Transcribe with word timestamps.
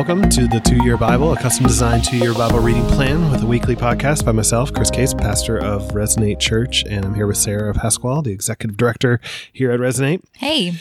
Welcome 0.00 0.30
to 0.30 0.48
the 0.48 0.60
Two 0.60 0.82
Year 0.82 0.96
Bible, 0.96 1.34
a 1.34 1.36
custom 1.36 1.66
designed 1.66 2.04
two 2.04 2.16
year 2.16 2.32
Bible 2.32 2.58
reading 2.60 2.86
plan 2.86 3.30
with 3.30 3.42
a 3.42 3.46
weekly 3.46 3.76
podcast 3.76 4.24
by 4.24 4.32
myself, 4.32 4.72
Chris 4.72 4.90
Case, 4.90 5.12
pastor 5.12 5.58
of 5.58 5.88
Resonate 5.88 6.40
Church. 6.40 6.82
And 6.88 7.04
I'm 7.04 7.14
here 7.14 7.26
with 7.26 7.36
Sarah 7.36 7.68
of 7.68 7.76
Pasquale, 7.76 8.22
the 8.22 8.32
executive 8.32 8.78
director 8.78 9.20
here 9.52 9.70
at 9.70 9.78
Resonate. 9.78 10.22
Hey. 10.38 10.72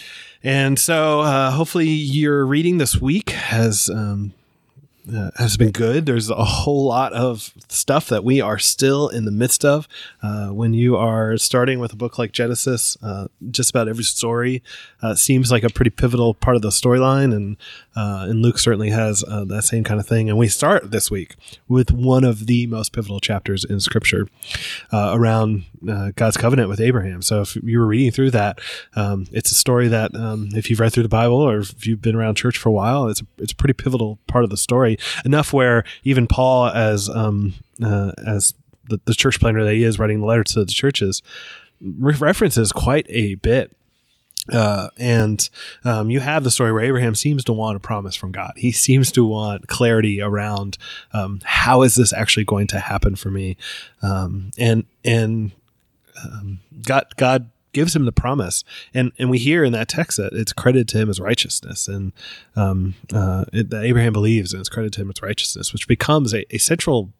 And 0.41 0.79
so 0.79 1.19
uh, 1.19 1.51
hopefully 1.51 1.89
your 1.89 2.45
reading 2.45 2.77
this 2.77 3.01
week 3.01 3.31
has 3.31 3.89
um, 3.89 4.31
uh, 5.13 5.31
has 5.37 5.57
been 5.57 5.71
good. 5.71 6.05
There's 6.05 6.29
a 6.29 6.43
whole 6.43 6.85
lot 6.85 7.13
of 7.13 7.53
stuff 7.67 8.07
that 8.09 8.23
we 8.23 8.41
are 8.41 8.59
still 8.59 9.09
in 9.09 9.25
the 9.25 9.31
midst 9.31 9.65
of. 9.65 9.87
Uh, 10.21 10.47
when 10.49 10.73
you 10.73 10.95
are 10.95 11.37
starting 11.37 11.79
with 11.79 11.93
a 11.93 11.95
book 11.95 12.17
like 12.17 12.31
Genesis, 12.31 12.97
uh, 13.01 13.27
just 13.49 13.69
about 13.69 13.87
every 13.87 14.03
story 14.03 14.61
uh, 15.01 15.15
seems 15.15 15.51
like 15.51 15.63
a 15.63 15.69
pretty 15.69 15.91
pivotal 15.91 16.33
part 16.33 16.55
of 16.55 16.61
the 16.61 16.69
storyline, 16.69 17.33
and 17.35 17.57
uh, 17.95 18.27
and 18.29 18.41
Luke 18.41 18.59
certainly 18.59 18.89
has 18.89 19.23
uh, 19.27 19.43
that 19.45 19.63
same 19.63 19.83
kind 19.83 19.99
of 19.99 20.07
thing. 20.07 20.29
And 20.29 20.37
we 20.37 20.47
start 20.47 20.91
this 20.91 21.09
week 21.09 21.35
with 21.67 21.91
one 21.91 22.23
of 22.23 22.45
the 22.45 22.67
most 22.67 22.93
pivotal 22.93 23.19
chapters 23.19 23.63
in 23.63 23.79
Scripture 23.79 24.27
around 24.93 25.65
God's 26.15 26.37
covenant 26.37 26.69
with 26.69 26.79
Abraham. 26.79 27.21
So 27.21 27.41
if 27.41 27.55
you 27.55 27.79
were 27.79 27.87
reading 27.87 28.11
through 28.11 28.31
that, 28.31 28.59
um, 28.95 29.25
it's 29.31 29.51
a 29.51 29.55
story 29.55 29.87
that 29.87 30.15
um, 30.15 30.49
if 30.53 30.69
you've 30.69 30.79
read 30.79 30.93
through 30.93 31.03
the 31.03 31.09
Bible 31.09 31.37
or 31.37 31.59
if 31.59 31.85
you've 31.85 32.01
been 32.01 32.15
around 32.15 32.35
church 32.35 32.57
for 32.57 32.69
a 32.69 32.71
while, 32.71 33.07
it's 33.07 33.21
a, 33.21 33.25
it's 33.37 33.53
a 33.53 33.55
pretty 33.55 33.73
pivotal 33.73 34.19
part 34.27 34.43
of 34.43 34.49
the 34.49 34.57
story 34.57 34.97
enough 35.25 35.53
where 35.53 35.83
even 36.03 36.27
Paul, 36.27 36.67
as 36.67 37.09
um, 37.09 37.53
uh, 37.83 38.11
as 38.25 38.53
the, 38.89 38.99
the, 39.05 39.13
church 39.13 39.39
planner 39.39 39.63
that 39.63 39.73
he 39.73 39.83
is, 39.83 39.99
writing 39.99 40.19
the 40.19 40.25
letter 40.25 40.43
to 40.43 40.65
the 40.65 40.71
churches, 40.71 41.21
re- 41.81 42.15
references 42.15 42.71
quite 42.71 43.05
a 43.09 43.35
bit. 43.35 43.75
Uh, 44.51 44.89
and 44.97 45.49
um, 45.85 46.09
you 46.09 46.19
have 46.19 46.43
the 46.43 46.49
story 46.49 46.71
where 46.71 46.81
Abraham 46.81 47.13
seems 47.13 47.43
to 47.43 47.53
want 47.53 47.75
a 47.75 47.79
promise 47.79 48.15
from 48.15 48.31
God. 48.31 48.53
He 48.55 48.71
seems 48.71 49.11
to 49.11 49.23
want 49.23 49.67
clarity 49.67 50.21
around 50.21 50.77
um, 51.13 51.39
how 51.43 51.83
is 51.83 51.95
this 51.95 52.11
actually 52.13 52.45
going 52.45 52.65
to 52.67 52.79
happen 52.79 53.15
for 53.15 53.29
me, 53.29 53.57
um, 54.01 54.49
and 54.57 54.85
and 55.05 55.51
um, 56.25 56.61
God 56.81 57.05
God 57.15 57.51
gives 57.73 57.95
him 57.95 58.05
the 58.05 58.11
promise, 58.11 58.63
and 58.93 59.11
and 59.17 59.29
we 59.29 59.37
hear 59.37 59.63
in 59.63 59.73
that 59.73 59.89
text 59.89 60.17
that 60.17 60.33
it's 60.33 60.53
credited 60.53 60.87
to 60.89 60.97
him 60.97 61.09
as 61.09 61.19
righteousness, 61.19 61.87
and 61.87 62.13
um, 62.55 62.95
uh, 63.13 63.45
it, 63.53 63.69
that 63.69 63.83
Abraham 63.83 64.13
believes, 64.13 64.53
and 64.53 64.59
it's 64.59 64.69
credited 64.69 64.93
to 64.93 65.01
him 65.01 65.09
as 65.09 65.21
righteousness, 65.21 65.73
which 65.73 65.87
becomes 65.87 66.33
a, 66.33 66.45
a 66.53 66.57
central 66.57 67.13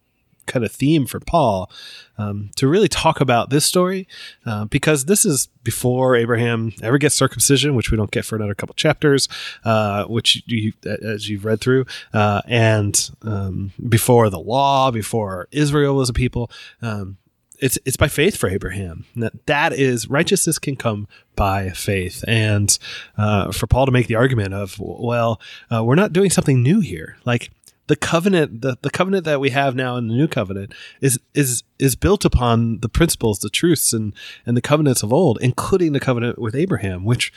kind 0.50 0.66
of 0.66 0.72
theme 0.72 1.06
for 1.06 1.22
Paul 1.22 1.72
um, 2.18 2.50
to 2.58 2.68
really 2.68 2.88
talk 2.90 3.22
about 3.22 3.50
this 3.50 3.64
story 3.64 4.08
uh, 4.46 4.66
because 4.66 5.06
this 5.06 5.24
is 5.24 5.48
before 5.64 6.16
Abraham 6.16 6.74
ever 6.82 6.98
gets 6.98 7.16
circumcision, 7.16 7.76
which 7.76 7.92
we 7.92 7.98
don't 7.98 8.12
get 8.12 8.26
for 8.26 8.36
another 8.36 8.56
couple 8.56 8.76
chapters, 8.76 9.30
uh, 9.64 10.04
which 10.06 10.44
you, 10.48 10.74
as 10.84 11.30
you've 11.30 11.46
read 11.46 11.62
through, 11.62 11.86
uh, 12.14 12.42
and 12.48 13.12
um, 13.22 13.72
before 13.88 14.30
the 14.30 14.40
law, 14.40 14.92
before 14.92 15.48
Israel 15.52 15.96
was 15.96 16.10
a 16.10 16.14
people. 16.14 16.52
Um, 16.82 17.18
it's 17.62 17.78
it's 17.86 17.98
by 17.98 18.08
faith 18.08 18.38
for 18.38 18.50
Abraham. 18.50 19.06
That 19.16 19.46
that 19.46 19.74
is 19.74 20.10
righteousness 20.10 20.60
can 20.60 20.76
come 20.76 21.08
by 21.36 21.70
faith, 21.70 22.24
and 22.28 22.78
uh, 23.18 23.52
for 23.52 23.68
Paul 23.68 23.86
to 23.86 23.92
make 23.92 24.08
the 24.08 24.16
argument 24.16 24.54
of 24.54 24.78
well, 24.80 25.40
uh, 25.72 25.84
we're 25.84 25.96
not 25.96 26.14
doing 26.14 26.30
something 26.30 26.62
new 26.62 26.80
here. 26.80 27.18
Like 27.26 27.52
the 27.88 27.96
covenant, 27.96 28.62
the, 28.62 28.78
the 28.82 28.92
covenant 28.92 29.26
that 29.26 29.40
we 29.40 29.50
have 29.50 29.76
now 29.76 29.98
in 29.98 30.08
the 30.08 30.14
new 30.14 30.28
covenant 30.28 30.74
is 31.02 31.20
is 31.34 31.64
is 31.80 31.96
built 31.96 32.24
upon 32.24 32.80
the 32.80 32.90
principles, 32.90 33.40
the 33.40 33.50
truths, 33.50 33.94
and 33.94 34.14
and 34.46 34.56
the 34.56 34.62
covenants 34.62 35.04
of 35.04 35.12
old, 35.12 35.40
including 35.42 35.94
the 35.94 36.00
covenant 36.00 36.40
with 36.40 36.56
Abraham, 36.56 37.04
which 37.04 37.34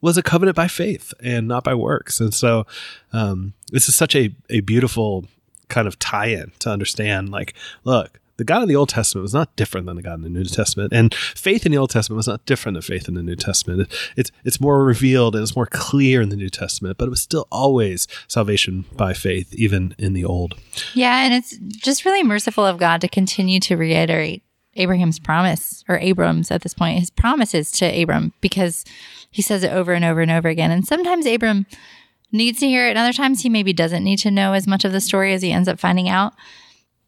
was 0.00 0.16
a 0.16 0.22
covenant 0.22 0.56
by 0.56 0.68
faith 0.68 1.12
and 1.20 1.48
not 1.48 1.64
by 1.64 1.74
works. 1.74 2.20
And 2.20 2.32
so, 2.32 2.66
um, 3.12 3.54
this 3.72 3.88
is 3.88 3.94
such 3.94 4.14
a 4.14 4.34
a 4.48 4.60
beautiful 4.60 5.26
kind 5.68 5.88
of 5.88 5.98
tie-in 5.98 6.52
to 6.60 6.70
understand. 6.70 7.30
Like, 7.30 7.54
look 7.82 8.20
the 8.36 8.44
God 8.44 8.62
of 8.62 8.68
the 8.68 8.76
Old 8.76 8.88
Testament 8.88 9.22
was 9.22 9.34
not 9.34 9.54
different 9.56 9.86
than 9.86 9.96
the 9.96 10.02
God 10.02 10.14
in 10.14 10.22
the 10.22 10.28
New 10.28 10.42
mm-hmm. 10.42 10.54
Testament, 10.54 10.92
and 10.92 11.14
faith 11.14 11.64
in 11.66 11.72
the 11.72 11.78
Old 11.78 11.90
Testament 11.90 12.16
was 12.16 12.28
not 12.28 12.44
different 12.46 12.74
than 12.74 12.82
faith 12.82 13.08
in 13.08 13.14
the 13.14 13.22
New 13.22 13.36
Testament. 13.36 13.92
It's 14.16 14.30
it's 14.44 14.60
more 14.60 14.84
revealed 14.84 15.34
and 15.34 15.42
it's 15.42 15.56
more 15.56 15.66
clear 15.66 16.20
in 16.20 16.28
the 16.28 16.36
New 16.36 16.50
Testament, 16.50 16.98
but 16.98 17.06
it 17.06 17.10
was 17.10 17.22
still 17.22 17.48
always 17.50 18.06
salvation 18.28 18.84
by 18.96 19.14
faith, 19.14 19.54
even 19.54 19.94
in 19.98 20.12
the 20.12 20.24
Old. 20.24 20.54
Yeah, 20.94 21.24
and 21.24 21.34
it's 21.34 21.56
just 21.58 22.04
really 22.04 22.22
merciful 22.22 22.64
of 22.64 22.78
God 22.78 23.00
to 23.00 23.08
continue 23.08 23.60
to 23.60 23.76
reiterate 23.76 24.42
Abraham's 24.74 25.18
promise, 25.18 25.84
or 25.88 25.98
Abram's 25.98 26.50
at 26.50 26.62
this 26.62 26.74
point, 26.74 27.00
his 27.00 27.10
promises 27.10 27.70
to 27.72 28.02
Abram, 28.02 28.32
because 28.40 28.84
he 29.30 29.42
says 29.42 29.62
it 29.62 29.72
over 29.72 29.92
and 29.92 30.04
over 30.04 30.20
and 30.20 30.30
over 30.30 30.48
again. 30.48 30.70
And 30.70 30.86
sometimes 30.86 31.26
Abram 31.26 31.66
needs 32.32 32.60
to 32.60 32.66
hear 32.66 32.86
it, 32.86 32.90
and 32.90 32.98
other 32.98 33.12
times 33.12 33.42
he 33.42 33.48
maybe 33.48 33.72
doesn't 33.72 34.04
need 34.04 34.18
to 34.18 34.30
know 34.30 34.52
as 34.52 34.66
much 34.66 34.84
of 34.84 34.92
the 34.92 35.00
story 35.00 35.32
as 35.32 35.42
he 35.42 35.52
ends 35.52 35.68
up 35.68 35.78
finding 35.78 36.08
out. 36.08 36.34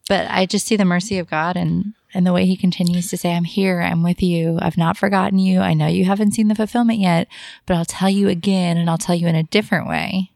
But 0.09 0.27
I 0.31 0.47
just 0.47 0.67
see 0.67 0.77
the 0.77 0.85
mercy 0.85 1.19
of 1.19 1.29
God 1.29 1.57
and 1.57 1.95
and 2.15 2.27
the 2.27 2.33
way 2.33 2.47
he 2.47 2.57
continues 2.57 3.11
to 3.11 3.19
say, 3.19 3.35
I'm 3.35 3.45
here, 3.45 3.81
I'm 3.81 4.03
with 4.03 4.23
you, 4.23 4.59
I've 4.63 4.79
not 4.79 4.97
forgotten 4.97 5.39
you. 5.39 5.61
I 5.61 5.75
know 5.75 5.87
you 5.87 6.07
haven't 6.07 6.33
seen 6.33 6.49
the 6.49 6.55
fulfillment 6.55 7.01
yet, 7.01 7.29
but 7.67 7.77
I'll 7.77 7.85
tell 7.85 8.09
you 8.09 8.29
again 8.29 8.79
and 8.79 8.89
I'll 8.89 8.97
tell 8.97 9.15
you 9.15 9.29
in 9.29 9.35
a 9.35 9.43
different 9.43 9.87
way. 9.87 10.31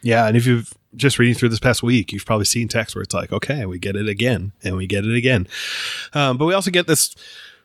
Yeah. 0.00 0.28
And 0.28 0.36
if 0.36 0.46
you've 0.46 0.72
just 0.94 1.18
reading 1.18 1.34
through 1.34 1.48
this 1.48 1.58
past 1.58 1.82
week, 1.82 2.12
you've 2.12 2.24
probably 2.24 2.44
seen 2.44 2.68
text 2.68 2.94
where 2.94 3.02
it's 3.02 3.14
like, 3.14 3.32
okay, 3.32 3.66
we 3.66 3.78
get 3.78 3.96
it 3.96 4.08
again 4.08 4.52
and 4.62 4.76
we 4.76 4.86
get 4.86 5.04
it 5.04 5.14
again. 5.14 5.48
Um, 6.14 6.38
but 6.38 6.46
we 6.46 6.54
also 6.54 6.70
get 6.70 6.86
this 6.86 7.14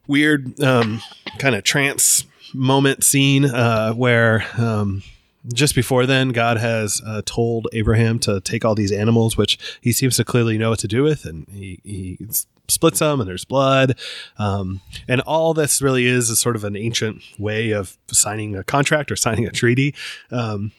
weird 0.07 0.59
um, 0.61 1.01
kind 1.37 1.55
of 1.55 1.63
trance 1.63 2.25
moment 2.53 3.03
scene 3.03 3.45
uh, 3.45 3.93
where 3.93 4.45
um, 4.57 5.03
just 5.51 5.75
before 5.75 6.05
then, 6.05 6.29
God 6.29 6.57
has 6.57 7.01
uh, 7.05 7.21
told 7.25 7.67
Abraham 7.73 8.19
to 8.19 8.39
take 8.41 8.63
all 8.63 8.75
these 8.75 8.91
animals, 8.91 9.35
which 9.35 9.57
he 9.81 9.91
seems 9.91 10.15
to 10.17 10.23
clearly 10.23 10.57
know 10.57 10.69
what 10.69 10.79
to 10.79 10.87
do 10.87 11.03
with, 11.03 11.25
and 11.25 11.47
he, 11.49 11.79
he 11.83 12.17
splits 12.67 12.99
them, 12.99 13.19
and 13.19 13.29
there's 13.29 13.45
blood. 13.45 13.97
Um, 14.37 14.81
and 15.07 15.21
all 15.21 15.53
this 15.53 15.81
really 15.81 16.05
is 16.05 16.29
is 16.29 16.39
sort 16.39 16.55
of 16.55 16.63
an 16.63 16.77
ancient 16.77 17.21
way 17.37 17.71
of 17.71 17.97
signing 18.11 18.55
a 18.55 18.63
contract 18.63 19.11
or 19.11 19.15
signing 19.15 19.45
a 19.45 19.51
treaty. 19.51 19.95
Um, 20.31 20.71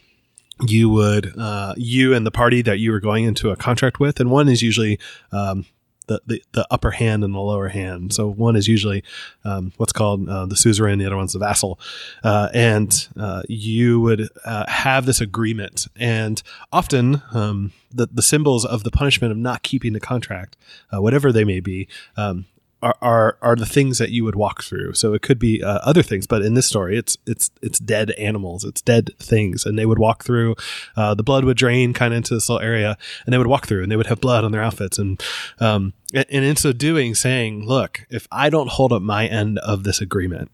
you 0.67 0.89
would 0.89 1.37
uh, 1.39 1.75
you 1.77 2.15
and 2.15 2.25
the 2.25 2.31
party 2.31 2.63
that 2.63 2.79
you 2.79 2.93
were 2.93 3.01
going 3.01 3.25
into 3.25 3.51
a 3.51 3.57
contract 3.57 4.01
with, 4.01 4.21
and 4.21 4.31
one 4.31 4.49
is 4.49 4.63
usually 4.63 4.99
um, 5.33 5.67
the, 6.07 6.21
the, 6.27 6.43
the, 6.53 6.67
upper 6.71 6.91
hand 6.91 7.25
and 7.25 7.35
the 7.35 7.39
lower 7.39 7.69
hand. 7.69 8.13
So 8.13 8.29
one 8.29 8.57
is 8.57 8.69
usually 8.69 9.03
um, 9.45 9.73
what's 9.77 9.93
called 9.93 10.29
uh, 10.29 10.47
the 10.47 10.57
suzerain, 10.57 10.99
the 10.99 11.07
other 11.07 11.17
one's 11.17 11.33
the 11.33 11.39
vassal. 11.39 11.79
Uh, 12.23 12.49
and 12.53 13.09
uh, 13.19 13.43
you 13.49 14.01
would 14.01 14.29
uh, 14.45 14.67
have 14.69 15.07
this 15.07 15.21
agreement. 15.21 15.87
And 15.97 16.43
often 16.73 17.23
um, 17.33 17.73
the, 17.93 18.09
the 18.13 18.23
symbols 18.23 18.65
of 18.65 18.85
the 18.85 18.91
punishment 18.91 19.33
of 19.33 19.39
not 19.39 19.63
keeping 19.63 19.93
the 19.93 20.01
contract, 20.01 20.57
uh, 20.93 21.01
whatever 21.01 21.33
they 21.33 21.45
may 21.45 21.61
be, 21.61 21.89
um, 22.17 22.47
are, 22.85 22.97
are, 23.01 23.39
are 23.41 23.57
the 23.57 23.67
things 23.67 23.97
that 23.99 24.11
you 24.11 24.25
would 24.25 24.37
walk 24.37 24.63
through. 24.63 24.93
So 24.93 25.15
it 25.15 25.23
could 25.23 25.39
be 25.39 25.63
uh, 25.63 25.79
other 25.83 26.03
things, 26.03 26.27
but 26.27 26.43
in 26.43 26.53
this 26.53 26.67
story, 26.67 26.99
it's 26.99 27.17
it's 27.27 27.51
it's 27.63 27.79
dead 27.79 28.11
animals, 28.13 28.63
it's 28.63 28.83
dead 28.83 29.11
things, 29.19 29.65
and 29.65 29.79
they 29.79 29.87
would 29.87 29.99
walk 29.99 30.23
through. 30.23 30.55
Uh, 30.95 31.15
the 31.15 31.23
blood 31.23 31.45
would 31.45 31.57
drain 31.57 31.95
kind 31.95 32.13
of 32.13 32.19
into 32.19 32.35
this 32.35 32.49
little 32.49 32.65
area, 32.65 32.99
and 33.25 33.33
they 33.33 33.39
would 33.39 33.47
walk 33.47 33.67
through, 33.67 33.83
and 33.83 33.91
they 33.91 33.97
would 33.97 34.09
have 34.09 34.21
blood 34.21 34.45
on 34.45 34.53
their 34.53 34.63
outfits, 34.63 34.99
and 34.99 35.23
um, 35.61 35.95
and 36.13 36.27
in 36.45 36.57
so 36.57 36.73
doing, 36.73 37.15
saying, 37.15 37.67
"Look, 37.67 38.07
if 38.11 38.29
I 38.31 38.51
don't 38.51 38.69
hold 38.69 38.93
up 38.93 39.03
my 39.03 39.27
end 39.27 39.59
of 39.61 39.85
this 39.85 40.03
agreement, 40.03 40.51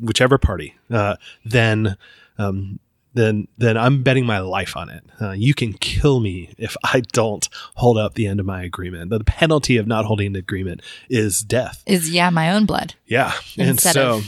whichever 0.00 0.38
party, 0.38 0.76
uh, 0.90 1.16
then." 1.44 1.96
Um, 2.36 2.80
then 3.14 3.48
then 3.56 3.76
I'm 3.76 4.02
betting 4.02 4.26
my 4.26 4.40
life 4.40 4.76
on 4.76 4.90
it. 4.90 5.04
Uh, 5.20 5.30
you 5.30 5.54
can 5.54 5.72
kill 5.72 6.20
me 6.20 6.54
if 6.58 6.76
I 6.84 7.00
don't 7.12 7.48
hold 7.74 7.96
up 7.96 8.14
the 8.14 8.26
end 8.26 8.40
of 8.40 8.46
my 8.46 8.62
agreement. 8.62 9.10
The 9.10 9.24
penalty 9.24 9.76
of 9.76 9.86
not 9.86 10.04
holding 10.04 10.32
the 10.32 10.40
agreement 10.40 10.82
is 11.08 11.40
death. 11.40 11.82
Is 11.86 12.10
yeah, 12.10 12.30
my 12.30 12.52
own 12.52 12.66
blood. 12.66 12.94
Yeah, 13.06 13.32
and 13.56 13.80
so. 13.80 14.20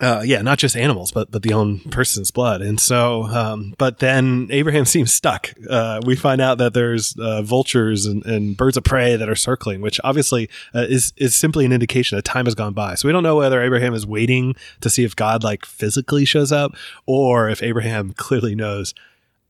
Uh, 0.00 0.22
yeah, 0.24 0.42
not 0.42 0.58
just 0.58 0.76
animals, 0.76 1.10
but 1.10 1.30
but 1.30 1.42
the 1.42 1.52
own 1.52 1.80
person's 1.90 2.30
blood. 2.30 2.62
And 2.62 2.78
so, 2.78 3.24
um, 3.24 3.74
but 3.78 3.98
then 3.98 4.46
Abraham 4.50 4.84
seems 4.84 5.12
stuck. 5.12 5.52
Uh, 5.68 6.00
we 6.04 6.14
find 6.14 6.40
out 6.40 6.58
that 6.58 6.72
there's 6.72 7.16
uh, 7.18 7.42
vultures 7.42 8.06
and, 8.06 8.24
and, 8.24 8.56
birds 8.56 8.76
of 8.76 8.84
prey 8.84 9.16
that 9.16 9.28
are 9.28 9.34
circling, 9.34 9.80
which 9.80 10.00
obviously 10.04 10.48
uh, 10.74 10.86
is 10.88 11.12
is 11.16 11.34
simply 11.34 11.64
an 11.64 11.72
indication 11.72 12.16
that 12.16 12.24
time 12.24 12.44
has 12.44 12.54
gone 12.54 12.74
by. 12.74 12.94
So 12.94 13.08
we 13.08 13.12
don't 13.12 13.22
know 13.22 13.36
whether 13.36 13.60
Abraham 13.60 13.94
is 13.94 14.06
waiting 14.06 14.54
to 14.80 14.90
see 14.90 15.04
if 15.04 15.16
God 15.16 15.42
like 15.42 15.64
physically 15.64 16.24
shows 16.24 16.52
up, 16.52 16.76
or 17.06 17.48
if 17.48 17.62
Abraham 17.62 18.12
clearly 18.16 18.54
knows 18.54 18.94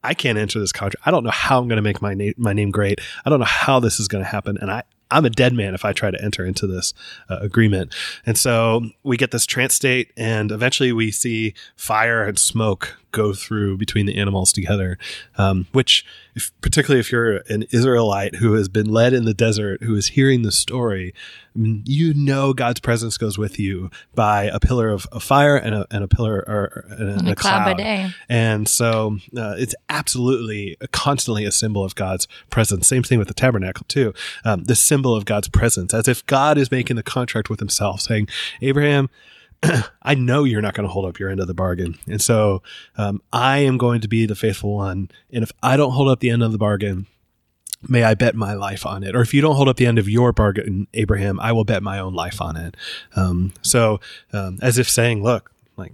I 0.03 0.15
can't 0.15 0.39
enter 0.39 0.61
this 0.61 0.73
contract. 0.73 1.07
I 1.07 1.11
don't 1.11 1.25
know 1.25 1.31
how 1.31 1.59
I'm 1.59 1.69
going 1.69 1.77
to 1.77 1.83
make 1.83 2.01
my 2.01 2.15
name 2.15 2.35
my 2.39 2.53
name 2.53 2.71
great. 2.71 3.01
I 3.25 3.31
don't 3.31 3.41
know 3.41 3.45
how 3.45 3.81
this 3.81 4.01
is 4.01 4.09
going 4.09 4.25
to 4.25 4.31
happen, 4.31 4.57
and 4.59 4.71
I 4.71 4.85
I'm 5.11 5.25
a 5.25 5.31
dead 5.31 5.53
man 5.53 5.75
if 5.75 5.85
I 5.85 5.93
try 5.93 6.11
to 6.11 6.23
enter 6.23 6.45
into 6.45 6.67
this 6.67 6.95
uh, 7.29 7.39
agreement. 7.41 7.95
And 8.27 8.37
so 8.37 8.91
we 9.03 9.17
get 9.17 9.31
this 9.31 9.47
trance 9.47 9.75
state, 9.75 10.13
and 10.17 10.51
eventually 10.51 10.93
we 10.93 11.11
see 11.11 11.55
fire 11.77 12.25
and 12.25 12.39
smoke 12.39 12.99
go 13.13 13.33
through 13.33 13.77
between 13.77 14.07
the 14.07 14.17
animals 14.17 14.53
together. 14.53 14.99
Um, 15.37 15.67
which, 15.73 16.05
if, 16.35 16.53
particularly 16.61 17.01
if 17.01 17.11
you're 17.11 17.39
an 17.49 17.65
Israelite 17.71 18.37
who 18.37 18.55
has 18.55 18.69
been 18.69 18.87
led 18.87 19.13
in 19.13 19.25
the 19.25 19.35
desert, 19.35 19.83
who 19.83 19.95
is 19.95 20.09
hearing 20.09 20.43
the 20.43 20.53
story, 20.53 21.15
you 21.55 22.15
know 22.15 22.53
God's 22.53 22.81
presence 22.81 23.19
goes 23.19 23.37
with 23.37 23.59
you 23.59 23.91
by 24.15 24.45
a 24.45 24.61
pillar 24.61 24.91
of, 24.91 25.07
of 25.11 25.23
fire 25.23 25.57
and 25.57 25.75
a, 25.75 25.87
and 25.91 26.05
a 26.05 26.09
pillar 26.09 26.45
or 26.47 26.85
and 26.91 27.11
a, 27.11 27.15
and 27.15 27.29
a 27.29 27.33
a 27.33 27.35
cloud 27.35 27.65
by 27.65 27.65
cloud. 27.65 27.77
day. 27.79 28.11
And 28.29 28.69
so 28.69 29.19
uh, 29.37 29.57
it's 29.59 29.75
absolutely 29.89 30.77
constantly 30.93 31.45
a 31.45 31.53
symbol 31.53 31.85
of 31.85 31.95
God's 31.95 32.29
presence. 32.51 32.87
Same 32.87 33.03
thing 33.03 33.19
with 33.19 33.29
the 33.29 33.35
tabernacle, 33.35 33.85
too. 33.89 34.15
Um, 34.45 34.65
the 34.65 34.77
symbol 34.77 35.15
of 35.17 35.25
God's 35.25 35.49
presence, 35.49 35.93
as 35.95 36.07
if 36.07 36.25
God 36.27 36.59
is 36.59 36.71
making 36.71 36.97
the 36.97 37.03
contract 37.03 37.51
with 37.51 37.59
himself, 37.59 38.03
saying, 38.03 38.29
Abraham, 38.61 39.11
I 40.03 40.15
know 40.15 40.45
you're 40.45 40.63
not 40.63 40.75
going 40.75 40.87
to 40.87 40.93
hold 40.93 41.07
up 41.07 41.19
your 41.19 41.31
end 41.31 41.41
of 41.41 41.47
the 41.47 41.55
bargain. 41.55 41.99
And 42.07 42.21
so 42.21 42.63
um, 42.97 43.21
I 43.33 43.59
am 43.59 43.79
going 43.79 44.01
to 44.01 44.09
be 44.09 44.27
the 44.27 44.35
faithful 44.35 44.75
one. 44.75 45.11
And 45.33 45.43
if 45.43 45.53
I 45.63 45.77
don't 45.77 45.93
hold 45.93 46.09
up 46.09 46.21
the 46.21 46.31
end 46.31 46.43
of 46.43 46.53
the 46.53 46.59
bargain, 46.59 47.07
may 47.87 48.05
I 48.05 48.15
bet 48.15 48.35
my 48.35 48.55
life 48.55 48.87
on 48.87 49.05
it. 49.05 49.15
Or 49.15 49.21
if 49.21 49.35
you 49.35 49.41
don't 49.41 49.57
hold 49.57 49.69
up 49.69 49.77
the 49.77 49.87
end 49.87 49.99
of 49.99 50.09
your 50.09 50.33
bargain, 50.33 50.87
Abraham, 50.95 51.39
I 51.41 51.53
will 51.53 51.65
bet 51.65 51.83
my 51.83 51.99
own 51.99 52.15
life 52.15 52.41
on 52.41 52.57
it. 52.57 52.77
Um, 53.17 53.53
so 53.63 54.01
um, 54.33 54.59
as 54.63 54.79
if 54.79 54.89
saying, 54.89 55.23
look, 55.23 55.53
like 55.77 55.93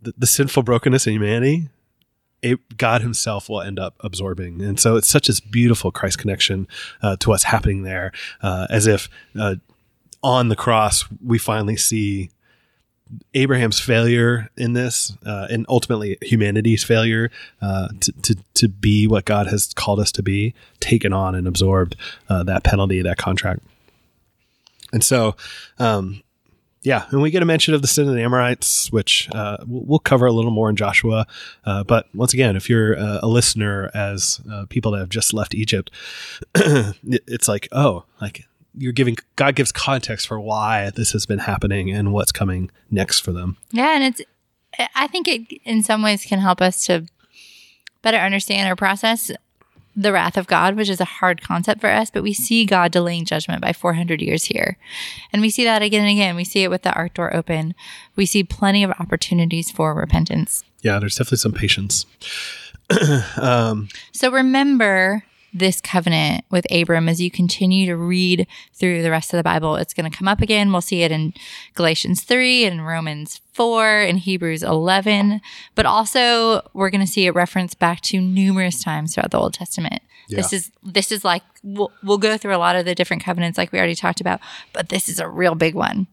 the, 0.00 0.14
the 0.16 0.26
sinful 0.26 0.62
brokenness 0.62 1.06
in 1.06 1.14
humanity, 1.14 1.68
it, 2.42 2.78
God 2.78 3.02
Himself 3.02 3.48
will 3.48 3.60
end 3.60 3.78
up 3.78 3.96
absorbing, 4.00 4.62
and 4.62 4.80
so 4.80 4.96
it's 4.96 5.08
such 5.08 5.28
a 5.28 5.34
beautiful 5.50 5.90
Christ 5.90 6.18
connection 6.18 6.68
uh, 7.02 7.16
to 7.16 7.28
what's 7.28 7.44
happening 7.44 7.82
there, 7.82 8.12
uh, 8.42 8.66
as 8.70 8.86
if 8.86 9.10
uh, 9.38 9.56
on 10.22 10.48
the 10.48 10.56
cross 10.56 11.04
we 11.22 11.38
finally 11.38 11.76
see 11.76 12.30
Abraham's 13.34 13.80
failure 13.80 14.48
in 14.56 14.72
this, 14.72 15.12
uh, 15.24 15.46
and 15.50 15.66
ultimately 15.68 16.18
humanity's 16.22 16.84
failure 16.84 17.30
uh, 17.60 17.88
to, 18.00 18.12
to 18.22 18.36
to 18.54 18.68
be 18.68 19.06
what 19.06 19.24
God 19.24 19.46
has 19.48 19.72
called 19.74 20.00
us 20.00 20.12
to 20.12 20.22
be, 20.22 20.54
taken 20.80 21.12
on 21.12 21.34
and 21.34 21.46
absorbed 21.46 21.96
uh, 22.28 22.42
that 22.44 22.64
penalty, 22.64 23.02
that 23.02 23.18
contract, 23.18 23.62
and 24.92 25.04
so. 25.04 25.36
Um, 25.78 26.22
yeah, 26.82 27.04
and 27.10 27.20
we 27.20 27.30
get 27.30 27.42
a 27.42 27.46
mention 27.46 27.74
of 27.74 27.82
the 27.82 27.88
sin 27.88 28.08
of 28.08 28.14
the 28.14 28.22
Amorites, 28.22 28.90
which 28.90 29.28
uh, 29.32 29.58
we'll 29.66 29.98
cover 29.98 30.24
a 30.24 30.32
little 30.32 30.50
more 30.50 30.70
in 30.70 30.76
Joshua. 30.76 31.26
Uh, 31.62 31.84
but 31.84 32.06
once 32.14 32.32
again, 32.32 32.56
if 32.56 32.70
you're 32.70 32.98
uh, 32.98 33.20
a 33.22 33.28
listener 33.28 33.90
as 33.92 34.40
uh, 34.50 34.64
people 34.70 34.92
that 34.92 35.00
have 35.00 35.10
just 35.10 35.34
left 35.34 35.54
Egypt, 35.54 35.90
it's 36.54 37.48
like, 37.48 37.68
oh, 37.72 38.04
like 38.22 38.46
you're 38.74 38.92
giving 38.92 39.16
God 39.36 39.54
gives 39.54 39.72
context 39.72 40.26
for 40.26 40.40
why 40.40 40.90
this 40.90 41.12
has 41.12 41.26
been 41.26 41.40
happening 41.40 41.90
and 41.90 42.12
what's 42.12 42.32
coming 42.32 42.70
next 42.90 43.20
for 43.20 43.32
them. 43.32 43.56
Yeah, 43.72 43.94
and 43.94 44.04
it's 44.04 44.22
I 44.94 45.06
think 45.06 45.28
it 45.28 45.60
in 45.64 45.82
some 45.82 46.02
ways 46.02 46.24
can 46.24 46.38
help 46.38 46.60
us 46.60 46.84
to 46.86 47.06
better 48.02 48.18
understand 48.18 48.70
or 48.70 48.76
process 48.76 49.30
the 49.96 50.12
wrath 50.12 50.36
of 50.36 50.46
God, 50.46 50.76
which 50.76 50.88
is 50.88 51.00
a 51.00 51.04
hard 51.04 51.42
concept 51.42 51.80
for 51.80 51.90
us, 51.90 52.10
but 52.10 52.22
we 52.22 52.32
see 52.32 52.64
God 52.64 52.92
delaying 52.92 53.24
judgment 53.24 53.60
by 53.60 53.72
400 53.72 54.22
years 54.22 54.44
here. 54.44 54.78
And 55.32 55.42
we 55.42 55.50
see 55.50 55.64
that 55.64 55.82
again 55.82 56.02
and 56.02 56.10
again. 56.10 56.36
We 56.36 56.44
see 56.44 56.62
it 56.62 56.70
with 56.70 56.82
the 56.82 56.92
ark 56.94 57.14
door 57.14 57.34
open. 57.34 57.74
We 58.16 58.24
see 58.24 58.44
plenty 58.44 58.84
of 58.84 58.92
opportunities 58.92 59.70
for 59.70 59.92
repentance. 59.94 60.64
Yeah, 60.80 60.98
there's 61.00 61.16
definitely 61.16 61.38
some 61.38 61.52
patience. 61.52 62.06
um, 63.36 63.88
So 64.12 64.30
remember 64.30 65.24
this 65.52 65.80
covenant 65.80 66.44
with 66.50 66.66
Abram 66.70 67.08
as 67.08 67.20
you 67.20 67.30
continue 67.30 67.86
to 67.86 67.96
read 67.96 68.46
through 68.74 69.02
the 69.02 69.10
rest 69.10 69.32
of 69.32 69.36
the 69.36 69.42
Bible. 69.42 69.76
It's 69.76 69.94
going 69.94 70.10
to 70.10 70.16
come 70.16 70.28
up 70.28 70.40
again. 70.40 70.72
We'll 70.72 70.80
see 70.80 71.02
it 71.02 71.10
in 71.10 71.34
Galatians 71.74 72.22
3 72.22 72.64
and 72.64 72.86
Romans 72.86 73.40
4 73.52 74.00
and 74.00 74.18
Hebrews 74.18 74.62
11, 74.62 75.40
but 75.74 75.86
also 75.86 76.62
we're 76.72 76.90
going 76.90 77.04
to 77.04 77.10
see 77.10 77.26
it 77.26 77.34
referenced 77.34 77.78
back 77.78 78.00
to 78.02 78.20
numerous 78.20 78.82
times 78.82 79.14
throughout 79.14 79.30
the 79.30 79.40
Old 79.40 79.54
Testament. 79.54 80.02
This 80.36 80.52
is 80.52 80.70
this 80.84 81.10
is 81.10 81.24
like 81.24 81.42
we'll, 81.64 81.90
we'll 82.04 82.18
go 82.18 82.36
through 82.36 82.54
a 82.54 82.58
lot 82.58 82.76
of 82.76 82.84
the 82.84 82.94
different 82.94 83.24
covenants 83.24 83.58
like 83.58 83.72
we 83.72 83.78
already 83.78 83.96
talked 83.96 84.20
about, 84.20 84.40
but 84.72 84.88
this 84.88 85.08
is 85.08 85.18
a 85.18 85.28
real 85.28 85.56
big 85.56 85.74
one. 85.74 86.06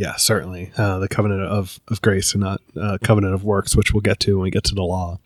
Yeah, 0.00 0.16
certainly 0.16 0.72
uh, 0.78 0.98
the 0.98 1.08
covenant 1.08 1.42
of, 1.42 1.78
of 1.88 2.00
grace 2.00 2.32
and 2.32 2.42
not 2.42 2.62
uh, 2.74 2.96
covenant 3.04 3.34
of 3.34 3.44
works, 3.44 3.76
which 3.76 3.92
we'll 3.92 4.00
get 4.00 4.18
to 4.20 4.38
when 4.38 4.44
we 4.44 4.50
get 4.50 4.64
to 4.64 4.74
the 4.74 4.82
law. 4.82 5.20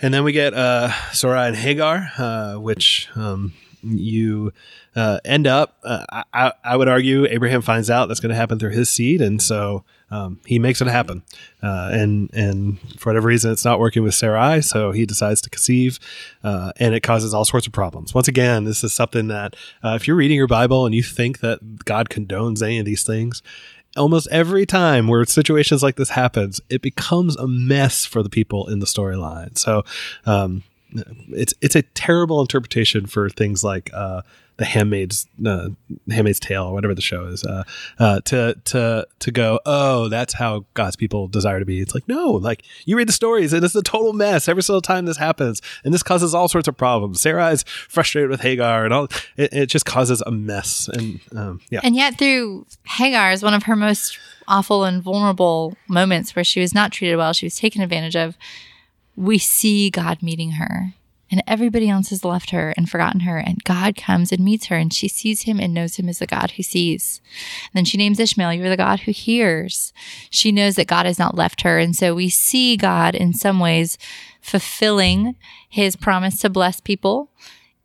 And 0.00 0.14
then 0.14 0.24
we 0.24 0.32
get 0.32 0.54
uh, 0.54 0.90
and 1.22 1.54
Hagar, 1.54 2.10
uh, 2.16 2.54
which 2.54 3.10
um, 3.14 3.52
you 3.82 4.54
uh, 4.96 5.20
end 5.22 5.46
up. 5.46 5.76
Uh, 5.84 6.06
I, 6.32 6.54
I 6.64 6.76
would 6.78 6.88
argue 6.88 7.26
Abraham 7.26 7.60
finds 7.60 7.90
out 7.90 8.06
that's 8.06 8.20
going 8.20 8.30
to 8.30 8.36
happen 8.36 8.58
through 8.58 8.70
his 8.70 8.88
seed, 8.88 9.20
and 9.20 9.42
so 9.42 9.84
um, 10.10 10.40
he 10.44 10.58
makes 10.58 10.80
it 10.80 10.88
happen. 10.88 11.22
Uh, 11.62 11.90
and 11.92 12.30
and 12.32 12.78
for 12.98 13.10
whatever 13.10 13.28
reason, 13.28 13.52
it's 13.52 13.64
not 13.64 13.78
working 13.78 14.02
with 14.02 14.14
Sarai, 14.14 14.62
so 14.62 14.92
he 14.92 15.06
decides 15.06 15.40
to 15.42 15.50
conceive, 15.50 15.98
uh, 16.42 16.72
and 16.76 16.94
it 16.94 17.00
causes 17.00 17.34
all 17.34 17.44
sorts 17.44 17.66
of 17.66 17.72
problems. 17.72 18.14
Once 18.14 18.28
again, 18.28 18.64
this 18.64 18.82
is 18.82 18.92
something 18.92 19.28
that 19.28 19.54
uh, 19.84 19.96
if 20.00 20.06
you're 20.06 20.16
reading 20.16 20.36
your 20.36 20.46
Bible 20.46 20.86
and 20.86 20.94
you 20.94 21.02
think 21.02 21.40
that 21.40 21.84
God 21.84 22.08
condones 22.08 22.62
any 22.62 22.78
of 22.78 22.86
these 22.86 23.02
things, 23.02 23.42
almost 23.96 24.28
every 24.30 24.66
time 24.66 25.08
where 25.08 25.24
situations 25.24 25.82
like 25.82 25.96
this 25.96 26.10
happens, 26.10 26.60
it 26.68 26.82
becomes 26.82 27.36
a 27.36 27.46
mess 27.46 28.04
for 28.04 28.22
the 28.22 28.30
people 28.30 28.68
in 28.68 28.78
the 28.78 28.86
storyline. 28.86 29.56
So, 29.58 29.84
um, 30.26 30.62
it's 31.28 31.54
it's 31.60 31.76
a 31.76 31.82
terrible 31.82 32.40
interpretation 32.40 33.06
for 33.06 33.28
things 33.28 33.62
like 33.62 33.90
uh, 33.92 34.22
the 34.60 34.66
Handmaid's 34.66 35.26
uh, 35.46 35.70
Handmaid's 36.10 36.38
Tale 36.38 36.64
or 36.64 36.74
whatever 36.74 36.94
the 36.94 37.00
show 37.00 37.24
is. 37.24 37.42
Uh, 37.44 37.64
uh, 37.98 38.20
to 38.26 38.54
to 38.66 39.06
to 39.20 39.30
go, 39.32 39.58
oh, 39.64 40.10
that's 40.10 40.34
how 40.34 40.66
God's 40.74 40.96
people 40.96 41.28
desire 41.28 41.58
to 41.58 41.64
be. 41.64 41.80
It's 41.80 41.94
like 41.94 42.06
no, 42.06 42.32
like 42.32 42.62
you 42.84 42.94
read 42.94 43.08
the 43.08 43.12
stories 43.12 43.54
and 43.54 43.64
it's 43.64 43.74
a 43.74 43.82
total 43.82 44.12
mess 44.12 44.48
every 44.48 44.62
single 44.62 44.82
time 44.82 45.06
this 45.06 45.16
happens, 45.16 45.62
and 45.82 45.94
this 45.94 46.02
causes 46.02 46.34
all 46.34 46.46
sorts 46.46 46.68
of 46.68 46.76
problems. 46.76 47.22
Sarah 47.22 47.48
is 47.48 47.62
frustrated 47.62 48.28
with 48.28 48.42
Hagar, 48.42 48.84
and 48.84 48.92
all 48.92 49.04
it, 49.38 49.52
it 49.52 49.66
just 49.66 49.86
causes 49.86 50.22
a 50.26 50.30
mess. 50.30 50.88
And 50.88 51.20
um, 51.34 51.60
yeah, 51.70 51.80
And 51.82 51.96
yet, 51.96 52.18
through 52.18 52.66
Hagar 52.84 53.32
is 53.32 53.42
one 53.42 53.54
of 53.54 53.62
her 53.62 53.76
most 53.76 54.18
awful 54.46 54.84
and 54.84 55.02
vulnerable 55.02 55.74
moments 55.88 56.36
where 56.36 56.44
she 56.44 56.60
was 56.60 56.74
not 56.74 56.92
treated 56.92 57.16
well, 57.16 57.32
she 57.32 57.46
was 57.46 57.56
taken 57.56 57.80
advantage 57.80 58.14
of. 58.14 58.36
We 59.20 59.38
see 59.38 59.90
God 59.90 60.22
meeting 60.22 60.52
her, 60.52 60.94
and 61.30 61.42
everybody 61.46 61.90
else 61.90 62.08
has 62.08 62.24
left 62.24 62.50
her 62.50 62.72
and 62.76 62.88
forgotten 62.88 63.20
her. 63.20 63.36
And 63.36 63.62
God 63.64 63.96
comes 63.96 64.32
and 64.32 64.42
meets 64.42 64.66
her, 64.66 64.76
and 64.76 64.92
she 64.92 65.08
sees 65.08 65.42
him 65.42 65.60
and 65.60 65.74
knows 65.74 65.96
him 65.96 66.08
as 66.08 66.20
the 66.20 66.26
God 66.26 66.52
who 66.52 66.62
sees. 66.62 67.20
And 67.66 67.78
then 67.78 67.84
she 67.84 67.98
names 67.98 68.18
Ishmael, 68.18 68.54
You're 68.54 68.70
the 68.70 68.76
God 68.76 69.00
who 69.00 69.12
hears. 69.12 69.92
She 70.30 70.52
knows 70.52 70.76
that 70.76 70.86
God 70.86 71.04
has 71.04 71.18
not 71.18 71.34
left 71.34 71.62
her. 71.62 71.78
And 71.78 71.94
so 71.94 72.14
we 72.14 72.30
see 72.30 72.76
God 72.76 73.14
in 73.14 73.34
some 73.34 73.60
ways 73.60 73.98
fulfilling 74.40 75.36
his 75.68 75.96
promise 75.96 76.40
to 76.40 76.48
bless 76.48 76.80
people 76.80 77.30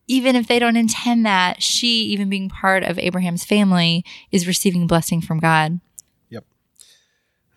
even 0.08 0.36
if 0.36 0.48
they 0.48 0.60
don't 0.60 0.78
intend 0.78 1.26
that, 1.26 1.64
she, 1.64 2.04
even 2.04 2.30
being 2.30 2.50
part 2.50 2.84
of 2.84 3.00
Abraham's 3.00 3.44
family, 3.44 4.06
is 4.32 4.48
receiving 4.48 4.88
blessing 4.88 5.22
from 5.22 5.40
God. 5.40 5.80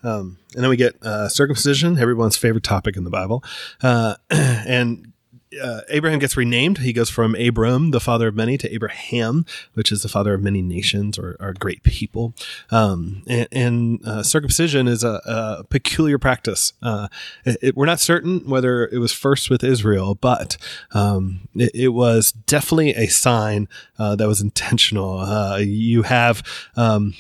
Um, 0.03 0.39
and 0.55 0.63
then 0.63 0.71
we 0.71 0.77
get 0.77 1.03
uh, 1.03 1.29
circumcision, 1.29 1.99
everyone's 1.99 2.37
favorite 2.37 2.65
topic 2.65 2.97
in 2.97 3.05
the 3.05 3.11
Bible. 3.11 3.43
Uh, 3.83 4.15
and 4.31 5.13
uh, 5.63 5.81
Abraham 5.89 6.19
gets 6.19 6.37
renamed. 6.37 6.79
He 6.79 6.93
goes 6.93 7.09
from 7.09 7.35
Abram, 7.35 7.91
the 7.91 8.01
father 8.01 8.29
of 8.29 8.35
many, 8.35 8.59
to 8.59 8.71
Abraham, 8.73 9.47
which 9.73 9.91
is 9.91 10.03
the 10.03 10.09
father 10.09 10.35
of 10.35 10.43
many 10.43 10.61
nations 10.61 11.19
or, 11.19 11.37
or 11.41 11.55
great 11.55 11.83
people. 11.83 12.35
Um, 12.71 13.23
and 13.27 13.49
and 13.51 14.07
uh, 14.07 14.23
circumcision 14.23 14.87
is 14.87 15.03
a, 15.03 15.21
a 15.25 15.65
peculiar 15.65 16.19
practice. 16.19 16.75
Uh, 16.83 17.09
it, 17.47 17.57
it- 17.63 17.77
we're 17.77 17.87
not 17.87 17.99
certain 17.99 18.41
whether 18.49 18.87
it 18.89 18.99
was 18.99 19.13
first 19.13 19.49
with 19.49 19.65
Israel, 19.65 20.15
but 20.15 20.59
um, 20.93 21.49
it, 21.55 21.71
it 21.75 21.89
was 21.89 22.31
definitely 22.31 22.91
a 22.91 23.07
sign 23.07 23.69
uh, 23.99 24.17
that 24.17 24.29
was 24.29 24.43
intentional. 24.43 25.19
Uh, 25.21 25.57
you 25.57 26.03
have 26.03 26.43
um, 26.77 27.15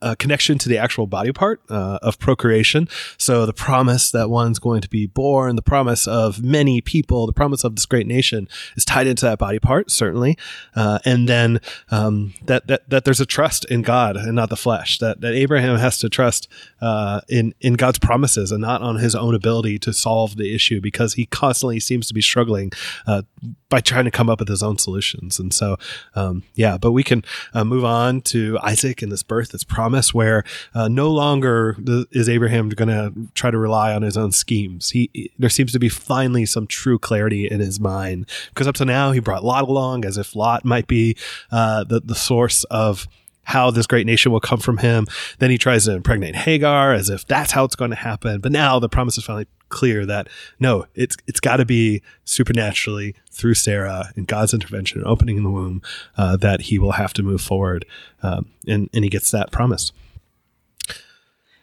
a 0.00 0.16
connection 0.16 0.58
to 0.58 0.68
the 0.68 0.78
actual 0.78 1.06
body 1.06 1.32
part 1.32 1.60
uh, 1.68 1.98
of 2.02 2.18
procreation. 2.18 2.88
So 3.18 3.46
the 3.46 3.52
promise 3.52 4.10
that 4.10 4.30
one's 4.30 4.58
going 4.58 4.80
to 4.80 4.88
be 4.88 5.06
born, 5.06 5.56
the 5.56 5.62
promise 5.62 6.06
of 6.06 6.42
many 6.42 6.80
people, 6.80 7.26
the 7.26 7.32
promise 7.32 7.64
of 7.64 7.76
this 7.76 7.86
great 7.86 8.06
nation 8.06 8.48
is 8.76 8.84
tied 8.84 9.06
into 9.06 9.26
that 9.26 9.38
body 9.38 9.58
part, 9.58 9.90
certainly. 9.90 10.38
Uh, 10.74 10.98
and 11.04 11.28
then 11.28 11.60
um, 11.90 12.34
that, 12.44 12.66
that 12.68 12.88
that 12.88 13.04
there's 13.04 13.20
a 13.20 13.26
trust 13.26 13.64
in 13.66 13.82
God 13.82 14.16
and 14.16 14.34
not 14.34 14.50
the 14.50 14.56
flesh. 14.56 14.98
That 14.98 15.20
that 15.20 15.34
Abraham 15.34 15.78
has 15.78 15.98
to 15.98 16.08
trust 16.08 16.48
uh, 16.80 17.20
in 17.28 17.54
in 17.60 17.74
God's 17.74 17.98
promises 17.98 18.52
and 18.52 18.62
not 18.62 18.82
on 18.82 18.96
his 18.96 19.14
own 19.14 19.34
ability 19.34 19.78
to 19.80 19.92
solve 19.92 20.36
the 20.36 20.54
issue 20.54 20.80
because 20.80 21.14
he 21.14 21.26
constantly 21.26 21.80
seems 21.80 22.08
to 22.08 22.14
be 22.14 22.22
struggling 22.22 22.72
uh, 23.06 23.22
by 23.68 23.80
trying 23.80 24.04
to 24.04 24.10
come 24.10 24.30
up 24.30 24.38
with 24.38 24.48
his 24.48 24.62
own 24.62 24.78
solutions. 24.78 25.38
And 25.38 25.52
so, 25.52 25.76
um, 26.14 26.44
yeah, 26.54 26.78
but 26.78 26.92
we 26.92 27.02
can 27.02 27.24
uh, 27.52 27.64
move 27.64 27.84
on 27.84 28.20
to 28.22 28.58
Isaac 28.62 29.02
and 29.02 29.10
this 29.10 29.22
birth, 29.22 29.50
this 29.50 29.64
promise, 29.66 30.12
where 30.14 30.44
uh, 30.74 30.88
no 30.88 31.10
longer 31.10 31.76
is 32.12 32.28
Abraham 32.28 32.68
going 32.70 32.88
to 32.88 33.12
try 33.34 33.50
to 33.50 33.58
rely 33.58 33.92
on 33.94 34.02
his 34.02 34.16
own 34.16 34.32
schemes. 34.32 34.90
He, 34.90 35.10
he- 35.12 35.30
there 35.38 35.50
seems 35.50 35.72
to 35.72 35.78
be 35.78 35.88
finally 35.88 36.46
some 36.46 36.66
true 36.66 36.98
clarity 36.98 37.46
in 37.50 37.60
his 37.60 37.78
mind 37.80 38.26
because 38.50 38.66
up 38.66 38.74
to 38.76 38.84
now 38.84 39.12
he 39.12 39.20
brought 39.20 39.44
Lot 39.44 39.64
along 39.64 40.04
as 40.04 40.16
if 40.18 40.34
Lot 40.36 40.64
might 40.64 40.86
be 40.86 41.16
uh, 41.50 41.84
the 41.84 42.00
the 42.00 42.14
source 42.14 42.64
of 42.64 43.06
how 43.46 43.70
this 43.70 43.86
great 43.86 44.06
nation 44.06 44.32
will 44.32 44.40
come 44.40 44.58
from 44.58 44.78
him. 44.78 45.06
Then 45.38 45.50
he 45.50 45.58
tries 45.58 45.84
to 45.84 45.92
impregnate 45.92 46.34
Hagar 46.34 46.92
as 46.92 47.08
if 47.08 47.24
that's 47.26 47.52
how 47.52 47.64
it's 47.64 47.76
going 47.76 47.90
to 47.90 47.96
happen. 47.96 48.40
But 48.40 48.50
now 48.50 48.80
the 48.80 48.88
promise 48.88 49.16
is 49.16 49.24
finally 49.24 49.46
clear 49.68 50.04
that 50.04 50.28
no, 50.58 50.86
it's 50.94 51.16
it's 51.28 51.38
got 51.38 51.56
to 51.56 51.64
be 51.64 52.02
supernaturally 52.24 53.14
through 53.30 53.54
Sarah 53.54 54.10
and 54.16 54.26
God's 54.26 54.52
intervention 54.52 54.98
and 54.98 55.06
opening 55.06 55.36
in 55.36 55.44
the 55.44 55.50
womb 55.50 55.80
uh, 56.16 56.36
that 56.38 56.62
he 56.62 56.78
will 56.78 56.92
have 56.92 57.12
to 57.14 57.22
move 57.22 57.40
forward, 57.40 57.86
um, 58.22 58.50
and 58.66 58.90
and 58.92 59.04
he 59.04 59.10
gets 59.10 59.30
that 59.30 59.52
promise. 59.52 59.92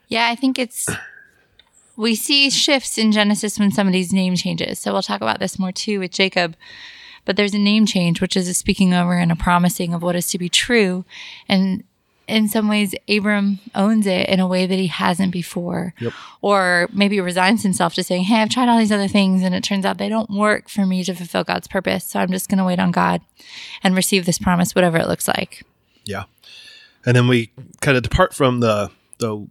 Yeah, 0.08 0.30
I 0.30 0.36
think 0.36 0.58
it's 0.58 0.88
we 1.98 2.16
see 2.16 2.50
shifts 2.50 2.98
in 2.98 3.12
Genesis 3.12 3.60
when 3.60 3.72
somebody's 3.72 4.14
name 4.14 4.36
changes. 4.36 4.80
So 4.80 4.94
we'll 4.94 5.02
talk 5.02 5.22
about 5.22 5.40
this 5.40 5.60
more 5.60 5.74
too 5.74 6.00
with 6.00 6.12
Jacob. 6.12 6.56
But 7.26 7.36
there's 7.36 7.54
a 7.54 7.60
name 7.60 7.86
change, 7.86 8.22
which 8.22 8.36
is 8.36 8.48
a 8.48 8.54
speaking 8.54 8.94
over 8.94 9.14
and 9.14 9.32
a 9.32 9.36
promising 9.36 9.94
of 9.94 10.02
what 10.02 10.16
is 10.16 10.28
to 10.28 10.38
be 10.38 10.50
true. 10.50 11.06
And 11.48 11.84
in 12.28 12.48
some 12.48 12.68
ways, 12.68 12.96
Abram 13.10 13.60
owns 13.76 14.08
it 14.08 14.30
in 14.30 14.40
a 14.40 14.48
way 14.48 14.66
that 14.66 14.80
he 14.80 14.88
hasn't 14.88 15.32
before. 15.32 15.94
Yep. 16.00 16.14
Or 16.42 16.90
maybe 16.94 17.20
resigns 17.20 17.64
himself 17.64 17.94
to 17.96 18.04
saying, 18.04 18.24
Hey, 18.24 18.42
I've 18.42 18.50
tried 18.50 18.70
all 18.70 18.78
these 18.78 18.92
other 18.92 19.08
things 19.08 19.44
and 19.44 19.54
it 19.54 19.64
turns 19.64 19.86
out 19.86 19.98
they 19.98 20.10
don't 20.10 20.30
work 20.30 20.70
for 20.70 20.86
me 20.86 21.04
to 21.04 21.14
fulfill 21.14 21.44
God's 21.44 21.68
purpose. 21.68 22.06
So 22.06 22.20
I'm 22.20 22.32
just 22.32 22.50
going 22.50 22.60
to 22.60 22.66
wait 22.66 22.80
on 22.80 22.92
God 22.92 23.22
and 23.84 23.96
receive 23.96 24.26
this 24.26 24.40
promise, 24.40 24.76
whatever 24.76 24.98
it 24.98 25.08
looks 25.08 25.28
like. 25.28 25.64
Yeah, 26.06 26.24
and 27.06 27.16
then 27.16 27.28
we 27.28 27.52
kind 27.82 27.98
of 27.98 28.04
depart 28.04 28.34
from 28.34 28.60
the 28.60 28.92
the 29.20 29.48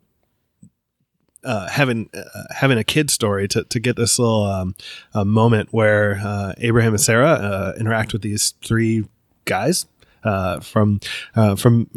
uh, 1.45 1.69
having 1.69 2.09
uh, 2.15 2.23
having 2.51 2.79
a 2.79 2.85
kid 2.85 3.11
story 3.11 3.49
to, 3.49 3.65
to 3.65 3.81
get 3.81 3.97
this 3.97 4.19
little 4.19 4.45
um, 4.45 4.75
uh, 5.15 5.25
moment 5.25 5.69
where 5.73 6.21
uh, 6.23 6.55
Abraham 6.59 6.93
and 6.93 7.01
Sarah 7.01 7.33
uh, 7.33 7.73
interact 7.79 8.13
with 8.13 8.23
these 8.23 8.55
three 8.65 9.05
guys 9.45 9.87
uh, 10.25 10.61
from 10.61 11.01
from 11.57 11.89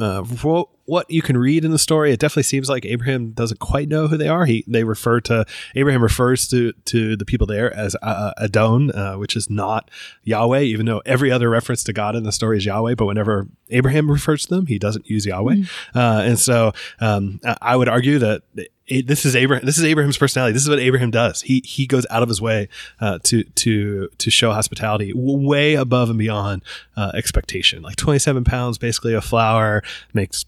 what, 0.42 0.70
what 0.86 1.12
you 1.12 1.22
can 1.22 1.38
read 1.38 1.64
in 1.64 1.72
the 1.72 1.80
story. 1.80 2.12
It 2.12 2.20
definitely 2.20 2.44
seems 2.44 2.70
like 2.70 2.86
Abraham 2.86 3.32
doesn't 3.32 3.60
quite 3.60 3.88
know 3.88 4.08
who 4.08 4.18
they 4.18 4.28
are. 4.28 4.46
He 4.46 4.64
they 4.68 4.84
refer 4.84 5.20
to 5.22 5.46
Abraham 5.76 6.02
refers 6.02 6.48
to 6.48 6.74
to 6.86 7.16
the 7.16 7.26
people 7.26 7.46
there 7.46 7.72
as 7.72 7.96
Adon, 8.02 9.20
which 9.20 9.36
is 9.36 9.48
not 9.50 9.92
Yahweh, 10.24 10.62
even 10.62 10.88
though 10.88 11.04
every 11.06 11.32
other 11.32 11.52
reference 11.52 11.84
to 11.84 11.94
God 11.94 12.16
in 12.16 12.24
the 12.24 12.32
story 12.32 12.58
is 12.58 12.66
Yahweh. 12.66 12.96
But 12.96 13.06
whenever 13.06 13.48
Abraham 13.70 14.10
refers 14.10 14.48
to 14.48 14.56
them, 14.56 14.66
he 14.66 14.80
doesn't 14.80 15.08
use 15.08 15.28
Yahweh, 15.28 15.56
mm-hmm. 15.56 15.98
and 16.00 16.40
so 16.40 16.74
um, 17.00 17.40
I 17.62 17.76
would 17.76 17.90
argue 17.90 18.18
that 18.18 18.42
this 18.88 19.26
is 19.26 19.36
Abraham. 19.36 19.66
This 19.66 19.78
is 19.78 19.84
Abraham's 19.84 20.18
personality. 20.18 20.54
This 20.54 20.64
is 20.64 20.70
what 20.70 20.80
Abraham 20.80 21.12
does. 21.12 21.42
He 21.42 21.62
he 21.66 21.88
goes 21.88 22.06
out 22.10 22.22
of 22.22 22.30
his 22.30 22.42
way 22.42 22.70
uh, 23.00 23.20
to 23.24 23.44
to 23.44 24.10
to 24.10 24.30
show 24.30 24.52
hospitality 24.52 25.12
way 25.16 25.74
above 25.76 26.10
and 26.10 26.20
beyond 26.20 26.64
uh, 26.96 27.12
expectation. 27.16 27.82
Like 27.82 27.96
twenty 27.96 28.20
seven 28.20 28.44
pounds, 28.44 28.78
basically 28.78 29.14
a 29.14 29.22
flour 29.22 29.84
makes. 30.14 30.46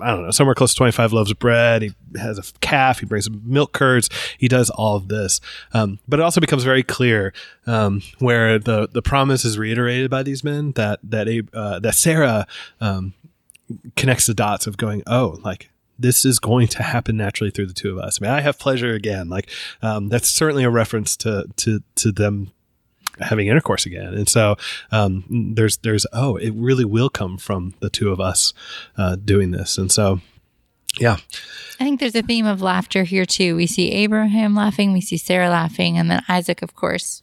I 0.00 0.12
don't 0.12 0.22
know, 0.22 0.30
somewhere 0.30 0.54
close 0.54 0.74
to 0.74 0.76
25 0.76 1.12
loaves 1.12 1.32
of 1.32 1.40
bread. 1.40 1.82
He 1.82 1.92
has 2.20 2.38
a 2.38 2.44
calf. 2.60 3.00
He 3.00 3.06
brings 3.06 3.28
milk 3.28 3.72
curds. 3.72 4.08
He 4.38 4.46
does 4.46 4.70
all 4.70 4.94
of 4.94 5.08
this. 5.08 5.40
Um, 5.74 5.98
but 6.06 6.20
it 6.20 6.22
also 6.22 6.40
becomes 6.40 6.62
very 6.62 6.84
clear 6.84 7.32
um, 7.66 8.02
where 8.20 8.60
the, 8.60 8.86
the 8.86 9.02
promise 9.02 9.44
is 9.44 9.58
reiterated 9.58 10.08
by 10.08 10.22
these 10.22 10.44
men 10.44 10.70
that 10.76 11.00
that 11.02 11.26
uh, 11.52 11.80
that 11.80 11.96
Sarah 11.96 12.46
um, 12.80 13.12
connects 13.96 14.26
the 14.26 14.34
dots 14.34 14.68
of 14.68 14.76
going, 14.76 15.02
oh, 15.08 15.40
like 15.42 15.68
this 15.98 16.24
is 16.24 16.38
going 16.38 16.68
to 16.68 16.82
happen 16.82 17.16
naturally 17.16 17.50
through 17.50 17.66
the 17.66 17.74
two 17.74 17.90
of 17.90 17.98
us. 17.98 18.20
I 18.20 18.24
mean, 18.24 18.32
I 18.32 18.40
have 18.40 18.58
pleasure 18.58 18.94
again. 18.94 19.28
Like 19.28 19.50
um, 19.82 20.08
that's 20.08 20.28
certainly 20.28 20.64
a 20.64 20.70
reference 20.70 21.16
to 21.18 21.46
to 21.56 21.82
to 21.96 22.12
them 22.12 22.52
having 23.20 23.48
intercourse 23.48 23.86
again. 23.86 24.14
And 24.14 24.28
so 24.28 24.56
um, 24.92 25.24
there's 25.54 25.78
there's 25.78 26.06
oh, 26.12 26.36
it 26.36 26.52
really 26.54 26.84
will 26.84 27.10
come 27.10 27.38
from 27.38 27.74
the 27.80 27.90
two 27.90 28.10
of 28.10 28.20
us 28.20 28.54
uh, 28.96 29.16
doing 29.16 29.50
this. 29.50 29.78
And 29.78 29.90
so 29.90 30.20
yeah. 30.98 31.16
I 31.80 31.84
think 31.84 32.00
there's 32.00 32.14
a 32.14 32.22
theme 32.22 32.46
of 32.46 32.62
laughter 32.62 33.04
here 33.04 33.26
too. 33.26 33.54
We 33.56 33.66
see 33.66 33.92
Abraham 33.92 34.54
laughing, 34.54 34.92
we 34.92 35.00
see 35.00 35.16
Sarah 35.16 35.48
laughing, 35.48 35.96
and 35.96 36.10
then 36.10 36.24
Isaac, 36.28 36.62
of 36.62 36.74
course, 36.74 37.22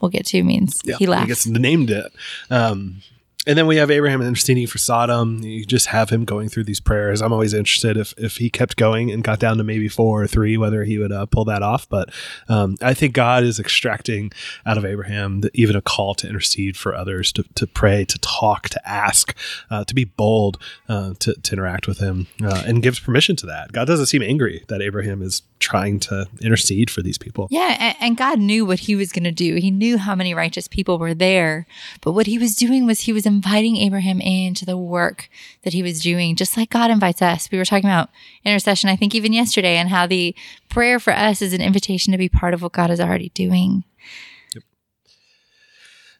we'll 0.00 0.10
get 0.10 0.26
to 0.26 0.42
means 0.44 0.80
yeah, 0.84 0.96
he 0.96 1.06
laughs. 1.06 1.22
He 1.22 1.28
gets 1.28 1.46
named 1.46 1.90
it. 1.90 2.12
Um, 2.50 3.02
and 3.46 3.56
then 3.56 3.66
we 3.66 3.76
have 3.76 3.90
Abraham 3.90 4.22
interceding 4.22 4.66
for 4.66 4.78
Sodom. 4.78 5.42
You 5.42 5.64
just 5.64 5.86
have 5.86 6.10
him 6.10 6.24
going 6.24 6.48
through 6.48 6.64
these 6.64 6.80
prayers. 6.80 7.22
I'm 7.22 7.32
always 7.32 7.54
interested 7.54 7.96
if, 7.96 8.12
if 8.18 8.38
he 8.38 8.50
kept 8.50 8.76
going 8.76 9.10
and 9.10 9.22
got 9.22 9.38
down 9.38 9.58
to 9.58 9.64
maybe 9.64 9.88
four 9.88 10.22
or 10.22 10.26
three, 10.26 10.56
whether 10.56 10.82
he 10.84 10.98
would 10.98 11.12
uh, 11.12 11.26
pull 11.26 11.44
that 11.44 11.62
off. 11.62 11.88
But 11.88 12.10
um, 12.48 12.76
I 12.82 12.92
think 12.92 13.14
God 13.14 13.44
is 13.44 13.60
extracting 13.60 14.32
out 14.64 14.76
of 14.76 14.84
Abraham 14.84 15.42
the, 15.42 15.50
even 15.54 15.76
a 15.76 15.82
call 15.82 16.14
to 16.16 16.28
intercede 16.28 16.76
for 16.76 16.94
others, 16.94 17.30
to, 17.32 17.44
to 17.54 17.66
pray, 17.66 18.04
to 18.04 18.18
talk, 18.18 18.68
to 18.70 18.88
ask, 18.88 19.36
uh, 19.70 19.84
to 19.84 19.94
be 19.94 20.04
bold, 20.04 20.58
uh, 20.88 21.14
to, 21.20 21.34
to 21.34 21.52
interact 21.52 21.86
with 21.86 21.98
him, 21.98 22.26
uh, 22.42 22.64
and 22.66 22.82
gives 22.82 22.98
permission 22.98 23.36
to 23.36 23.46
that. 23.46 23.72
God 23.72 23.86
doesn't 23.86 24.06
seem 24.06 24.22
angry 24.22 24.64
that 24.68 24.82
Abraham 24.82 25.22
is 25.22 25.42
trying 25.58 25.98
to 25.98 26.28
intercede 26.40 26.90
for 26.90 27.02
these 27.02 27.18
people. 27.18 27.48
Yeah, 27.50 27.76
and, 27.78 27.96
and 28.00 28.16
God 28.16 28.38
knew 28.38 28.64
what 28.66 28.80
he 28.80 28.94
was 28.94 29.12
going 29.12 29.24
to 29.24 29.32
do. 29.32 29.56
He 29.56 29.70
knew 29.70 29.98
how 29.98 30.14
many 30.14 30.34
righteous 30.34 30.68
people 30.68 30.98
were 30.98 31.14
there. 31.14 31.66
But 32.02 32.12
what 32.12 32.26
he 32.26 32.38
was 32.38 32.54
doing 32.54 32.86
was 32.86 33.00
he 33.00 33.12
was 33.12 33.26
inviting 33.26 33.76
Abraham 33.76 34.20
into 34.20 34.64
the 34.64 34.76
work 34.76 35.28
that 35.62 35.72
he 35.72 35.82
was 35.82 36.00
doing, 36.00 36.36
just 36.36 36.56
like 36.56 36.70
God 36.70 36.90
invites 36.90 37.22
us. 37.22 37.50
We 37.50 37.58
were 37.58 37.64
talking 37.64 37.88
about 37.88 38.10
intercession, 38.44 38.90
I 38.90 38.96
think, 38.96 39.14
even 39.14 39.32
yesterday, 39.32 39.76
and 39.76 39.88
how 39.88 40.06
the 40.06 40.34
prayer 40.68 40.98
for 41.00 41.12
us 41.12 41.40
is 41.40 41.52
an 41.52 41.62
invitation 41.62 42.12
to 42.12 42.18
be 42.18 42.28
part 42.28 42.54
of 42.54 42.62
what 42.62 42.72
God 42.72 42.90
is 42.90 43.00
already 43.00 43.30
doing. 43.30 43.84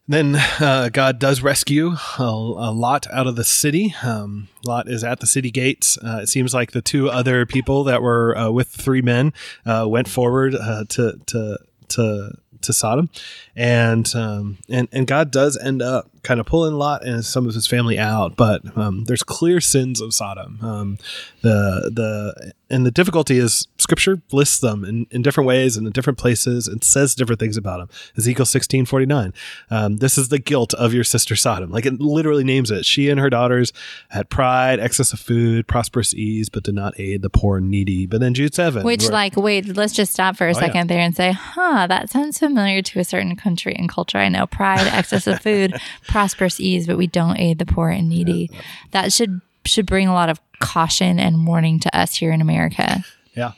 Then 0.09 0.37
uh, 0.61 0.89
God 0.93 1.19
does 1.19 1.43
rescue 1.43 1.97
a, 2.19 2.23
a, 2.23 2.71
Lot 2.71 3.07
out 3.13 3.27
of 3.27 3.35
the 3.35 3.45
city. 3.45 3.95
Um, 4.03 4.49
Lot 4.65 4.89
is 4.89 5.03
at 5.03 5.21
the 5.21 5.27
city 5.27 5.51
gates. 5.51 5.99
Uh, 5.99 6.21
it 6.23 6.29
seems 6.29 6.55
like 6.55 6.71
the 6.73 6.83
two 6.83 7.11
other 7.11 7.45
people 7.45 7.83
that 7.85 8.03
were 8.03 8.37
uh, 8.37 8.51
with 8.51 8.69
three 8.69 9.03
men 9.03 9.33
uh, 9.65 9.87
went 9.89 10.09
forward 10.09 10.55
uh, 10.55 10.85
to 10.91 11.19
to 11.27 11.59
to 11.89 12.39
to 12.61 12.73
Sodom, 12.73 13.11
and 13.57 14.15
um, 14.15 14.59
and 14.69 14.89
and 14.93 15.07
God 15.07 15.31
does 15.31 15.57
end 15.57 15.83
up 15.83 16.09
kind 16.27 16.41
of 16.41 16.47
pulling 16.47 16.75
Lot 16.75 17.07
and 17.07 17.25
some 17.25 17.47
of 17.47 17.55
his 17.55 17.69
family 17.69 17.99
out, 17.99 18.37
but 18.37 18.77
um, 18.77 19.05
there's 19.05 19.23
clear 19.23 19.61
sins 19.61 20.01
of 20.01 20.13
Sodom. 20.13 20.59
Um, 20.61 20.99
the 21.43 21.91
the 21.95 22.53
and 22.69 22.85
the 22.85 22.91
difficulty 22.91 23.39
is 23.39 23.69
Scripture 23.79 24.21
lists 24.33 24.59
them 24.59 24.85
in, 24.85 25.07
in 25.13 25.23
different 25.23 25.47
ways 25.47 25.77
and 25.77 25.87
in 25.87 25.93
different 25.93 26.19
places 26.19 26.67
and 26.67 26.83
says 26.83 27.15
different 27.15 27.39
things 27.39 27.57
about 27.57 27.79
them. 27.79 27.89
Ezekiel 28.19 28.45
sixteen 28.45 28.85
forty 28.85 29.07
nine. 29.07 29.33
Um, 29.71 29.99
this 29.99 30.19
is 30.19 30.29
the 30.29 30.41
guilt 30.41 30.75
of 30.75 30.93
your 30.93 31.05
sister 31.05 31.37
Sodom. 31.37 31.71
Like 31.71 31.87
it 31.87 32.01
literally 32.01 32.43
names 32.43 32.73
it. 32.73 32.85
She 32.85 33.09
and 33.09 33.21
her 33.21 33.31
daughters 33.31 33.73
had 34.09 34.29
pride, 34.29 34.81
excess 34.81 35.13
of 35.13 35.21
food, 35.21 35.69
prosperous 35.69 36.13
ease, 36.13 36.49
but 36.49 36.65
did 36.65 36.75
not 36.75 36.99
aid 36.99 37.23
the 37.23 37.31
poor 37.31 37.59
and 37.59 37.71
needy. 37.71 38.07
But 38.07 38.21
then 38.21 38.35
Jude 38.35 38.55
seven, 38.55 38.83
which 38.83 39.03
where, 39.03 39.13
like 39.13 39.37
wait, 39.37 39.77
let's 39.77 39.93
just 39.93 40.13
stop 40.13 40.37
for 40.37 40.49
a 40.49 40.51
oh, 40.51 40.55
second 40.55 40.75
yeah. 40.75 40.97
there 40.97 41.01
and 41.01 41.15
say, 41.15 41.31
huh, 41.31 41.87
that 41.87 42.11
sounds 42.11 42.39
familiar 42.39 42.83
to 42.83 42.99
a 42.99 43.05
certain 43.05 43.37
country 43.37 43.77
and 43.77 43.89
culture. 43.89 44.19
I 44.19 44.29
know 44.29 44.47
pride, 44.49 44.89
excess 44.89 45.29
of 45.29 45.41
food, 45.41 45.81
prosperous 46.17 46.59
ease, 46.61 46.87
but 46.87 46.97
we 46.97 47.07
don't 47.07 47.39
aid 47.39 47.59
the 47.59 47.67
poor 47.67 47.91
and 47.91 48.09
needy. 48.09 48.49
Yeah. 48.51 48.61
That 48.93 49.13
should 49.13 49.43
should 49.67 49.85
bring 49.85 50.09
a 50.09 50.15
lot 50.15 50.31
of 50.31 50.41
caution 50.61 51.21
and 51.21 51.47
warning 51.47 51.79
to 51.81 51.95
us 51.95 52.15
here 52.15 52.33
in 52.33 52.41
America. 52.41 53.05
Yeah. 53.35 53.53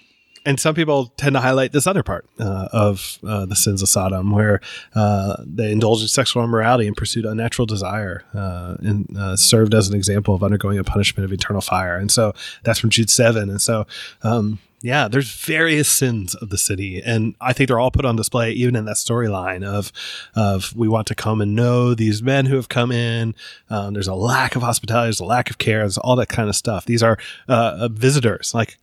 And 0.44 0.58
some 0.58 0.74
people 0.74 1.12
tend 1.16 1.34
to 1.34 1.40
highlight 1.40 1.70
this 1.70 1.86
other 1.86 2.02
part 2.02 2.26
uh, 2.40 2.68
of 2.72 3.18
uh, 3.22 3.46
the 3.46 3.54
sins 3.54 3.80
of 3.80 3.88
Sodom, 3.88 4.32
where 4.32 4.60
uh, 4.96 5.36
they 5.46 5.70
indulged 5.70 6.02
in 6.02 6.08
sexual 6.08 6.42
immorality 6.42 6.88
and 6.88 6.96
pursued 6.96 7.26
unnatural 7.26 7.66
desire, 7.66 8.24
uh, 8.34 8.76
and 8.80 9.16
uh, 9.16 9.36
served 9.36 9.72
as 9.72 9.88
an 9.88 9.94
example 9.94 10.34
of 10.34 10.42
undergoing 10.42 10.78
a 10.78 10.84
punishment 10.84 11.24
of 11.24 11.32
eternal 11.32 11.62
fire. 11.62 11.96
And 11.96 12.10
so 12.10 12.32
that's 12.64 12.80
from 12.80 12.90
Jude 12.90 13.10
seven. 13.10 13.50
And 13.50 13.62
so 13.62 13.86
um, 14.22 14.58
yeah, 14.80 15.08
there's 15.08 15.32
various 15.34 15.88
sins 15.88 16.34
of 16.36 16.50
the 16.50 16.58
city, 16.58 17.02
and 17.02 17.34
I 17.40 17.52
think 17.52 17.68
they're 17.68 17.80
all 17.80 17.90
put 17.90 18.04
on 18.04 18.16
display, 18.16 18.52
even 18.52 18.76
in 18.76 18.84
that 18.84 18.96
storyline 18.96 19.64
of 19.64 19.92
of 20.34 20.74
we 20.76 20.88
want 20.88 21.06
to 21.08 21.14
come 21.14 21.40
and 21.40 21.56
know 21.56 21.94
these 21.94 22.22
men 22.22 22.46
who 22.46 22.56
have 22.56 22.68
come 22.68 22.92
in. 22.92 23.34
Um, 23.70 23.94
there's 23.94 24.08
a 24.08 24.14
lack 24.14 24.56
of 24.56 24.62
hospitality, 24.62 25.06
there's 25.06 25.20
a 25.20 25.24
lack 25.24 25.50
of 25.50 25.58
care, 25.58 25.80
there's 25.80 25.98
all 25.98 26.16
that 26.16 26.28
kind 26.28 26.48
of 26.48 26.56
stuff. 26.56 26.84
These 26.84 27.02
are 27.02 27.18
uh, 27.48 27.88
visitors, 27.90 28.54
like 28.54 28.78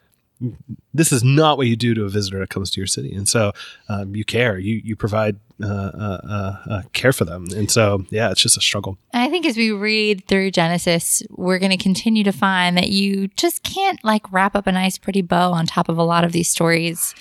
this 0.93 1.11
is 1.11 1.23
not 1.23 1.57
what 1.57 1.67
you 1.67 1.75
do 1.75 1.93
to 1.93 2.05
a 2.05 2.09
visitor 2.09 2.39
that 2.39 2.49
comes 2.49 2.69
to 2.71 2.79
your 2.79 2.87
city, 2.87 3.13
and 3.13 3.27
so 3.27 3.51
um, 3.89 4.15
you 4.15 4.25
care, 4.25 4.57
you 4.57 4.81
you 4.83 4.95
provide 4.95 5.37
uh, 5.63 5.67
uh, 5.67 6.21
uh, 6.23 6.69
uh 6.69 6.81
care 6.93 7.13
for 7.13 7.25
them, 7.25 7.47
and 7.55 7.71
so 7.71 8.05
yeah, 8.09 8.31
it's 8.31 8.41
just 8.41 8.57
a 8.57 8.61
struggle. 8.61 8.97
I 9.13 9.29
think 9.29 9.45
as 9.45 9.55
we 9.55 9.71
read 9.71 10.27
through 10.27 10.51
Genesis, 10.51 11.23
we're 11.29 11.59
going 11.59 11.71
to 11.71 11.77
continue 11.77 12.23
to 12.23 12.31
find 12.31 12.77
that 12.77 12.89
you 12.89 13.29
just 13.29 13.63
can't 13.63 14.03
like 14.03 14.31
wrap 14.31 14.55
up 14.55 14.67
a 14.67 14.71
nice, 14.71 14.97
pretty 14.97 15.21
bow 15.21 15.51
on 15.51 15.65
top 15.65 15.89
of 15.89 15.97
a 15.97 16.03
lot 16.03 16.23
of 16.23 16.31
these 16.31 16.49
stories. 16.49 17.15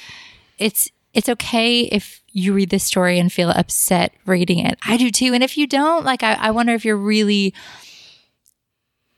It's 0.59 0.91
it's 1.13 1.29
okay 1.29 1.83
if 1.83 2.23
you 2.33 2.53
read 2.53 2.71
this 2.71 2.83
story 2.83 3.21
and 3.21 3.33
feel 3.33 3.51
upset 3.51 4.13
reading 4.27 4.59
it. 4.59 4.77
I 4.85 4.97
do 4.97 5.11
too, 5.11 5.33
and 5.35 5.45
if 5.45 5.57
you 5.57 5.67
don't, 5.69 6.05
like, 6.05 6.25
I, 6.25 6.35
I 6.35 6.51
wonder 6.51 6.75
if 6.75 6.85
you're 6.85 6.97
really 6.97 7.55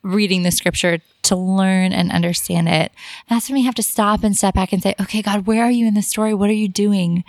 reading 0.07 0.43
the 0.43 0.51
scripture 0.51 1.01
to 1.23 1.37
learn 1.37 1.93
and 1.93 2.13
understand 2.13 2.69
it. 2.69 2.93
That's 3.29 3.49
when 3.49 3.57
we 3.57 3.65
have 3.65 3.75
to 3.75 3.83
stop 3.83 4.23
and 4.23 4.37
step 4.37 4.55
back 4.55 4.73
and 4.73 4.83
say, 4.83 4.95
okay, 5.01 5.23
God, 5.23 5.47
where 5.47 5.65
are 5.65 5.71
you 5.71 5.87
in 5.87 5.95
the 5.95 6.03
story? 6.03 6.33
What 6.33 6.51
are 6.51 6.55
you 6.55 6.69
doing? 6.69 7.25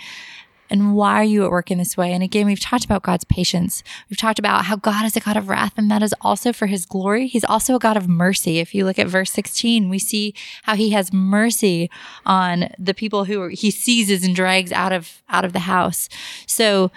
And 0.69 0.96
why 0.96 1.13
are 1.13 1.24
you 1.24 1.46
at 1.46 1.50
work 1.50 1.72
in 1.72 1.77
this 1.77 1.96
way? 1.96 2.12
And 2.12 2.22
again, 2.22 2.46
we've 2.46 2.60
talked 2.60 2.84
about 2.84 3.01
God's 3.01 3.24
patience. 3.24 3.84
We've 4.10 4.17
talked 4.17 4.38
about 4.38 4.65
how 4.65 4.75
God 4.75 5.05
is 5.05 5.15
a 5.15 5.22
God 5.22 5.38
of 5.38 5.48
wrath 5.48 5.74
and 5.77 5.89
that 5.89 6.03
is 6.03 6.13
also 6.22 6.51
for 6.51 6.67
his 6.67 6.86
glory. 6.86 7.27
He's 7.27 7.46
also 7.46 7.75
a 7.75 7.79
God 7.79 7.96
of 7.96 8.10
mercy. 8.10 8.60
If 8.60 8.75
you 8.75 8.84
look 8.84 9.00
at 9.00 9.07
verse 9.07 9.31
16, 9.31 9.89
we 9.89 9.98
see 9.98 10.34
how 10.63 10.75
he 10.75 10.89
has 10.91 11.13
mercy 11.13 11.89
on 12.25 12.69
the 12.77 12.93
people 12.93 13.24
who 13.24 13.48
he 13.48 13.72
seizes 13.72 14.25
and 14.25 14.36
drags 14.36 14.72
out 14.74 14.91
of, 14.91 15.22
out 15.29 15.46
of 15.46 15.53
the 15.53 15.60
house. 15.60 16.10
So, 16.46 16.91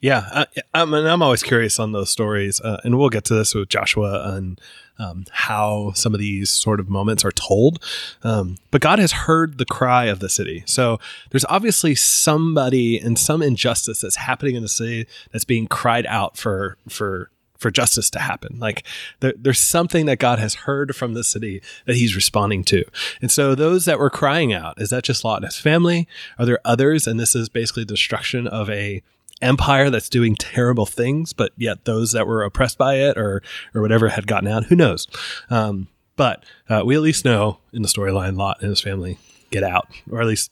yeah, 0.00 0.28
I, 0.32 0.46
I'm, 0.72 0.94
and 0.94 1.06
I'm 1.06 1.22
always 1.22 1.42
curious 1.42 1.78
on 1.78 1.92
those 1.92 2.08
stories, 2.10 2.60
uh, 2.60 2.80
and 2.84 2.98
we'll 2.98 3.10
get 3.10 3.24
to 3.26 3.34
this 3.34 3.54
with 3.54 3.68
Joshua 3.68 4.34
and 4.34 4.58
um, 4.98 5.26
how 5.30 5.92
some 5.94 6.14
of 6.14 6.20
these 6.20 6.48
sort 6.50 6.80
of 6.80 6.88
moments 6.88 7.24
are 7.24 7.32
told. 7.32 7.82
Um, 8.22 8.56
but 8.70 8.80
God 8.80 8.98
has 8.98 9.12
heard 9.12 9.58
the 9.58 9.66
cry 9.66 10.06
of 10.06 10.20
the 10.20 10.30
city, 10.30 10.62
so 10.66 10.98
there's 11.30 11.44
obviously 11.46 11.94
somebody 11.94 12.98
and 12.98 13.18
some 13.18 13.42
injustice 13.42 14.00
that's 14.00 14.16
happening 14.16 14.56
in 14.56 14.62
the 14.62 14.68
city 14.68 15.06
that's 15.32 15.44
being 15.44 15.66
cried 15.66 16.06
out 16.06 16.36
for 16.36 16.78
for 16.88 17.30
for 17.58 17.70
justice 17.70 18.08
to 18.08 18.18
happen. 18.18 18.58
Like 18.58 18.86
there, 19.20 19.34
there's 19.36 19.58
something 19.58 20.06
that 20.06 20.18
God 20.18 20.38
has 20.38 20.54
heard 20.54 20.96
from 20.96 21.12
the 21.12 21.22
city 21.22 21.60
that 21.84 21.96
He's 21.96 22.16
responding 22.16 22.64
to, 22.64 22.84
and 23.20 23.30
so 23.30 23.54
those 23.54 23.84
that 23.84 23.98
were 23.98 24.10
crying 24.10 24.52
out 24.52 24.80
is 24.80 24.88
that 24.90 25.04
just 25.04 25.24
Lot 25.24 25.42
and 25.42 25.44
his 25.44 25.56
family? 25.56 26.08
Are 26.38 26.46
there 26.46 26.60
others? 26.64 27.06
And 27.06 27.20
this 27.20 27.34
is 27.34 27.50
basically 27.50 27.84
destruction 27.84 28.46
of 28.46 28.70
a 28.70 29.02
empire 29.42 29.90
that's 29.90 30.08
doing 30.08 30.34
terrible 30.36 30.86
things, 30.86 31.32
but 31.32 31.52
yet 31.56 31.84
those 31.84 32.12
that 32.12 32.26
were 32.26 32.42
oppressed 32.42 32.78
by 32.78 32.96
it 32.96 33.16
or 33.18 33.42
or 33.74 33.80
whatever 33.82 34.08
had 34.10 34.26
gotten 34.26 34.48
out. 34.48 34.64
Who 34.66 34.76
knows? 34.76 35.06
Um, 35.48 35.88
but 36.16 36.44
uh, 36.68 36.82
we 36.84 36.94
at 36.94 37.00
least 37.00 37.24
know 37.24 37.58
in 37.72 37.82
the 37.82 37.88
storyline, 37.88 38.36
Lot 38.36 38.58
and 38.60 38.68
his 38.70 38.80
family 38.80 39.18
get 39.50 39.62
out, 39.62 39.88
or 40.10 40.20
at 40.20 40.26
least 40.26 40.50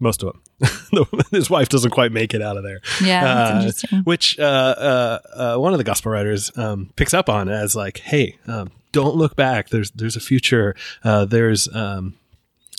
most 0.00 0.22
of 0.22 0.32
them. 0.92 1.06
his 1.30 1.48
wife 1.50 1.68
doesn't 1.68 1.90
quite 1.90 2.12
make 2.12 2.34
it 2.34 2.42
out 2.42 2.56
of 2.56 2.62
there. 2.64 2.80
Yeah, 3.02 3.22
Uh, 3.94 4.00
which 4.04 4.38
uh, 4.38 4.42
uh, 4.42 5.18
uh, 5.34 5.58
one 5.58 5.72
of 5.72 5.78
the 5.78 5.84
gospel 5.84 6.10
writers 6.12 6.50
um, 6.56 6.90
picks 6.96 7.14
up 7.14 7.28
on 7.28 7.48
as 7.48 7.76
like, 7.76 7.98
hey, 7.98 8.36
um, 8.46 8.70
don't 8.92 9.14
look 9.16 9.36
back. 9.36 9.68
There's 9.68 9.90
there's 9.92 10.16
a 10.16 10.20
future. 10.20 10.74
Uh, 11.04 11.24
there's 11.26 11.68
um, 11.74 12.14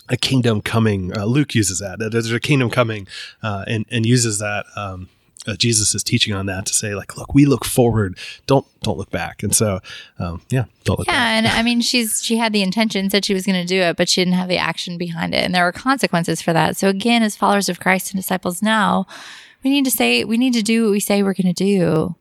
a 0.10 0.18
kingdom 0.18 0.62
coming. 0.62 1.16
Uh, 1.16 1.26
Luke 1.26 1.54
uses 1.56 1.80
that. 1.80 2.00
that 2.00 2.12
There's 2.12 2.32
a 2.32 2.40
kingdom 2.40 2.70
coming, 2.70 3.08
uh, 3.44 3.64
and 3.68 3.86
and 3.92 4.06
uses 4.06 4.40
that. 4.40 4.66
Um, 4.76 5.10
uh, 5.48 5.56
Jesus 5.56 5.96
is 5.96 6.04
teaching 6.04 6.34
on 6.34 6.46
that 6.48 6.66
to 6.66 6.74
say 6.74 6.94
like, 6.94 7.18
look, 7.18 7.34
we 7.34 7.46
look 7.46 7.64
forward. 7.64 8.18
Don't 8.46 8.66
don't 8.82 8.98
look 8.98 9.10
back. 9.10 9.44
And 9.44 9.56
so, 9.56 9.80
um, 10.20 10.42
yeah, 10.50 10.66
don't 10.84 11.00
look 11.00 11.08
back. 11.08 11.16
Yeah, 11.16 11.38
and 11.38 11.48
I 11.48 11.64
mean, 11.64 11.82
she's 11.82 12.22
she 12.24 12.38
had 12.38 12.54
the 12.54 12.62
intention, 12.62 13.10
said 13.10 13.26
she 13.26 13.34
was 13.34 13.46
going 13.46 13.60
to 13.60 13.68
do 13.68 13.80
it, 13.82 13.98
but 13.98 14.10
she 14.10 14.22
didn't 14.22 14.36
have 14.36 14.50
the 14.50 14.58
action 14.58 14.98
behind 14.98 15.34
it, 15.34 15.44
and 15.44 15.56
there 15.56 15.64
were 15.64 15.72
consequences 15.72 16.42
for 16.42 16.54
that. 16.54 16.78
So 16.78 16.90
again, 16.90 17.24
as 17.24 17.36
followers 17.36 17.70
of 17.70 17.80
Christ 17.80 18.12
and 18.12 18.20
disciples 18.20 18.62
now, 18.62 19.08
we 19.64 19.70
need 19.70 19.86
to 19.86 19.92
say 19.92 20.24
we 20.24 20.38
need 20.38 20.54
to 20.54 20.62
do 20.62 20.84
what 20.84 20.92
we 20.92 21.00
say 21.00 21.24
we're 21.24 21.34
going 21.34 21.54
to 21.54 21.66
do. 21.66 22.16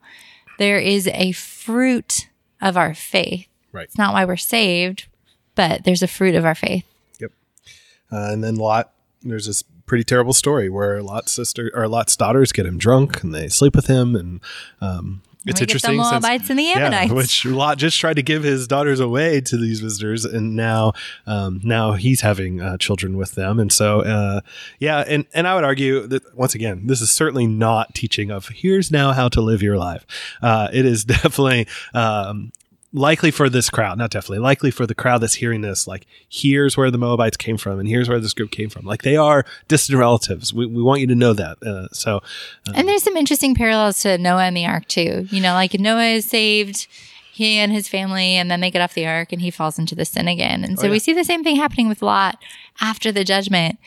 There 0.59 0.79
is 0.79 1.07
a 1.09 1.33
fruit 1.33 2.29
of 2.63 2.77
our 2.77 2.95
faith. 2.95 3.47
Right. 3.73 3.85
It's 3.85 3.99
not 3.99 4.15
why 4.15 4.25
we're 4.25 4.37
saved, 4.37 5.07
but 5.55 5.85
there's 5.85 6.03
a 6.03 6.09
fruit 6.09 6.35
of 6.35 6.45
our 6.45 6.55
faith. 6.55 6.85
Yep. 7.21 7.33
Uh, 8.11 8.31
and 8.33 8.43
then 8.43 8.55
Lot, 8.55 8.93
there's 9.23 9.47
this 9.47 9.65
pretty 9.87 10.05
terrible 10.05 10.33
story 10.33 10.69
where 10.69 11.03
Lot's 11.03 11.33
sister 11.33 11.71
or 11.75 11.89
Lot's 11.89 12.17
daughters 12.17 12.53
get 12.53 12.67
him 12.67 12.77
drunk 12.79 13.23
and 13.23 13.35
they 13.35 13.49
sleep 13.49 13.75
with 13.77 13.87
him, 13.87 14.15
and 14.17 14.41
um, 14.81 15.23
it's 15.45 15.45
we 15.47 15.51
get 15.53 15.57
the 15.57 15.63
interesting. 15.63 16.03
since- 16.03 16.13
Moabites 16.25 16.51
and 16.51 16.59
the 16.59 16.63
Yeah, 16.65 16.79
Ammonites. 16.87 17.13
which 17.13 17.45
Lot 17.45 17.79
just 17.79 17.99
tried 18.01 18.15
to 18.17 18.23
give 18.23 18.43
his 18.43 18.67
daughters 18.67 18.99
away 18.99 19.41
to 19.43 19.57
these 19.57 19.79
visitors, 19.81 20.25
and 20.25 20.57
now, 20.57 20.93
um, 21.27 21.61
now 21.63 21.93
he's 21.93 22.23
having 22.23 22.61
uh, 22.61 22.77
children 22.79 23.17
with 23.17 23.37
them, 23.37 23.61
and 23.61 23.73
so, 23.73 24.01
uh, 24.01 24.41
yeah, 24.81 25.05
and 25.07 25.25
and 25.33 25.47
I 25.47 25.55
would 25.55 25.63
argue 25.63 26.07
that 26.09 26.37
once 26.37 26.55
again, 26.57 26.89
this 26.89 27.01
is 27.01 27.11
certainly 27.13 27.47
not 27.47 27.95
teaching 27.95 28.31
of 28.33 28.49
here's 28.49 28.91
now 28.91 29.13
how 29.13 29.29
to 29.29 29.41
live 29.41 29.63
your 29.63 29.79
life. 29.79 30.05
Uh, 30.43 30.69
it 30.73 30.85
is 30.85 31.05
definitely. 31.17 31.69
Um, 31.95 32.51
Likely 32.99 33.31
for 33.31 33.51
this 33.51 33.69
crowd, 33.69 33.99
not 33.99 34.11
definitely, 34.11 34.39
likely 34.39 34.71
for 34.71 34.87
the 34.87 34.95
crowd 34.95 35.19
that's 35.21 35.35
hearing 35.35 35.61
this, 35.61 35.87
like, 35.87 36.07
here's 36.29 36.79
where 36.79 36.91
the 36.91 36.97
Moabites 36.97 37.37
came 37.37 37.59
from, 37.59 37.79
and 37.79 37.87
here's 37.87 38.09
where 38.09 38.19
this 38.19 38.33
group 38.33 38.51
came 38.51 38.71
from. 38.71 38.87
Like, 38.87 39.03
they 39.03 39.17
are 39.17 39.45
distant 39.69 39.99
relatives. 39.99 40.55
We, 40.55 40.65
we 40.65 40.83
want 40.83 41.03
you 41.03 41.07
to 41.09 41.15
know 41.15 41.35
that. 41.35 41.63
Uh, 41.63 41.89
so, 41.93 42.23
And 42.75 42.89
there's 42.89 43.03
some 43.03 43.17
interesting 43.17 43.55
parallels 43.55 44.01
to 44.01 44.17
Noah 44.17 44.45
and 44.45 44.57
the 44.57 44.65
ark 44.65 44.89
too. 44.89 45.27
You 45.31 45.43
know, 45.43 45.53
like 45.53 45.75
Noah 45.79 46.05
is 46.15 46.25
saved, 46.25 46.89
he 47.35 47.59
and 47.59 47.71
his 47.71 47.87
family, 47.87 48.35
and 48.35 48.51
then 48.51 48.61
they 48.61 48.71
get 48.71 48.81
off 48.81 48.95
the 48.95 49.07
ark 49.07 49.31
and 49.31 49.43
he 49.43 49.51
falls 49.51 49.79
into 49.79 49.95
the 49.95 50.07
sin 50.07 50.27
again. 50.27 50.65
And 50.65 50.79
so 50.79 50.85
Oh, 50.85 50.87
yeah. 50.87 50.93
we 50.93 50.99
see 50.99 51.13
the 51.13 51.23
same 51.25 51.45
thing 51.45 51.57
happening 51.57 51.89
with 51.89 52.01
Lot 52.01 52.39
after 52.81 53.13
the 53.13 53.25
judgment. 53.25 53.79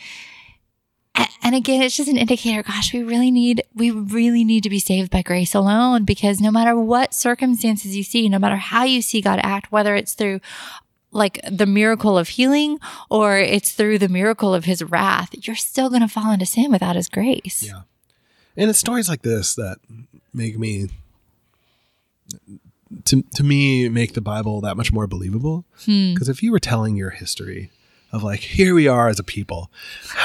And 1.42 1.56
again, 1.56 1.82
it's 1.82 1.96
just 1.96 2.10
an 2.10 2.18
indicator. 2.18 2.62
Gosh, 2.62 2.94
we 2.94 3.02
really 3.02 3.32
need, 3.32 3.64
we 3.74 3.90
really 3.90 4.44
need 4.44 4.62
to 4.64 4.70
be 4.70 4.78
saved 4.78 5.10
by 5.10 5.22
grace 5.24 5.56
alone 5.56 6.06
because 6.06 6.40
no 6.40 6.52
matter 6.52 6.80
what 6.80 7.14
circumstances 7.14 7.96
you 7.96 8.04
see, 8.04 8.30
no 8.30 8.38
matter 8.38 8.58
how 8.58 8.84
you 8.84 9.02
see 9.02 9.20
God 9.20 9.40
act, 9.42 9.72
whether 9.72 9.96
it's 9.96 10.14
through 10.14 10.42
like 11.12 11.40
the 11.50 11.66
miracle 11.66 12.18
of 12.18 12.30
healing 12.30 12.78
or 13.10 13.38
it's 13.38 13.72
through 13.72 13.98
the 13.98 14.10
miracle 14.10 14.54
of 14.54 14.66
his 14.66 14.84
wrath, 14.84 15.30
you're 15.48 15.56
still 15.56 15.90
going 15.90 16.02
to 16.02 16.08
fall 16.08 16.32
into 16.32 16.46
sin 16.46 16.72
without 16.72 16.96
his 16.96 17.10
grace. 17.10 17.64
Yeah. 17.66 17.82
And 18.56 18.70
it's 18.70 18.80
stories 18.80 19.10
like 19.10 19.24
this 19.24 19.56
that 19.56 19.78
make 20.34 20.58
me 20.60 20.90
to 23.06 23.24
to 23.24 23.44
me 23.44 23.90
make 23.90 24.14
the 24.14 24.22
Bible 24.22 24.62
that 24.62 24.78
much 24.78 24.92
more 24.92 25.08
believable. 25.08 25.66
Hmm. 25.86 26.14
Because 26.14 26.30
if 26.30 26.44
you 26.44 26.52
were 26.52 26.60
telling 26.60 26.96
your 26.96 27.12
history 27.12 27.72
of 28.12 28.24
like 28.24 28.40
here 28.40 28.74
we 28.74 28.88
are 28.88 29.08
as 29.08 29.20
a 29.20 29.24
people, 29.24 29.72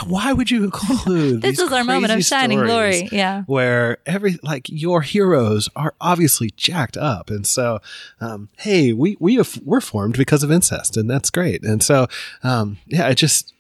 why 0.07 0.33
would 0.33 0.51
you 0.51 0.65
include 0.65 1.43
This 1.43 1.59
is 1.59 1.73
our 1.73 1.85
moment 1.85 2.13
of 2.13 2.25
shining 2.25 2.61
glory. 2.61 3.09
Yeah. 3.13 3.43
Where 3.47 3.99
every 4.07 4.39
like 4.43 4.69
your 4.69 5.03
heroes 5.03 5.69
are 5.77 5.95
obviously 6.01 6.51
jacked 6.57 6.97
up, 6.97 7.31
and 7.31 7.47
so 7.47 7.81
um, 8.21 8.49
hey, 8.59 8.93
we 8.93 9.17
we 9.21 9.35
have, 9.37 9.61
we're 9.65 9.81
formed 9.81 10.17
because 10.17 10.43
of 10.43 10.51
incest, 10.51 10.97
and 10.97 11.09
that's 11.11 11.31
great. 11.31 11.63
And 11.63 11.83
so 11.83 12.07
um, 12.43 12.79
yeah, 12.87 13.09
it 13.09 13.17
just 13.17 13.53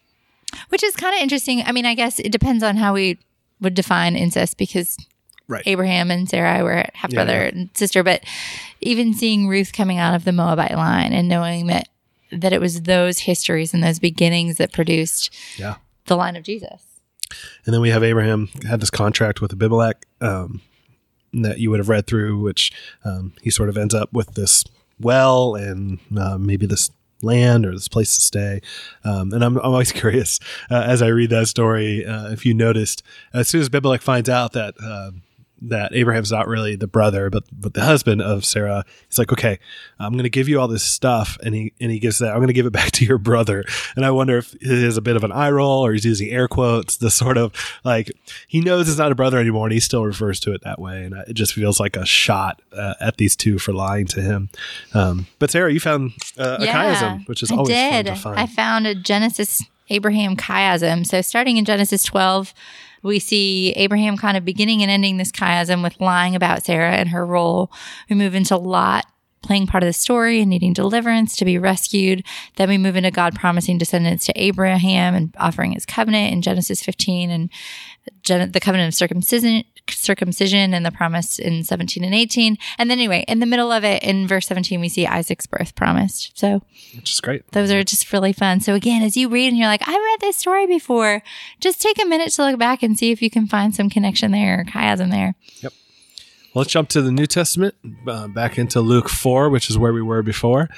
Which 0.69 0.83
is 0.83 0.97
kind 0.97 1.15
of 1.15 1.21
interesting. 1.23 1.63
I 1.65 1.73
mean, 1.73 1.87
I 1.87 1.95
guess 1.95 2.19
it 2.19 2.33
depends 2.33 2.63
on 2.63 2.77
how 2.77 2.95
we 2.95 3.19
would 3.61 3.75
define 3.75 4.17
incest 4.17 4.57
because 4.59 4.97
right. 5.49 5.63
Abraham 5.67 6.11
and 6.11 6.29
Sarai 6.29 6.63
were 6.63 6.85
half 6.95 7.13
Yeah, 7.13 7.17
brother 7.17 7.43
yeah. 7.43 7.49
and 7.49 7.71
sister. 7.75 8.03
But 8.03 8.25
even 8.81 9.15
seeing 9.15 9.49
Ruth 9.49 9.73
coming 9.73 9.99
out 9.99 10.15
of 10.15 10.25
the 10.25 10.33
Moabite 10.33 10.77
line 10.77 11.13
and 11.13 11.29
knowing 11.29 11.67
that 11.69 11.89
that 12.41 12.53
it 12.53 12.61
was 12.61 12.83
those 12.83 13.21
histories 13.21 13.73
and 13.75 13.83
those 13.83 13.99
beginnings 13.99 14.57
that 14.59 14.73
produced 14.73 15.33
Yeah. 15.59 15.77
the 16.07 16.17
line 16.17 16.37
of 16.37 16.43
Jesus. 16.45 16.83
And 17.65 17.75
then 17.75 17.81
we 17.81 17.91
have 17.91 18.03
Abraham 18.05 18.49
had 18.69 18.81
this 18.81 18.91
contract 18.91 19.41
with 19.41 19.53
Abimelech 19.53 20.07
um, 20.21 20.61
that 21.33 21.59
you 21.59 21.71
would 21.71 21.81
have 21.81 21.89
read 21.89 22.07
through, 22.07 22.39
which 22.41 22.73
um, 23.05 23.33
he 23.43 23.51
sort 23.51 23.69
of 23.69 23.77
ends 23.77 23.95
up 23.95 24.13
with 24.13 24.35
this 24.35 24.65
well 25.01 25.55
and 25.57 25.99
uh, 26.17 26.39
maybe 26.39 26.67
this 26.67 26.91
land 27.23 27.65
or 27.67 27.73
this 27.73 27.89
place 27.89 28.15
to 28.17 28.23
stay. 28.23 28.61
Um, 29.05 29.33
and 29.33 29.43
I'm, 29.43 29.57
I'm 29.57 29.65
always 29.73 29.91
curious 30.03 30.39
uh, 30.71 30.83
as 30.87 31.01
I 31.03 31.09
read 31.09 31.31
that 31.31 31.49
story 31.49 32.05
uh, 32.05 32.31
if 32.31 32.45
you 32.47 32.55
noticed 32.55 33.03
as 33.33 33.49
soon 33.49 33.63
as 33.63 33.67
Abimelech 33.69 34.03
finds 34.03 34.29
out 34.29 34.53
that. 34.53 34.75
That 35.69 35.95
Abraham's 35.95 36.31
not 36.31 36.47
really 36.49 36.77
the 36.77 36.87
brother, 36.87 37.31
but 37.31 37.45
but 37.53 37.75
the 37.75 37.83
husband 37.83 38.23
of 38.23 38.45
Sarah. 38.45 38.85
He's 39.09 39.19
like, 39.19 39.33
okay, 39.33 39.59
I'm 39.99 40.13
going 40.13 40.25
to 40.25 40.31
give 40.31 40.49
you 40.49 40.61
all 40.61 40.69
this 40.69 40.83
stuff, 40.83 41.39
and 41.43 41.55
he 41.55 41.73
and 41.81 41.91
he 41.91 41.99
gives 41.99 42.19
that. 42.19 42.31
I'm 42.31 42.37
going 42.37 42.49
to 42.49 42.55
give 42.55 42.67
it 42.67 42.73
back 42.73 42.91
to 42.93 43.05
your 43.05 43.19
brother. 43.19 43.65
And 43.97 44.05
I 44.05 44.11
wonder 44.11 44.39
if 44.39 44.55
it 44.55 44.63
is 44.63 44.97
a 44.97 45.03
bit 45.03 45.17
of 45.17 45.25
an 45.25 45.33
eye 45.33 45.51
roll, 45.51 45.85
or 45.85 45.93
he's 45.93 46.05
using 46.05 46.31
air 46.31 46.49
quotes. 46.49 46.97
The 46.97 47.11
sort 47.11 47.37
of 47.39 47.53
like 47.85 48.11
he 48.49 48.61
knows 48.61 48.89
it's 48.89 48.99
not 48.99 49.13
a 49.13 49.15
brother 49.15 49.39
anymore, 49.39 49.67
and 49.67 49.73
he 49.73 49.81
still 49.81 50.05
refers 50.05 50.41
to 50.41 50.53
it 50.53 50.63
that 50.63 50.79
way. 50.79 51.05
And 51.05 51.15
it 51.29 51.35
just 51.35 51.55
feels 51.55 51.81
like 51.81 51.97
a 51.97 52.07
shot 52.07 52.61
uh, 52.73 52.95
at 53.01 53.17
these 53.17 53.37
two 53.37 53.59
for 53.59 53.73
lying 53.73 54.07
to 54.09 54.23
him. 54.23 54.51
Um, 54.93 55.27
but 55.39 55.51
Sarah, 55.51 55.73
you 55.73 55.81
found 55.81 56.13
uh, 56.39 56.59
a 56.61 56.67
chiasm, 56.67 57.27
which 57.29 57.43
is 57.43 57.51
I 57.51 57.57
always 57.57 57.69
did. 57.69 58.07
fun 58.07 58.15
to 58.15 58.21
find. 58.21 58.39
I 58.41 58.47
found 58.47 58.87
a 58.87 58.95
Genesis 58.95 59.63
Abraham 59.91 60.37
chiasm. 60.37 61.07
So 61.07 61.21
starting 61.21 61.57
in 61.57 61.65
Genesis 61.65 62.05
12, 62.05 62.55
we 63.09 63.19
see 63.19 63.73
Abraham 63.77 64.17
kind 64.17 64.37
of 64.37 64.45
beginning 64.45 64.83
and 64.83 64.91
ending 64.91 65.17
this 65.19 65.31
chiasm 65.31 65.83
with 65.83 66.01
lying 66.01 66.35
about 66.35 66.65
Sarah 66.65 66.93
and 66.93 67.11
her 67.11 67.25
role. 67.25 67.71
We 68.09 68.17
move 68.17 68.35
into 68.35 68.57
Lot 68.57 69.07
playing 69.43 69.67
part 69.67 69.83
of 69.83 69.87
the 69.87 69.93
story 69.93 70.41
and 70.41 70.49
needing 70.49 70.73
deliverance 70.73 71.37
to 71.37 71.45
be 71.45 71.59
rescued. 71.59 72.25
Then 72.57 72.71
we 72.71 72.79
move 72.79 72.97
into 72.97 73.11
God 73.11 73.35
promising 73.35 73.77
descendants 73.77 74.25
to 74.25 74.33
Abraham 74.43 75.15
and 75.15 75.35
offering 75.39 75.73
his 75.73 75.85
covenant 75.85 76.33
in 76.33 76.41
Genesis 76.41 76.83
15 76.83 77.31
and 77.31 77.51
the 78.25 78.61
covenant 78.61 78.89
of 78.89 78.95
circumcision 78.95 79.65
circumcision 79.91 80.73
and 80.75 80.85
the 80.85 80.91
promise 80.91 81.39
in 81.39 81.63
17 81.65 82.05
and 82.05 82.15
18 82.15 82.57
and 82.79 82.91
then 82.91 82.99
anyway 82.99 83.25
in 83.29 83.39
the 83.39 83.47
middle 83.47 83.71
of 83.71 83.85
it 83.85 84.03
in 84.03 84.27
verse 84.27 84.47
17 84.47 84.81
we 84.81 84.89
see 84.89 85.07
isaac's 85.07 85.47
birth 85.47 85.75
promised 85.75 86.37
so 86.39 86.63
which 86.97 87.13
is 87.13 87.21
great. 87.21 87.51
those 87.53 87.71
are 87.71 87.83
just 87.85 88.13
really 88.13 88.33
fun. 88.33 88.61
So 88.61 88.75
again, 88.75 89.03
as 89.03 89.17
you 89.17 89.29
read 89.29 89.49
and 89.49 89.59
you're 89.59 89.69
like, 89.69 89.87
I've 89.87 89.95
read 89.95 90.21
this 90.21 90.37
story 90.37 90.67
before, 90.67 91.23
just 91.61 91.81
take 91.81 92.01
a 92.03 92.07
minute 92.07 92.33
to 92.33 92.45
look 92.45 92.59
back 92.59 92.83
and 92.83 92.99
see 92.99 93.11
if 93.11 93.21
you 93.21 93.31
can 93.31 93.47
find 93.47 93.75
some 93.75 93.91
connection 93.91 94.31
there 94.31 94.61
or 94.61 94.65
chiasm 94.65 95.11
there. 95.11 95.35
Yep. 95.61 95.73
Let's 96.55 96.71
jump 96.71 96.89
to 96.91 97.03
the 97.03 97.11
New 97.11 97.27
Testament, 97.27 97.75
uh, 98.07 98.29
back 98.29 98.59
into 98.59 98.81
Luke 98.81 99.09
4, 99.09 99.51
which 99.51 99.69
is 99.69 99.77
where 99.77 99.93
we 99.93 100.03
were 100.03 100.23
before. 100.23 100.69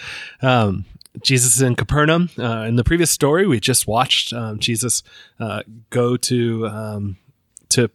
Um, 0.40 0.87
Jesus 1.23 1.57
is 1.57 1.62
in 1.62 1.77
Capernaum. 1.77 2.31
Uh, 2.38 2.62
in 2.62 2.77
the 2.77 2.85
previous 2.85 3.11
story, 3.11 3.47
we 3.47 3.61
just 3.61 3.87
watched 3.87 4.33
um, 4.33 4.59
Jesus 4.59 5.03
uh, 5.38 5.62
go 5.90 6.16
to 6.16 6.66
um, 6.66 7.16
to 7.71 7.90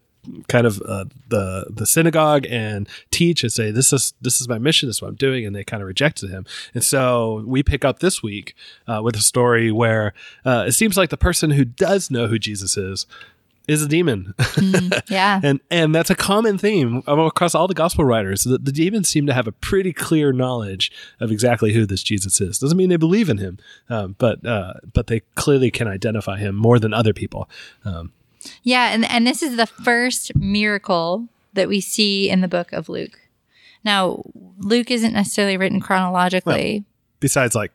kind 0.47 0.67
of 0.67 0.81
uh, 0.87 1.05
the 1.29 1.65
the 1.69 1.85
synagogue 1.85 2.45
and 2.49 2.87
teach 3.09 3.43
and 3.43 3.51
say 3.51 3.71
this 3.71 3.91
is 3.91 4.13
this 4.21 4.39
is 4.39 4.47
my 4.47 4.57
mission 4.57 4.87
this 4.87 4.97
is 4.97 5.01
what 5.01 5.07
i'm 5.07 5.15
doing 5.15 5.45
and 5.45 5.55
they 5.55 5.63
kind 5.63 5.81
of 5.81 5.87
rejected 5.87 6.29
him. 6.29 6.45
And 6.73 6.83
so 6.83 7.43
we 7.45 7.63
pick 7.63 7.83
up 7.83 7.99
this 7.99 8.21
week 8.21 8.55
uh, 8.87 9.01
with 9.03 9.15
a 9.15 9.21
story 9.21 9.71
where 9.71 10.13
uh, 10.45 10.65
it 10.67 10.73
seems 10.73 10.97
like 10.97 11.09
the 11.09 11.17
person 11.17 11.51
who 11.51 11.65
does 11.65 12.11
know 12.11 12.27
who 12.27 12.37
jesus 12.37 12.77
is 12.77 13.05
is 13.67 13.83
a 13.83 13.87
demon. 13.87 14.33
Yeah. 15.07 15.39
and 15.43 15.59
and 15.69 15.93
that's 15.93 16.09
a 16.09 16.15
common 16.15 16.57
theme 16.57 17.03
across 17.07 17.53
all 17.55 17.67
the 17.67 17.73
gospel 17.73 18.05
writers. 18.05 18.43
The, 18.43 18.57
the 18.57 18.71
demons 18.71 19.09
seem 19.09 19.25
to 19.27 19.33
have 19.33 19.47
a 19.47 19.51
pretty 19.51 19.93
clear 19.93 20.31
knowledge 20.31 20.91
of 21.19 21.31
exactly 21.31 21.73
who 21.73 21.85
this 21.85 22.03
jesus 22.03 22.39
is. 22.41 22.59
Doesn't 22.59 22.77
mean 22.77 22.89
they 22.89 22.97
believe 22.97 23.29
in 23.29 23.37
him 23.37 23.57
um, 23.89 24.15
but 24.17 24.45
uh, 24.45 24.73
but 24.93 25.07
they 25.07 25.21
clearly 25.35 25.71
can 25.71 25.87
identify 25.87 26.37
him 26.37 26.55
more 26.55 26.79
than 26.79 26.93
other 26.93 27.13
people 27.13 27.49
um, 27.85 28.11
Yeah, 28.63 28.93
and 28.93 29.05
and 29.05 29.25
this 29.25 29.43
is 29.43 29.57
the 29.57 29.65
first 29.67 30.35
miracle 30.35 31.27
that 31.53 31.67
we 31.67 31.81
see 31.81 32.29
in 32.29 32.41
the 32.41 32.47
book 32.47 32.71
of 32.71 32.89
Luke. 32.89 33.19
Now, 33.83 34.23
Luke 34.57 34.91
isn't 34.91 35.13
necessarily 35.13 35.57
written 35.57 35.79
chronologically. 35.79 36.85
besides 37.19 37.55
like 37.55 37.71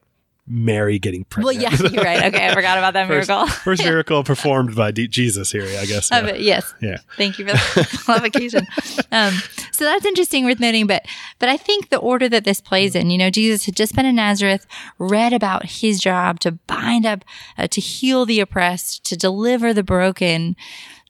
Mary 0.49 0.99
getting 0.99 1.25
pregnant. 1.25 1.57
Well, 1.59 1.63
yeah, 1.63 1.89
you're 1.91 2.05
right. 2.05 2.33
Okay, 2.33 2.47
I 2.47 2.55
forgot 2.55 2.79
about 2.79 2.95
that 2.95 3.07
First, 3.09 3.29
miracle. 3.29 3.49
first 3.49 3.83
miracle 3.85 4.23
performed 4.25 4.75
by 4.77 4.91
D- 4.93 5.09
Jesus 5.09 5.51
here, 5.51 5.65
I 5.79 5.87
guess. 5.87 6.09
Yeah. 6.11 6.35
yes, 6.35 6.75
yeah. 6.81 6.99
Thank 7.17 7.39
you 7.39 7.47
for 7.47 7.53
the 7.53 7.99
clarification. 8.05 8.67
Um, 9.11 9.35
so 9.73 9.85
that's 9.85 10.07
interesting, 10.07 10.45
worth 10.45 10.61
noting. 10.61 10.87
But 10.87 11.05
but 11.39 11.49
I 11.49 11.57
think 11.57 11.89
the 11.89 11.99
order 11.99 12.29
that 12.29 12.45
this 12.45 12.61
plays 12.61 12.95
in, 12.95 13.11
you 13.11 13.19
know, 13.19 13.31
Jesus 13.31 13.67
had 13.67 13.75
just 13.77 13.95
been 13.97 14.07
in 14.07 14.15
Nazareth, 14.17 14.67
read 14.99 15.33
about 15.33 15.67
his 15.67 16.01
job 16.01 16.39
to 16.41 16.53
bind 16.53 17.05
up, 17.07 17.25
uh, 17.59 17.67
to 17.69 17.81
heal 17.81 18.25
the 18.25 18.41
oppressed, 18.41 19.05
to 19.05 19.17
deliver 19.17 19.75
the 19.75 19.83
broken. 19.83 20.55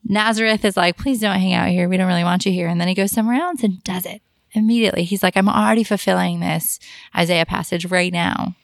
Nazareth 0.09 0.65
is 0.65 0.77
like, 0.77 0.97
please 0.97 1.21
don't 1.21 1.39
hang 1.41 1.53
out 1.53 1.69
here. 1.69 1.89
We 1.89 1.97
don't 1.97 2.07
really 2.07 2.23
want 2.25 2.47
you 2.47 2.53
here. 2.53 2.69
And 2.69 2.81
then 2.81 2.87
he 2.89 2.95
goes 2.95 3.11
somewhere 3.13 3.41
else 3.41 3.63
and 3.65 3.83
does 3.83 4.07
it 4.07 4.23
immediately. 4.53 5.03
He's 5.05 5.23
like, 5.23 5.37
I'm 5.37 5.49
already 5.49 5.83
fulfilling 5.85 6.41
this 6.41 6.79
Isaiah 7.15 7.45
passage 7.45 7.87
right 7.87 8.13
now. 8.13 8.55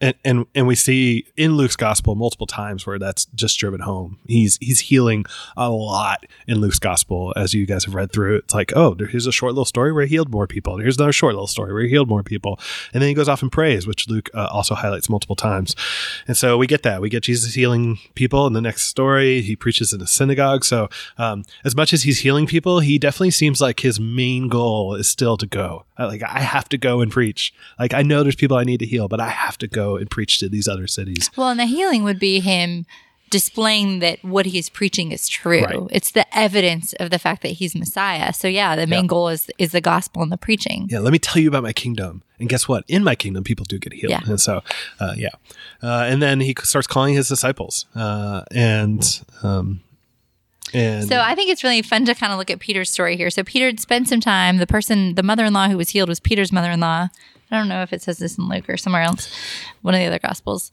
And, 0.00 0.14
and 0.24 0.46
and 0.54 0.66
we 0.66 0.74
see 0.74 1.26
in 1.36 1.56
Luke's 1.56 1.76
gospel 1.76 2.14
multiple 2.14 2.46
times 2.46 2.86
where 2.86 2.98
that's 2.98 3.26
just 3.34 3.58
driven 3.58 3.80
home. 3.80 4.18
He's 4.26 4.56
he's 4.60 4.80
healing 4.80 5.26
a 5.56 5.70
lot 5.70 6.24
in 6.48 6.60
Luke's 6.60 6.78
gospel 6.78 7.32
as 7.36 7.52
you 7.52 7.66
guys 7.66 7.84
have 7.84 7.94
read 7.94 8.12
through. 8.12 8.36
It's 8.36 8.54
like, 8.54 8.72
oh, 8.74 8.94
here's 8.94 9.26
a 9.26 9.32
short 9.32 9.52
little 9.52 9.64
story 9.64 9.92
where 9.92 10.04
he 10.04 10.10
healed 10.10 10.30
more 10.30 10.46
people. 10.46 10.78
Here's 10.78 10.96
another 10.96 11.12
short 11.12 11.34
little 11.34 11.46
story 11.46 11.72
where 11.72 11.82
he 11.82 11.88
healed 11.88 12.08
more 12.08 12.22
people, 12.22 12.58
and 12.92 13.02
then 13.02 13.08
he 13.08 13.14
goes 13.14 13.28
off 13.28 13.42
and 13.42 13.52
prays, 13.52 13.86
which 13.86 14.08
Luke 14.08 14.30
uh, 14.34 14.48
also 14.50 14.74
highlights 14.74 15.08
multiple 15.08 15.36
times. 15.36 15.76
And 16.26 16.36
so 16.36 16.56
we 16.56 16.66
get 16.66 16.82
that. 16.82 17.00
We 17.00 17.10
get 17.10 17.24
Jesus 17.24 17.54
healing 17.54 17.98
people 18.14 18.46
in 18.46 18.54
the 18.54 18.60
next 18.60 18.84
story. 18.84 19.42
He 19.42 19.54
preaches 19.56 19.92
in 19.92 20.00
a 20.00 20.06
synagogue. 20.06 20.64
So 20.64 20.88
um, 21.18 21.44
as 21.64 21.76
much 21.76 21.92
as 21.92 22.04
he's 22.04 22.20
healing 22.20 22.46
people, 22.46 22.80
he 22.80 22.98
definitely 22.98 23.32
seems 23.32 23.60
like 23.60 23.80
his 23.80 24.00
main 24.00 24.48
goal 24.48 24.94
is 24.94 25.08
still 25.08 25.36
to 25.36 25.46
go. 25.46 25.84
Like 25.98 26.22
I 26.22 26.40
have 26.40 26.68
to 26.70 26.78
go 26.78 27.00
and 27.00 27.12
preach. 27.12 27.52
Like 27.78 27.92
I 27.92 28.02
know 28.02 28.22
there's 28.22 28.36
people 28.36 28.56
I 28.56 28.64
need 28.64 28.80
to 28.80 28.86
heal, 28.86 29.08
but 29.08 29.20
I 29.20 29.28
have 29.28 29.58
to 29.58 29.68
go 29.68 29.89
and 29.96 30.10
preach 30.10 30.38
to 30.40 30.48
these 30.48 30.68
other 30.68 30.86
cities. 30.86 31.30
Well, 31.36 31.48
and 31.48 31.60
the 31.60 31.66
healing 31.66 32.04
would 32.04 32.18
be 32.18 32.40
him 32.40 32.86
displaying 33.30 34.00
that 34.00 34.18
what 34.24 34.44
he 34.44 34.58
is 34.58 34.68
preaching 34.68 35.12
is 35.12 35.28
true. 35.28 35.62
Right. 35.62 35.78
It's 35.92 36.10
the 36.10 36.26
evidence 36.36 36.94
of 36.94 37.10
the 37.10 37.18
fact 37.18 37.42
that 37.42 37.50
he's 37.50 37.76
Messiah. 37.76 38.32
So 38.32 38.48
yeah, 38.48 38.74
the 38.74 38.88
main 38.88 39.04
Yeah. 39.04 39.08
goal 39.08 39.28
is 39.28 39.48
is 39.56 39.70
the 39.70 39.80
gospel 39.80 40.20
and 40.22 40.32
the 40.32 40.36
preaching. 40.36 40.88
Yeah, 40.90 40.98
let 40.98 41.12
me 41.12 41.20
tell 41.20 41.40
you 41.40 41.48
about 41.48 41.62
my 41.62 41.72
kingdom. 41.72 42.24
And 42.40 42.48
guess 42.48 42.66
what? 42.66 42.82
In 42.88 43.04
my 43.04 43.14
kingdom, 43.14 43.44
people 43.44 43.64
do 43.68 43.78
get 43.78 43.92
healed. 43.92 44.10
Yeah. 44.10 44.20
And 44.26 44.40
so, 44.40 44.62
uh, 44.98 45.14
yeah. 45.16 45.28
Uh, 45.80 46.06
and 46.08 46.20
then 46.20 46.40
he 46.40 46.56
starts 46.64 46.88
calling 46.88 47.14
his 47.14 47.28
disciples. 47.28 47.86
Uh, 47.94 48.42
and, 48.50 49.20
um, 49.44 49.80
and 50.74 51.06
So 51.08 51.20
I 51.20 51.34
think 51.36 51.50
it's 51.50 51.62
really 51.62 51.82
fun 51.82 52.06
to 52.06 52.14
kind 52.14 52.32
of 52.32 52.38
look 52.38 52.50
at 52.50 52.58
Peter's 52.58 52.90
story 52.90 53.16
here. 53.16 53.30
So 53.30 53.44
Peter 53.44 53.66
had 53.66 53.78
spent 53.78 54.08
some 54.08 54.20
time. 54.20 54.56
The 54.56 54.66
person, 54.66 55.14
the 55.14 55.22
mother-in-law 55.22 55.68
who 55.68 55.76
was 55.76 55.90
healed 55.90 56.08
was 56.08 56.18
Peter's 56.18 56.50
mother-in-law. 56.50 57.08
I 57.50 57.58
don't 57.58 57.68
know 57.68 57.82
if 57.82 57.92
it 57.92 58.02
says 58.02 58.18
this 58.18 58.38
in 58.38 58.48
Luke 58.48 58.68
or 58.68 58.76
somewhere 58.76 59.02
else, 59.02 59.30
one 59.82 59.94
of 59.94 60.00
the 60.00 60.06
other 60.06 60.18
gospels. 60.18 60.70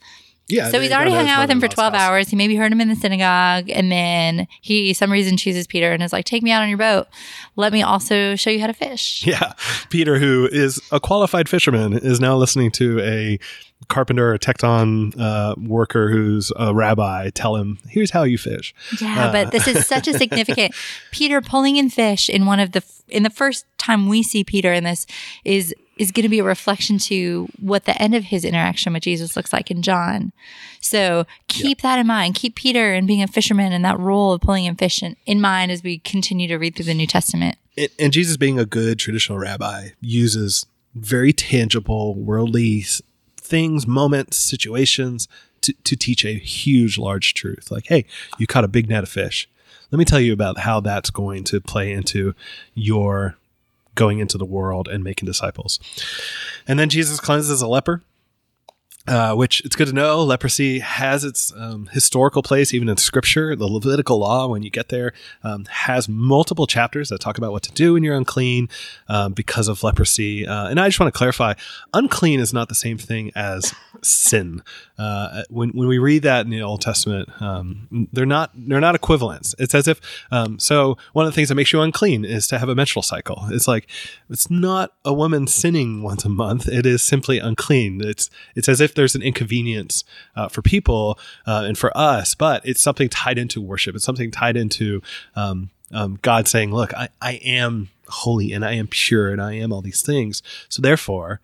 yeah, 0.48 0.70
So 0.70 0.80
he's 0.80 0.92
already 0.92 1.10
hung 1.10 1.28
out 1.28 1.40
with 1.42 1.50
him 1.50 1.60
for 1.60 1.68
12 1.68 1.92
house. 1.92 2.00
hours. 2.02 2.28
He 2.28 2.36
maybe 2.36 2.56
heard 2.56 2.72
him 2.72 2.80
in 2.80 2.88
the 2.88 2.96
synagogue. 2.96 3.68
And 3.68 3.90
then 3.92 4.46
he, 4.62 4.92
some 4.94 5.10
reason, 5.12 5.36
chooses 5.36 5.66
Peter 5.66 5.92
and 5.92 6.02
is 6.02 6.12
like, 6.12 6.24
take 6.24 6.42
me 6.42 6.50
out 6.52 6.62
on 6.62 6.68
your 6.68 6.78
boat. 6.78 7.06
Let 7.56 7.72
me 7.72 7.82
also 7.82 8.34
show 8.36 8.48
you 8.50 8.60
how 8.60 8.66
to 8.68 8.72
fish. 8.72 9.24
Yeah. 9.26 9.52
Peter, 9.90 10.18
who 10.18 10.48
is 10.50 10.80
a 10.90 11.00
qualified 11.00 11.48
fisherman, 11.48 11.92
is 11.98 12.18
now 12.20 12.36
listening 12.36 12.70
to 12.72 13.00
a 13.00 13.38
carpenter 13.88 14.32
or 14.32 14.38
tekton 14.38 15.18
uh, 15.20 15.54
worker 15.58 16.10
who's 16.10 16.50
a 16.56 16.74
rabbi 16.74 17.30
tell 17.30 17.56
him, 17.56 17.78
here's 17.88 18.10
how 18.10 18.22
you 18.22 18.38
fish. 18.38 18.74
Yeah, 19.00 19.30
but 19.30 19.50
this 19.52 19.68
is 19.68 19.86
such 19.86 20.08
a 20.08 20.14
significant 20.18 20.74
Peter 21.10 21.40
pulling 21.40 21.76
in 21.76 21.90
fish 21.90 22.28
in 22.30 22.46
one 22.46 22.58
of 22.60 22.72
the 22.72 22.82
in 23.08 23.22
the 23.22 23.30
first 23.30 23.64
time 23.78 24.08
we 24.08 24.22
see 24.22 24.44
Peter 24.44 24.72
in 24.72 24.84
this 24.84 25.06
is 25.44 25.74
is 25.98 26.12
going 26.12 26.22
to 26.22 26.28
be 26.28 26.38
a 26.38 26.44
reflection 26.44 26.98
to 26.98 27.48
what 27.60 27.84
the 27.84 28.00
end 28.00 28.14
of 28.14 28.24
his 28.24 28.44
interaction 28.44 28.92
with 28.92 29.02
Jesus 29.02 29.36
looks 29.36 29.52
like 29.52 29.70
in 29.70 29.82
John. 29.82 30.32
So 30.80 31.26
keep 31.48 31.82
that 31.82 31.98
in 31.98 32.06
mind. 32.06 32.36
Keep 32.36 32.54
Peter 32.54 32.94
and 32.94 33.06
being 33.06 33.22
a 33.22 33.26
fisherman 33.26 33.72
and 33.72 33.84
that 33.84 33.98
role 33.98 34.32
of 34.32 34.40
pulling 34.40 34.64
in 34.64 34.76
fish 34.76 35.02
in, 35.02 35.16
in 35.26 35.40
mind 35.40 35.72
as 35.72 35.82
we 35.82 35.98
continue 35.98 36.48
to 36.48 36.56
read 36.56 36.76
through 36.76 36.84
the 36.86 36.94
New 36.94 37.06
Testament. 37.06 37.56
and, 37.76 37.88
and 37.98 38.12
Jesus, 38.12 38.36
being 38.36 38.58
a 38.58 38.64
good 38.64 38.98
traditional 38.98 39.38
rabbi, 39.38 39.88
uses 40.00 40.66
very 40.94 41.32
tangible, 41.32 42.14
worldly 42.14 42.84
things, 43.36 43.86
moments, 43.86 44.38
situations 44.38 45.28
to, 45.62 45.72
to 45.84 45.96
teach 45.96 46.24
a 46.24 46.34
huge, 46.34 46.98
large 46.98 47.34
truth. 47.34 47.70
Like, 47.70 47.86
hey, 47.86 48.04
you 48.38 48.46
caught 48.46 48.64
a 48.64 48.68
big 48.68 48.88
net 48.88 49.02
of 49.02 49.08
fish. 49.08 49.48
Let 49.90 49.98
me 49.98 50.04
tell 50.04 50.20
you 50.20 50.32
about 50.32 50.58
how 50.58 50.80
that's 50.80 51.10
going 51.10 51.44
to 51.44 51.60
play 51.60 51.92
into 51.92 52.34
your 52.74 53.36
going 53.98 54.20
into 54.20 54.38
the 54.38 54.46
world 54.46 54.88
and 54.88 55.04
making 55.04 55.26
disciples. 55.26 55.78
And 56.66 56.78
then 56.78 56.88
Jesus 56.88 57.20
cleanses 57.20 57.60
a 57.60 57.66
leper. 57.66 58.04
Uh, 59.08 59.34
which 59.34 59.62
it's 59.64 59.74
good 59.74 59.86
to 59.86 59.94
know. 59.94 60.22
Leprosy 60.22 60.80
has 60.80 61.24
its 61.24 61.50
um, 61.56 61.88
historical 61.92 62.42
place 62.42 62.74
even 62.74 62.90
in 62.90 62.96
scripture. 62.98 63.56
The 63.56 63.66
levitical 63.66 64.18
law 64.18 64.48
when 64.48 64.62
you 64.62 64.68
get 64.68 64.90
there 64.90 65.14
um, 65.42 65.64
has 65.70 66.10
multiple 66.10 66.66
chapters 66.66 67.08
that 67.08 67.18
talk 67.18 67.38
about 67.38 67.52
what 67.52 67.62
to 67.62 67.72
do 67.72 67.94
when 67.94 68.04
you're 68.04 68.14
unclean 68.14 68.68
um, 69.08 69.32
because 69.32 69.66
of 69.66 69.82
leprosy. 69.82 70.46
Uh, 70.46 70.68
and 70.68 70.78
i 70.78 70.88
just 70.88 71.00
want 71.00 71.12
to 71.12 71.16
clarify 71.16 71.54
unclean 71.94 72.38
is 72.38 72.52
not 72.52 72.68
the 72.68 72.74
same 72.74 72.98
thing 72.98 73.32
as 73.34 73.74
sin. 74.02 74.62
Uh, 74.98 75.42
when, 75.48 75.70
when 75.70 75.88
we 75.88 75.96
read 75.96 76.22
that 76.22 76.44
in 76.44 76.50
the 76.50 76.60
old 76.60 76.82
testament 76.82 77.30
um, 77.40 78.08
they're 78.12 78.26
not 78.26 78.50
they're 78.54 78.78
not 78.78 78.94
equivalents. 78.94 79.54
It's 79.58 79.74
as 79.74 79.88
if 79.88 80.02
um, 80.30 80.58
so 80.58 80.98
one 81.14 81.24
of 81.24 81.32
the 81.32 81.34
things 81.34 81.48
that 81.48 81.54
makes 81.54 81.72
you 81.72 81.80
unclean 81.80 82.26
is 82.26 82.46
to 82.48 82.58
have 82.58 82.68
a 82.68 82.74
menstrual 82.74 83.02
cycle. 83.02 83.46
It's 83.50 83.66
like 83.66 83.88
it's 84.28 84.50
not 84.50 84.92
a 85.02 85.14
woman 85.14 85.46
sinning 85.46 86.02
once 86.02 86.26
a 86.26 86.28
month. 86.28 86.68
It 86.68 86.84
is 86.84 87.02
simply 87.02 87.38
unclean. 87.38 88.02
It's 88.04 88.28
it's 88.54 88.68
as 88.68 88.82
if 88.82 88.97
there's 88.98 89.14
an 89.14 89.22
inconvenience 89.22 90.04
uh, 90.36 90.48
for 90.48 90.60
people 90.62 91.18
uh, 91.46 91.64
and 91.66 91.78
for 91.78 91.96
us 91.96 92.34
but 92.34 92.60
it's 92.66 92.82
something 92.82 93.08
tied 93.08 93.38
into 93.38 93.60
worship 93.60 93.94
it's 93.94 94.04
something 94.04 94.30
tied 94.30 94.56
into 94.56 95.00
um, 95.36 95.70
um, 95.92 96.18
god 96.22 96.46
saying 96.46 96.70
look 96.70 96.92
I, 96.94 97.08
I 97.22 97.34
am 97.44 97.88
holy 98.08 98.52
and 98.52 98.64
i 98.64 98.72
am 98.72 98.86
pure 98.88 99.30
and 99.30 99.40
i 99.40 99.54
am 99.54 99.72
all 99.72 99.82
these 99.82 100.02
things 100.02 100.42
so 100.68 100.82
therefore 100.82 101.40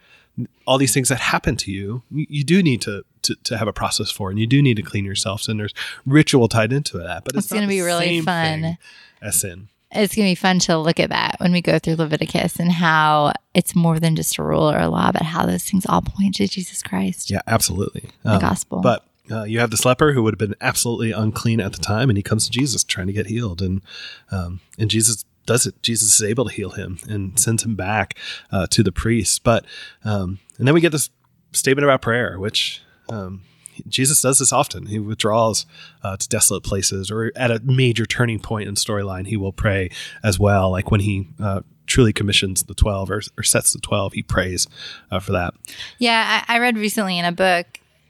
all 0.66 0.78
these 0.78 0.92
things 0.92 1.08
that 1.08 1.20
happen 1.20 1.56
to 1.56 1.70
you, 1.70 2.02
you, 2.10 2.42
do 2.42 2.62
need 2.62 2.80
to, 2.82 3.04
to 3.22 3.36
to 3.44 3.56
have 3.56 3.68
a 3.68 3.72
process 3.72 4.10
for, 4.10 4.30
and 4.30 4.38
you 4.38 4.46
do 4.46 4.60
need 4.62 4.76
to 4.76 4.82
clean 4.82 5.04
yourself. 5.04 5.46
And 5.48 5.60
there's 5.60 5.74
ritual 6.04 6.48
tied 6.48 6.72
into 6.72 6.98
that. 6.98 7.24
But 7.24 7.36
it's, 7.36 7.46
It's 7.46 7.52
gonna 7.52 7.68
be 7.68 7.80
really 7.82 8.20
fun. 8.20 8.78
as 9.22 9.40
sin. 9.40 9.68
It's 9.94 10.14
going 10.14 10.26
to 10.26 10.30
be 10.30 10.34
fun 10.34 10.58
to 10.60 10.78
look 10.78 10.98
at 11.00 11.10
that 11.10 11.36
when 11.38 11.52
we 11.52 11.60
go 11.60 11.78
through 11.78 11.96
Leviticus 11.96 12.58
and 12.58 12.72
how 12.72 13.32
it's 13.54 13.74
more 13.74 14.00
than 14.00 14.16
just 14.16 14.38
a 14.38 14.42
rule 14.42 14.70
or 14.70 14.78
a 14.78 14.88
law, 14.88 15.12
but 15.12 15.22
how 15.22 15.46
those 15.46 15.64
things 15.64 15.86
all 15.86 16.02
point 16.02 16.34
to 16.36 16.48
Jesus 16.48 16.82
Christ. 16.82 17.30
Yeah, 17.30 17.42
absolutely. 17.46 18.10
The 18.22 18.32
Um, 18.34 18.40
gospel. 18.40 18.80
But 18.80 19.06
uh, 19.30 19.44
you 19.44 19.60
have 19.60 19.70
this 19.70 19.84
leper 19.84 20.12
who 20.12 20.22
would 20.22 20.34
have 20.34 20.38
been 20.38 20.56
absolutely 20.60 21.12
unclean 21.12 21.60
at 21.60 21.72
the 21.72 21.78
time, 21.78 22.10
and 22.10 22.16
he 22.16 22.22
comes 22.22 22.44
to 22.46 22.50
Jesus 22.50 22.84
trying 22.84 23.06
to 23.06 23.12
get 23.12 23.26
healed, 23.26 23.62
and 23.62 23.80
um, 24.30 24.60
and 24.78 24.90
Jesus 24.90 25.24
does 25.46 25.66
it. 25.66 25.82
Jesus 25.82 26.20
is 26.20 26.22
able 26.28 26.46
to 26.46 26.52
heal 26.52 26.70
him 26.70 26.98
and 27.08 27.38
sends 27.38 27.64
him 27.64 27.74
back 27.76 28.18
uh, 28.50 28.66
to 28.68 28.82
the 28.82 28.92
priest. 28.92 29.44
But 29.44 29.64
um, 30.04 30.40
and 30.58 30.66
then 30.66 30.74
we 30.74 30.80
get 30.80 30.92
this 30.92 31.10
statement 31.52 31.84
about 31.84 32.02
prayer, 32.02 32.38
which. 32.38 32.82
Um, 33.08 33.42
Jesus 33.88 34.22
does 34.22 34.38
this 34.38 34.52
often. 34.52 34.86
He 34.86 34.98
withdraws 34.98 35.66
uh, 36.02 36.16
to 36.16 36.28
desolate 36.28 36.62
places, 36.62 37.10
or 37.10 37.32
at 37.36 37.50
a 37.50 37.60
major 37.60 38.06
turning 38.06 38.40
point 38.40 38.68
in 38.68 38.74
storyline, 38.74 39.26
he 39.26 39.36
will 39.36 39.52
pray 39.52 39.90
as 40.22 40.38
well. 40.38 40.70
Like 40.70 40.90
when 40.90 41.00
he 41.00 41.28
uh, 41.40 41.60
truly 41.86 42.12
commissions 42.12 42.62
the 42.64 42.74
twelve 42.74 43.10
or, 43.10 43.22
or 43.36 43.42
sets 43.42 43.72
the 43.72 43.78
twelve, 43.78 44.12
he 44.12 44.22
prays 44.22 44.66
uh, 45.10 45.20
for 45.20 45.32
that. 45.32 45.54
Yeah, 45.98 46.44
I, 46.48 46.56
I 46.56 46.58
read 46.58 46.76
recently 46.76 47.18
in 47.18 47.24
a 47.24 47.32
book, 47.32 47.66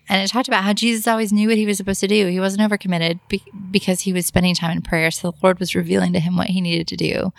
and 0.08 0.22
it 0.22 0.28
talked 0.28 0.48
about 0.48 0.64
how 0.64 0.72
Jesus 0.72 1.08
always 1.08 1.32
knew 1.32 1.48
what 1.48 1.56
he 1.56 1.66
was 1.66 1.76
supposed 1.76 2.00
to 2.00 2.08
do. 2.08 2.26
He 2.26 2.40
wasn't 2.40 2.70
overcommitted 2.70 3.20
be- 3.28 3.42
because 3.70 4.02
he 4.02 4.12
was 4.12 4.26
spending 4.26 4.54
time 4.54 4.76
in 4.76 4.82
prayer. 4.82 5.10
So 5.10 5.30
the 5.30 5.36
Lord 5.42 5.58
was 5.58 5.74
revealing 5.74 6.12
to 6.12 6.20
him 6.20 6.36
what 6.36 6.48
he 6.48 6.60
needed 6.60 6.86
to 6.88 6.96
do 6.96 7.32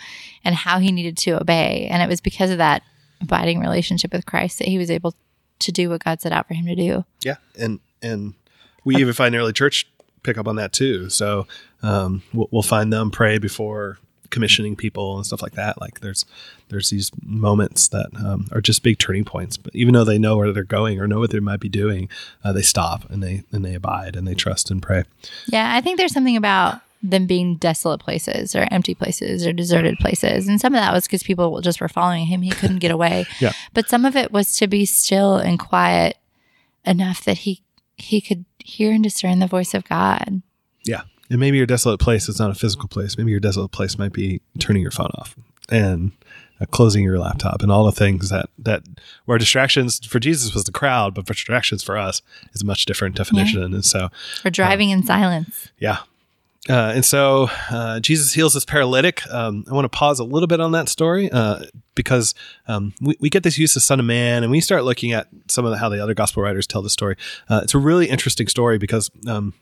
and 0.44 0.54
how 0.54 0.78
he 0.78 0.90
needed 0.90 1.16
to 1.18 1.40
obey. 1.40 1.86
And 1.90 2.02
it 2.02 2.08
was 2.08 2.20
because 2.20 2.50
of 2.50 2.58
that 2.58 2.82
abiding 3.20 3.60
relationship 3.60 4.12
with 4.12 4.26
Christ 4.26 4.58
that 4.58 4.68
he 4.68 4.78
was 4.78 4.90
able 4.90 5.14
to 5.58 5.72
do 5.72 5.88
what 5.88 6.04
God 6.04 6.20
set 6.20 6.32
out 6.32 6.46
for 6.46 6.54
him 6.54 6.66
to 6.66 6.74
do. 6.74 7.04
Yeah, 7.22 7.36
and 7.58 7.80
and 8.02 8.34
we 8.84 8.96
even 8.96 9.12
find 9.12 9.34
in 9.34 9.40
early 9.40 9.52
church 9.52 9.86
pick 10.22 10.38
up 10.38 10.48
on 10.48 10.56
that 10.56 10.72
too. 10.72 11.08
So 11.08 11.46
um, 11.82 12.22
we'll, 12.32 12.48
we'll 12.50 12.62
find 12.62 12.92
them 12.92 13.10
pray 13.10 13.38
before 13.38 13.98
commissioning 14.30 14.76
people 14.76 15.16
and 15.16 15.24
stuff 15.24 15.40
like 15.42 15.52
that. 15.52 15.80
Like 15.80 16.00
there's 16.00 16.24
there's 16.68 16.90
these 16.90 17.10
moments 17.22 17.88
that 17.88 18.08
um, 18.16 18.48
are 18.52 18.60
just 18.60 18.82
big 18.82 18.98
turning 18.98 19.24
points. 19.24 19.56
But 19.56 19.74
even 19.74 19.94
though 19.94 20.04
they 20.04 20.18
know 20.18 20.36
where 20.36 20.52
they're 20.52 20.64
going 20.64 21.00
or 21.00 21.06
know 21.06 21.20
what 21.20 21.30
they 21.30 21.40
might 21.40 21.60
be 21.60 21.68
doing, 21.68 22.08
uh, 22.44 22.52
they 22.52 22.62
stop 22.62 23.08
and 23.10 23.22
they 23.22 23.44
and 23.52 23.64
they 23.64 23.74
abide 23.74 24.16
and 24.16 24.26
they 24.26 24.34
trust 24.34 24.70
and 24.70 24.82
pray. 24.82 25.04
Yeah, 25.46 25.74
I 25.74 25.80
think 25.80 25.96
there's 25.96 26.12
something 26.12 26.36
about 26.36 26.80
them 27.02 27.26
being 27.26 27.56
desolate 27.56 28.00
places 28.00 28.56
or 28.56 28.66
empty 28.70 28.94
places 28.94 29.46
or 29.46 29.52
deserted 29.52 29.98
places. 29.98 30.48
And 30.48 30.60
some 30.60 30.74
of 30.74 30.80
that 30.80 30.92
was 30.92 31.04
because 31.04 31.22
people 31.22 31.60
just 31.60 31.80
were 31.80 31.88
following 31.88 32.26
him. 32.26 32.42
He 32.42 32.50
couldn't 32.50 32.78
get 32.78 32.90
away. 32.90 33.26
Yeah. 33.38 33.52
But 33.74 33.88
some 33.88 34.04
of 34.06 34.16
it 34.16 34.32
was 34.32 34.56
to 34.56 34.66
be 34.66 34.86
still 34.86 35.36
and 35.36 35.58
quiet 35.58 36.16
enough 36.86 37.22
that 37.24 37.38
he 37.38 37.62
he 37.96 38.20
could 38.20 38.44
hear 38.58 38.92
and 38.92 39.02
discern 39.02 39.38
the 39.38 39.46
voice 39.46 39.74
of 39.74 39.84
God. 39.84 40.42
Yeah. 40.84 41.02
And 41.30 41.40
maybe 41.40 41.56
your 41.56 41.66
desolate 41.66 41.98
place 42.00 42.28
is 42.28 42.38
not 42.38 42.50
a 42.50 42.54
physical 42.54 42.88
place. 42.88 43.16
Maybe 43.18 43.30
your 43.30 43.40
desolate 43.40 43.72
place 43.72 43.98
might 43.98 44.12
be 44.12 44.40
turning 44.58 44.82
your 44.82 44.90
phone 44.92 45.10
off 45.18 45.34
and 45.68 46.12
uh, 46.60 46.66
closing 46.66 47.02
your 47.02 47.18
laptop 47.18 47.62
and 47.62 47.72
all 47.72 47.84
the 47.84 47.92
things 47.92 48.28
that 48.30 48.48
that 48.58 48.82
where 49.24 49.36
distractions 49.38 50.04
for 50.06 50.20
Jesus 50.20 50.54
was 50.54 50.64
the 50.64 50.72
crowd, 50.72 51.14
but 51.14 51.26
for 51.26 51.34
distractions 51.34 51.82
for 51.82 51.96
us 51.98 52.22
is 52.52 52.62
a 52.62 52.64
much 52.66 52.84
different 52.84 53.16
definition. 53.16 53.74
And 53.74 53.84
so, 53.84 54.08
Or 54.44 54.50
driving 54.50 54.90
in 54.90 55.02
silence. 55.04 55.68
yeah. 55.78 55.98
Uh, 56.68 56.92
and 56.94 57.04
so 57.04 57.48
uh, 57.70 58.00
Jesus 58.00 58.32
heals 58.32 58.54
this 58.54 58.64
paralytic. 58.64 59.26
Um, 59.30 59.64
I 59.70 59.74
want 59.74 59.84
to 59.84 59.96
pause 59.96 60.18
a 60.18 60.24
little 60.24 60.46
bit 60.46 60.60
on 60.60 60.72
that 60.72 60.88
story 60.88 61.30
uh, 61.30 61.64
because 61.94 62.34
um, 62.66 62.92
we, 63.00 63.16
we 63.20 63.30
get 63.30 63.42
this 63.42 63.56
use 63.56 63.76
of 63.76 63.82
Son 63.82 64.00
of 64.00 64.06
Man, 64.06 64.42
and 64.42 64.50
we 64.50 64.60
start 64.60 64.84
looking 64.84 65.12
at 65.12 65.28
some 65.48 65.64
of 65.64 65.70
the, 65.70 65.78
how 65.78 65.88
the 65.88 66.02
other 66.02 66.14
gospel 66.14 66.42
writers 66.42 66.66
tell 66.66 66.82
the 66.82 66.90
story. 66.90 67.16
Uh, 67.48 67.60
it's 67.62 67.74
a 67.74 67.78
really 67.78 68.06
interesting 68.06 68.48
story 68.48 68.78
because 68.78 69.10
um, 69.28 69.54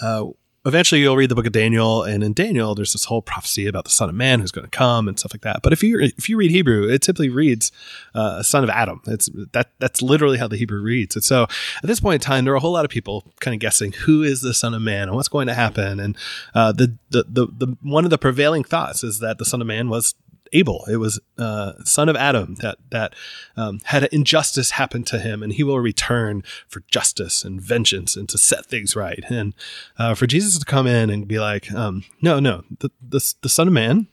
uh, 0.00 0.26
eventually 0.66 1.00
you'll 1.00 1.16
read 1.16 1.30
the 1.30 1.34
book 1.34 1.46
of 1.46 1.52
Daniel, 1.52 2.02
and 2.02 2.22
in 2.22 2.32
Daniel 2.32 2.74
there's 2.74 2.92
this 2.92 3.04
whole 3.04 3.22
prophecy 3.22 3.66
about 3.66 3.84
the 3.84 3.90
Son 3.90 4.08
of 4.08 4.14
Man 4.14 4.40
who's 4.40 4.50
going 4.50 4.64
to 4.64 4.70
come 4.70 5.08
and 5.08 5.18
stuff 5.18 5.32
like 5.34 5.42
that. 5.42 5.62
But 5.62 5.72
if 5.72 5.82
you 5.82 6.00
if 6.00 6.28
you 6.28 6.36
read 6.36 6.50
Hebrew, 6.50 6.88
it 6.88 7.02
typically 7.02 7.28
reads 7.28 7.72
uh, 8.14 8.42
son 8.42 8.64
of 8.64 8.70
Adam. 8.70 9.00
It's 9.06 9.28
that 9.52 9.70
that's 9.78 10.02
literally 10.02 10.38
how 10.38 10.48
the 10.48 10.56
Hebrew 10.56 10.80
reads. 10.80 11.16
And 11.16 11.24
so 11.24 11.44
at 11.44 11.84
this 11.84 12.00
point 12.00 12.14
in 12.14 12.20
time, 12.20 12.44
there 12.44 12.54
are 12.54 12.56
a 12.56 12.60
whole 12.60 12.72
lot 12.72 12.84
of 12.84 12.90
people 12.90 13.32
kind 13.40 13.54
of 13.54 13.60
guessing 13.60 13.92
who 13.92 14.22
is 14.22 14.40
the 14.40 14.54
Son 14.54 14.74
of 14.74 14.82
Man 14.82 15.08
and 15.08 15.14
what's 15.14 15.28
going 15.28 15.46
to 15.46 15.54
happen. 15.54 16.00
And 16.00 16.16
uh, 16.54 16.72
the, 16.72 16.96
the 17.10 17.24
the 17.28 17.46
the 17.46 17.76
one 17.82 18.04
of 18.04 18.10
the 18.10 18.18
prevailing 18.18 18.64
thoughts 18.64 19.04
is 19.04 19.20
that 19.20 19.38
the 19.38 19.44
Son 19.44 19.60
of 19.60 19.66
Man 19.66 19.88
was 19.88 20.14
Abel. 20.52 20.84
It 20.88 20.96
was 20.96 21.20
uh, 21.38 21.72
son 21.84 22.08
of 22.08 22.16
Adam 22.16 22.56
that 22.56 22.78
that 22.90 23.14
um, 23.56 23.80
had 23.84 24.04
an 24.04 24.08
injustice 24.12 24.72
happen 24.72 25.04
to 25.04 25.18
him, 25.18 25.42
and 25.42 25.52
he 25.52 25.64
will 25.64 25.80
return 25.80 26.42
for 26.68 26.82
justice 26.88 27.44
and 27.44 27.60
vengeance 27.60 28.16
and 28.16 28.28
to 28.28 28.38
set 28.38 28.66
things 28.66 28.94
right. 28.94 29.24
And 29.28 29.54
uh, 29.98 30.14
for 30.14 30.26
Jesus 30.26 30.58
to 30.58 30.64
come 30.64 30.86
in 30.86 31.10
and 31.10 31.26
be 31.26 31.38
like, 31.38 31.72
um, 31.72 32.04
no, 32.20 32.40
no, 32.40 32.64
the, 32.78 32.90
the 33.00 33.34
the 33.42 33.48
Son 33.48 33.68
of 33.68 33.74
Man 33.74 34.06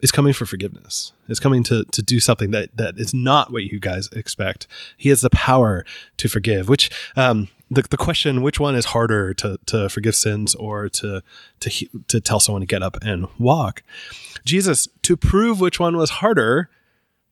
is 0.00 0.12
coming 0.12 0.32
for 0.32 0.46
forgiveness. 0.46 1.12
Is 1.28 1.40
coming 1.40 1.62
to 1.64 1.84
to 1.84 2.02
do 2.02 2.20
something 2.20 2.50
that 2.52 2.76
that 2.76 2.98
is 2.98 3.12
not 3.12 3.52
what 3.52 3.64
you 3.64 3.78
guys 3.78 4.08
expect. 4.12 4.66
He 4.96 5.08
has 5.10 5.20
the 5.20 5.30
power 5.30 5.84
to 6.16 6.28
forgive. 6.28 6.68
Which 6.68 6.90
um, 7.16 7.48
the 7.70 7.82
the 7.82 7.96
question, 7.96 8.42
which 8.42 8.58
one 8.60 8.74
is 8.74 8.86
harder 8.86 9.34
to 9.34 9.58
to 9.66 9.88
forgive 9.88 10.14
sins 10.14 10.54
or 10.54 10.88
to 10.90 11.22
to 11.60 11.88
to 12.08 12.20
tell 12.20 12.40
someone 12.40 12.60
to 12.62 12.66
get 12.66 12.82
up 12.82 12.96
and 13.02 13.28
walk? 13.38 13.82
Jesus, 14.44 14.88
to 15.02 15.16
prove 15.16 15.60
which 15.60 15.78
one 15.78 15.96
was 15.96 16.10
harder, 16.10 16.70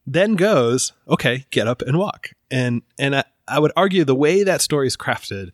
then 0.07 0.35
goes, 0.35 0.92
okay, 1.09 1.46
get 1.51 1.66
up 1.66 1.83
and 1.83 1.99
walk. 1.99 2.31
And 2.51 2.83
and 2.99 3.16
I, 3.16 3.25
I 3.49 3.59
would 3.59 3.72
argue 3.77 4.05
the 4.05 4.14
way 4.14 4.42
that 4.42 4.61
story 4.61 4.87
is 4.87 4.96
crafted 4.96 5.51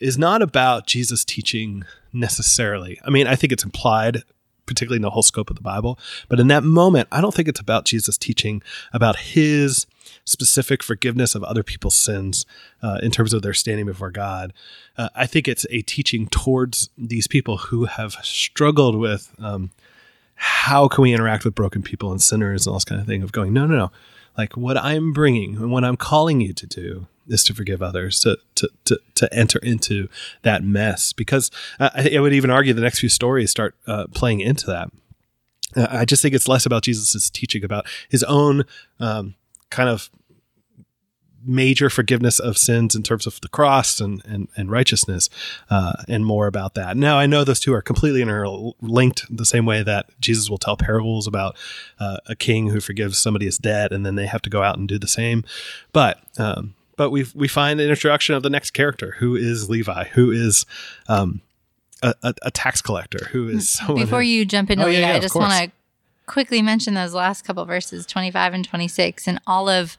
is 0.00 0.18
not 0.18 0.42
about 0.42 0.86
Jesus 0.86 1.24
teaching 1.24 1.84
necessarily. 2.12 3.00
I 3.04 3.10
mean, 3.10 3.26
I 3.26 3.36
think 3.36 3.52
it's 3.52 3.64
implied, 3.64 4.22
particularly 4.66 4.96
in 4.96 5.02
the 5.02 5.10
whole 5.10 5.22
scope 5.22 5.50
of 5.50 5.56
the 5.56 5.62
Bible. 5.62 5.98
But 6.28 6.40
in 6.40 6.48
that 6.48 6.64
moment, 6.64 7.08
I 7.10 7.20
don't 7.20 7.34
think 7.34 7.48
it's 7.48 7.60
about 7.60 7.84
Jesus 7.84 8.18
teaching 8.18 8.62
about 8.92 9.16
his 9.16 9.86
specific 10.24 10.82
forgiveness 10.82 11.34
of 11.34 11.44
other 11.44 11.62
people's 11.62 11.94
sins 11.94 12.46
uh, 12.82 12.98
in 13.02 13.10
terms 13.10 13.32
of 13.32 13.42
their 13.42 13.54
standing 13.54 13.86
before 13.86 14.10
God. 14.10 14.52
Uh, 14.96 15.08
I 15.14 15.26
think 15.26 15.48
it's 15.48 15.66
a 15.70 15.82
teaching 15.82 16.26
towards 16.28 16.90
these 16.96 17.26
people 17.26 17.56
who 17.58 17.84
have 17.86 18.12
struggled 18.22 18.96
with 18.96 19.32
um, 19.38 19.70
how 20.34 20.88
can 20.88 21.02
we 21.02 21.12
interact 21.12 21.44
with 21.44 21.54
broken 21.54 21.82
people 21.82 22.10
and 22.10 22.20
sinners 22.20 22.66
and 22.66 22.72
all 22.72 22.76
this 22.76 22.84
kind 22.84 23.00
of 23.00 23.06
thing 23.06 23.22
of 23.22 23.32
going, 23.32 23.52
no, 23.52 23.66
no, 23.66 23.76
no. 23.76 23.92
Like 24.36 24.56
what 24.56 24.76
I'm 24.76 25.12
bringing 25.12 25.56
and 25.56 25.70
what 25.70 25.84
I'm 25.84 25.96
calling 25.96 26.40
you 26.40 26.52
to 26.54 26.66
do 26.66 27.06
is 27.28 27.44
to 27.44 27.54
forgive 27.54 27.82
others, 27.82 28.20
to 28.20 28.38
to 28.56 28.68
to, 28.84 29.00
to 29.14 29.34
enter 29.34 29.58
into 29.60 30.08
that 30.42 30.62
mess. 30.62 31.12
Because 31.12 31.50
I, 31.80 32.10
I 32.16 32.20
would 32.20 32.32
even 32.32 32.50
argue 32.50 32.72
the 32.72 32.82
next 32.82 33.00
few 33.00 33.08
stories 33.08 33.50
start 33.50 33.74
uh, 33.86 34.06
playing 34.14 34.40
into 34.40 34.66
that. 34.66 34.90
Uh, 35.76 35.86
I 35.90 36.04
just 36.04 36.22
think 36.22 36.34
it's 36.34 36.48
less 36.48 36.66
about 36.66 36.84
Jesus' 36.84 37.30
teaching 37.30 37.64
about 37.64 37.86
his 38.08 38.22
own 38.24 38.64
um, 39.00 39.34
kind 39.70 39.88
of 39.88 40.10
major 41.46 41.90
forgiveness 41.90 42.38
of 42.38 42.56
sins 42.56 42.94
in 42.94 43.02
terms 43.02 43.26
of 43.26 43.38
the 43.40 43.48
cross 43.48 44.00
and 44.00 44.22
and, 44.24 44.48
and 44.56 44.70
righteousness, 44.70 45.28
uh, 45.68 45.92
and 46.08 46.24
more 46.24 46.46
about 46.46 46.74
that. 46.74 46.96
Now 46.96 47.18
I 47.18 47.26
know 47.26 47.44
those 47.44 47.60
two 47.60 47.74
are 47.74 47.82
completely 47.82 48.22
interlinked, 48.22 49.26
the 49.28 49.44
same 49.44 49.66
way 49.66 49.82
that 49.82 50.06
Jesus 50.20 50.48
will 50.48 50.58
tell 50.58 50.76
parables 50.76 51.26
about 51.26 51.56
uh, 51.98 52.18
a 52.26 52.34
king 52.34 52.68
who 52.68 52.80
forgives 52.80 53.18
somebody 53.18 53.44
his 53.46 53.58
debt, 53.58 53.92
and 53.92 54.06
then 54.06 54.14
they 54.14 54.26
have 54.26 54.42
to 54.42 54.50
go 54.50 54.62
out 54.62 54.78
and 54.78 54.88
do 54.88 54.98
the 54.98 55.08
same. 55.08 55.44
But 55.92 56.18
um, 56.38 56.74
but 56.96 57.10
we 57.10 57.26
we 57.34 57.48
find 57.48 57.80
an 57.80 57.88
introduction 57.90 58.34
of 58.34 58.42
the 58.42 58.50
next 58.50 58.70
character, 58.72 59.16
who 59.18 59.34
is 59.36 59.68
Levi, 59.70 60.04
who 60.12 60.30
is 60.30 60.66
um, 61.08 61.40
a, 62.02 62.14
a, 62.22 62.34
a 62.42 62.50
tax 62.50 62.80
collector, 62.82 63.26
who 63.32 63.48
is 63.48 63.80
Before 63.86 64.20
who- 64.20 64.26
you 64.28 64.44
jump 64.44 64.70
into 64.70 64.84
Oh, 64.84 64.88
yeah, 64.88 64.98
Levi, 64.98 65.08
yeah, 65.10 65.16
I 65.16 65.20
just 65.20 65.34
want 65.34 65.52
to 65.52 65.72
quickly 66.26 66.62
mention 66.62 66.94
those 66.94 67.12
last 67.14 67.42
couple 67.44 67.64
verses, 67.64 68.06
25 68.06 68.54
and 68.54 68.64
26, 68.64 69.28
and 69.28 69.40
all 69.46 69.68
of 69.68 69.96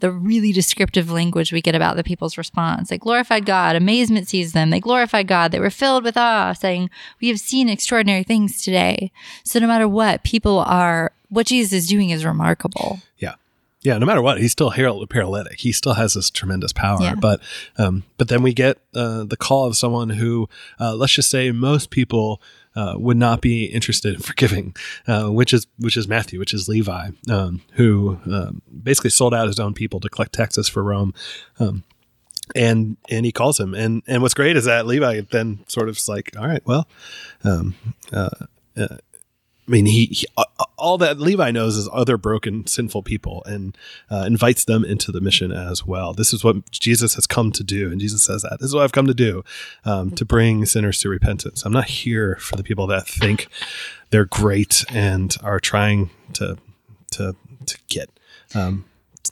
the 0.00 0.10
really 0.10 0.52
descriptive 0.52 1.10
language 1.10 1.52
we 1.52 1.62
get 1.62 1.74
about 1.74 1.96
the 1.96 2.04
people's 2.04 2.36
response. 2.36 2.90
They 2.90 2.98
glorified 2.98 3.46
God, 3.46 3.74
amazement 3.74 4.28
seized 4.28 4.52
them. 4.52 4.70
They 4.70 4.80
glorified 4.80 5.26
God. 5.28 5.50
They 5.50 5.60
were 5.60 5.70
filled 5.70 6.04
with 6.04 6.16
awe, 6.16 6.52
saying, 6.52 6.90
We 7.20 7.28
have 7.28 7.40
seen 7.40 7.68
extraordinary 7.68 8.22
things 8.24 8.60
today. 8.62 9.12
So 9.44 9.60
no 9.60 9.66
matter 9.66 9.88
what, 9.88 10.22
people 10.24 10.58
are, 10.58 11.12
what 11.28 11.46
Jesus 11.46 11.72
is 11.72 11.86
doing 11.88 12.10
is 12.10 12.24
remarkable. 12.24 13.00
Yeah. 13.18 13.34
Yeah, 13.84 13.98
no 13.98 14.06
matter 14.06 14.22
what, 14.22 14.40
he's 14.40 14.52
still 14.52 14.70
paralytic. 14.70 15.60
He 15.60 15.70
still 15.70 15.92
has 15.92 16.14
this 16.14 16.30
tremendous 16.30 16.72
power. 16.72 16.98
Yeah. 17.02 17.14
But 17.14 17.40
um, 17.76 18.04
but 18.16 18.28
then 18.28 18.42
we 18.42 18.54
get 18.54 18.78
uh, 18.94 19.24
the 19.24 19.36
call 19.36 19.66
of 19.66 19.76
someone 19.76 20.08
who, 20.08 20.48
uh, 20.80 20.94
let's 20.94 21.12
just 21.12 21.28
say, 21.28 21.50
most 21.52 21.90
people 21.90 22.40
uh, 22.74 22.94
would 22.96 23.18
not 23.18 23.42
be 23.42 23.66
interested 23.66 24.14
in 24.14 24.20
forgiving, 24.22 24.74
uh, 25.06 25.28
which 25.28 25.52
is 25.52 25.66
which 25.78 25.98
is 25.98 26.08
Matthew, 26.08 26.38
which 26.38 26.54
is 26.54 26.66
Levi, 26.66 27.10
um, 27.30 27.60
who 27.72 28.18
um, 28.24 28.62
basically 28.82 29.10
sold 29.10 29.34
out 29.34 29.48
his 29.48 29.60
own 29.60 29.74
people 29.74 30.00
to 30.00 30.08
collect 30.08 30.32
taxes 30.32 30.66
for 30.66 30.82
Rome. 30.82 31.12
Um, 31.60 31.84
and 32.54 32.96
and 33.10 33.24
he 33.26 33.32
calls 33.32 33.60
him, 33.60 33.74
and 33.74 34.02
and 34.06 34.22
what's 34.22 34.34
great 34.34 34.56
is 34.56 34.64
that 34.64 34.86
Levi 34.86 35.22
then 35.30 35.60
sort 35.66 35.88
of 35.88 35.96
is 35.96 36.08
like, 36.08 36.34
all 36.38 36.46
right, 36.46 36.62
well, 36.66 36.88
um, 37.42 37.74
uh, 38.12 38.30
uh, 38.76 38.96
I 39.66 39.70
mean, 39.70 39.86
he, 39.86 40.06
he 40.06 40.26
uh, 40.36 40.44
all 40.76 40.98
that 40.98 41.18
Levi 41.18 41.50
knows 41.50 41.76
is 41.76 41.88
other 41.92 42.18
broken, 42.18 42.66
sinful 42.66 43.02
people, 43.02 43.42
and 43.46 43.76
uh, 44.10 44.24
invites 44.26 44.64
them 44.64 44.84
into 44.84 45.10
the 45.10 45.20
mission 45.20 45.52
as 45.52 45.86
well. 45.86 46.12
This 46.12 46.32
is 46.34 46.44
what 46.44 46.70
Jesus 46.70 47.14
has 47.14 47.26
come 47.26 47.50
to 47.52 47.64
do, 47.64 47.90
and 47.90 48.00
Jesus 48.00 48.22
says 48.22 48.42
that 48.42 48.58
this 48.60 48.68
is 48.68 48.74
what 48.74 48.84
I've 48.84 48.92
come 48.92 49.06
to 49.06 49.14
do, 49.14 49.42
um, 49.84 50.10
to 50.12 50.24
bring 50.24 50.66
sinners 50.66 51.00
to 51.00 51.08
repentance. 51.08 51.64
I'm 51.64 51.72
not 51.72 51.86
here 51.86 52.36
for 52.36 52.56
the 52.56 52.62
people 52.62 52.86
that 52.88 53.08
think 53.08 53.48
they're 54.10 54.26
great 54.26 54.84
and 54.90 55.34
are 55.42 55.60
trying 55.60 56.10
to 56.34 56.58
to 57.12 57.34
to 57.66 57.78
get 57.88 58.10
um, 58.54 58.84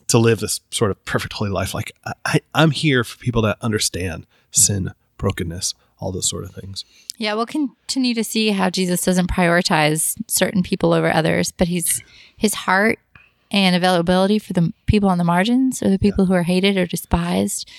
to 0.08 0.18
live 0.18 0.40
this 0.40 0.60
sort 0.70 0.90
of 0.90 1.04
perfect 1.04 1.34
holy 1.34 1.50
life. 1.50 1.74
Like 1.74 1.92
I, 2.24 2.40
I'm 2.54 2.70
here 2.70 3.04
for 3.04 3.18
people 3.18 3.42
that 3.42 3.58
understand 3.60 4.26
sin, 4.50 4.92
brokenness, 5.18 5.74
all 6.02 6.12
those 6.12 6.28
sort 6.28 6.44
of 6.44 6.50
things. 6.50 6.84
Yeah, 7.16 7.34
we'll 7.34 7.46
continue 7.46 8.14
to 8.14 8.24
see 8.24 8.50
how 8.50 8.70
Jesus 8.70 9.02
doesn't 9.02 9.30
prioritize 9.30 10.20
certain 10.28 10.62
people 10.62 10.92
over 10.92 11.12
others, 11.12 11.52
but 11.52 11.68
he's 11.68 12.02
his 12.36 12.54
heart 12.54 12.98
and 13.50 13.76
availability 13.76 14.38
for 14.38 14.52
the 14.52 14.72
people 14.86 15.08
on 15.08 15.18
the 15.18 15.24
margins 15.24 15.82
or 15.82 15.90
the 15.90 15.98
people 15.98 16.26
who 16.26 16.32
are 16.32 16.42
hated 16.42 16.76
or 16.76 16.86
despised 16.86 17.70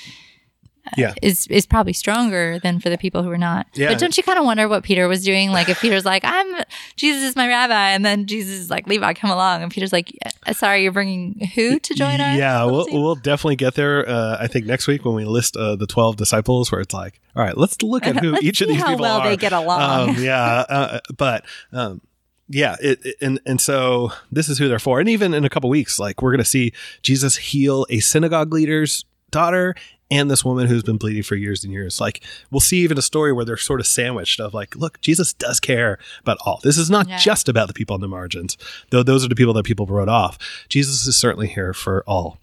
Yeah. 0.98 1.14
is 1.22 1.48
is 1.48 1.66
probably 1.66 1.94
stronger 1.94 2.60
than 2.60 2.80
for 2.80 2.90
the 2.90 2.98
people 2.98 3.24
who 3.24 3.30
are 3.32 3.38
not. 3.38 3.68
Yeah. 3.74 3.88
But 3.90 4.00
don't 4.00 4.16
you 4.18 4.24
kind 4.24 4.38
of 4.38 4.44
wonder 4.46 4.68
what 4.68 4.84
Peter 4.84 5.08
was 5.08 5.24
doing? 5.24 5.50
Like 5.52 5.70
if 5.70 5.80
Peter's 5.80 6.04
like, 6.06 6.24
"I'm 6.26 6.64
Jesus 6.98 7.24
is 7.24 7.36
my 7.38 7.48
rabbi," 7.48 7.92
and 7.92 8.04
then 8.06 8.26
Jesus 8.26 8.60
is 8.60 8.70
like, 8.70 8.86
"Levi, 8.88 9.14
come 9.14 9.30
along," 9.32 9.64
and 9.64 9.72
Peter's 9.72 9.94
like, 9.94 10.14
"Sorry, 10.52 10.84
you're 10.84 10.92
bringing 10.92 11.50
who 11.56 11.80
to 11.80 11.94
join 11.94 12.20
us?" 12.20 12.38
yeah 12.38 12.66
we'll, 12.66 12.86
team?" 12.86 13.02
we'll 13.02 13.16
definitely 13.16 13.56
get 13.56 13.76
there 13.76 14.08
uh, 14.08 14.38
i 14.40 14.48
think 14.48 14.66
next 14.66 14.88
week 14.88 15.06
when 15.06 15.16
we 15.16 15.24
list 15.26 15.56
uh, 15.56 15.76
the 15.76 15.88
12 15.88 16.18
disciples 16.18 16.72
where 16.72 16.82
it's 16.82 16.94
like 16.94 17.20
all 17.36 17.44
right 17.44 17.58
let's 17.58 17.82
look 17.82 18.06
at 18.06 18.18
who 18.18 18.38
each 18.42 18.60
of 18.62 18.68
these 18.68 18.82
how 18.82 18.90
people 18.90 19.02
well 19.04 19.20
are 19.22 19.30
they 19.30 19.38
get 19.38 19.54
along. 19.54 20.10
um, 20.10 20.16
yeah 20.24 20.66
uh, 20.70 21.00
but 21.18 21.46
um, 21.72 22.02
yeah 22.50 22.76
it, 22.82 23.00
it- 23.06 23.16
and 23.22 23.40
and 23.46 23.62
so 23.62 24.12
this 24.32 24.50
is 24.50 24.58
who 24.58 24.68
they're 24.68 24.80
for 24.80 25.00
and 25.00 25.08
even 25.10 25.34
in 25.34 25.46
a 25.46 25.50
couple 25.50 25.70
weeks 25.70 25.98
like 26.00 26.22
we're 26.22 26.32
gonna 26.32 26.44
see 26.44 26.74
jesus 27.02 27.38
heal 27.38 27.86
a 27.90 28.00
synagogue 28.00 28.54
leader's 28.54 29.06
daughter 29.32 29.74
and 30.12 30.30
this 30.30 30.44
woman 30.46 30.68
who's 30.68 30.84
been 30.84 30.98
bleeding 30.98 31.24
for 31.24 31.36
years 31.36 31.64
and 31.64 31.74
years. 31.74 32.00
Like 32.02 32.24
we'll 32.52 32.60
see 32.60 32.78
even 32.80 32.98
a 32.98 33.02
story 33.02 33.34
where 33.34 33.46
they're 33.46 33.58
sort 33.58 33.80
of 33.80 33.88
sandwiched 33.88 34.40
of 34.40 34.54
like, 34.54 34.76
look, 34.76 35.00
Jesus 35.02 35.34
does 35.34 35.60
care 35.60 35.98
about 36.22 36.38
all. 36.46 36.60
This 36.64 36.78
is 36.78 36.90
not 36.90 37.08
Yeah. 37.08 37.18
just 37.18 37.50
about 37.50 37.68
the 37.68 37.74
people 37.74 37.94
on 37.96 38.02
the 38.02 38.08
margins, 38.08 38.58
though 38.92 39.04
those 39.04 39.26
are 39.26 39.30
the 39.30 39.36
people 39.36 39.54
that 39.54 39.66
people 39.66 39.86
wrote 39.86 40.10
off. 40.10 40.38
Jesus 40.70 41.08
is 41.08 41.16
certainly 41.16 41.48
here 41.48 41.74
for 41.74 42.04
all. 42.08 42.38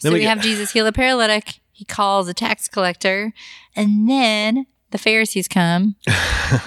So 0.00 0.08
we, 0.10 0.14
we 0.14 0.20
get- 0.20 0.28
have 0.28 0.40
Jesus 0.40 0.72
heal 0.72 0.86
a 0.86 0.92
paralytic. 0.92 1.60
He 1.72 1.84
calls 1.84 2.28
a 2.28 2.34
tax 2.34 2.68
collector, 2.68 3.32
and 3.74 4.08
then 4.08 4.66
the 4.90 4.98
Pharisees 4.98 5.48
come 5.48 5.96
and, 6.06 6.16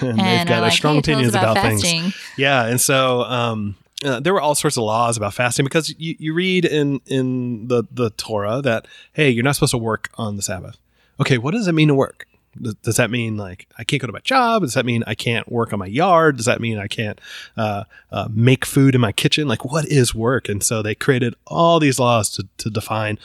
and 0.00 0.18
they've 0.18 0.46
got 0.48 0.58
a 0.58 0.62
like, 0.62 0.72
strong 0.72 0.94
"Hey, 0.94 0.98
opinions 1.00 1.34
about, 1.34 1.52
about, 1.52 1.56
fasting." 1.56 2.00
things. 2.02 2.16
Yeah, 2.36 2.64
and 2.66 2.80
so 2.80 3.22
um, 3.22 3.76
uh, 4.04 4.20
there 4.20 4.32
were 4.32 4.40
all 4.40 4.54
sorts 4.54 4.76
of 4.76 4.82
laws 4.84 5.16
about 5.16 5.34
fasting 5.34 5.64
because 5.64 5.94
you, 5.98 6.16
you 6.18 6.34
read 6.34 6.64
in 6.64 7.00
in 7.06 7.68
the 7.68 7.84
the 7.90 8.10
Torah 8.10 8.60
that 8.62 8.86
hey, 9.12 9.30
you're 9.30 9.44
not 9.44 9.54
supposed 9.54 9.72
to 9.72 9.78
work 9.78 10.10
on 10.14 10.36
the 10.36 10.42
Sabbath. 10.42 10.78
Okay, 11.20 11.38
what 11.38 11.52
does 11.52 11.68
it 11.68 11.72
mean 11.72 11.88
to 11.88 11.94
work? 11.94 12.26
Does, 12.60 12.74
does 12.76 12.96
that 12.96 13.10
mean 13.10 13.36
like 13.36 13.66
I 13.78 13.84
can't 13.84 14.00
go 14.00 14.06
to 14.06 14.12
my 14.12 14.20
job? 14.20 14.62
Does 14.62 14.74
that 14.74 14.86
mean 14.86 15.04
I 15.06 15.14
can't 15.14 15.50
work 15.50 15.72
on 15.72 15.78
my 15.78 15.86
yard? 15.86 16.36
Does 16.36 16.46
that 16.46 16.60
mean 16.60 16.78
I 16.78 16.86
can't 16.86 17.20
uh, 17.56 17.84
uh, 18.10 18.28
make 18.30 18.64
food 18.64 18.94
in 18.94 19.00
my 19.00 19.12
kitchen? 19.12 19.48
Like, 19.48 19.64
what 19.64 19.86
is 19.86 20.14
work? 20.14 20.48
And 20.48 20.62
so 20.62 20.82
they 20.82 20.94
created 20.94 21.34
all 21.46 21.78
these 21.80 21.98
laws 21.98 22.30
to, 22.30 22.48
to 22.58 22.70
define 22.70 23.18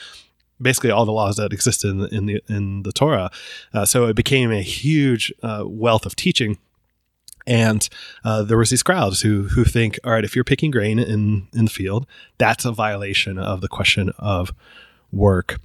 basically 0.60 0.90
all 0.90 1.04
the 1.04 1.12
laws 1.12 1.36
that 1.36 1.52
existed 1.52 1.90
in 1.90 1.98
the 1.98 2.14
in 2.14 2.26
the, 2.26 2.42
in 2.48 2.82
the 2.82 2.92
Torah. 2.92 3.30
Uh, 3.72 3.84
so 3.84 4.06
it 4.06 4.16
became 4.16 4.50
a 4.50 4.62
huge 4.62 5.32
uh, 5.42 5.64
wealth 5.66 6.06
of 6.06 6.16
teaching. 6.16 6.58
And 7.50 7.88
uh, 8.24 8.44
there 8.44 8.56
was 8.56 8.70
these 8.70 8.84
crowds 8.84 9.22
who 9.22 9.48
who 9.48 9.64
think, 9.64 9.98
all 10.04 10.12
right, 10.12 10.24
if 10.24 10.36
you're 10.36 10.44
picking 10.44 10.70
grain 10.70 11.00
in 11.00 11.48
in 11.52 11.64
the 11.64 11.70
field, 11.70 12.06
that's 12.38 12.64
a 12.64 12.70
violation 12.70 13.38
of 13.38 13.60
the 13.60 13.68
question 13.68 14.12
of 14.18 14.52
work, 15.10 15.58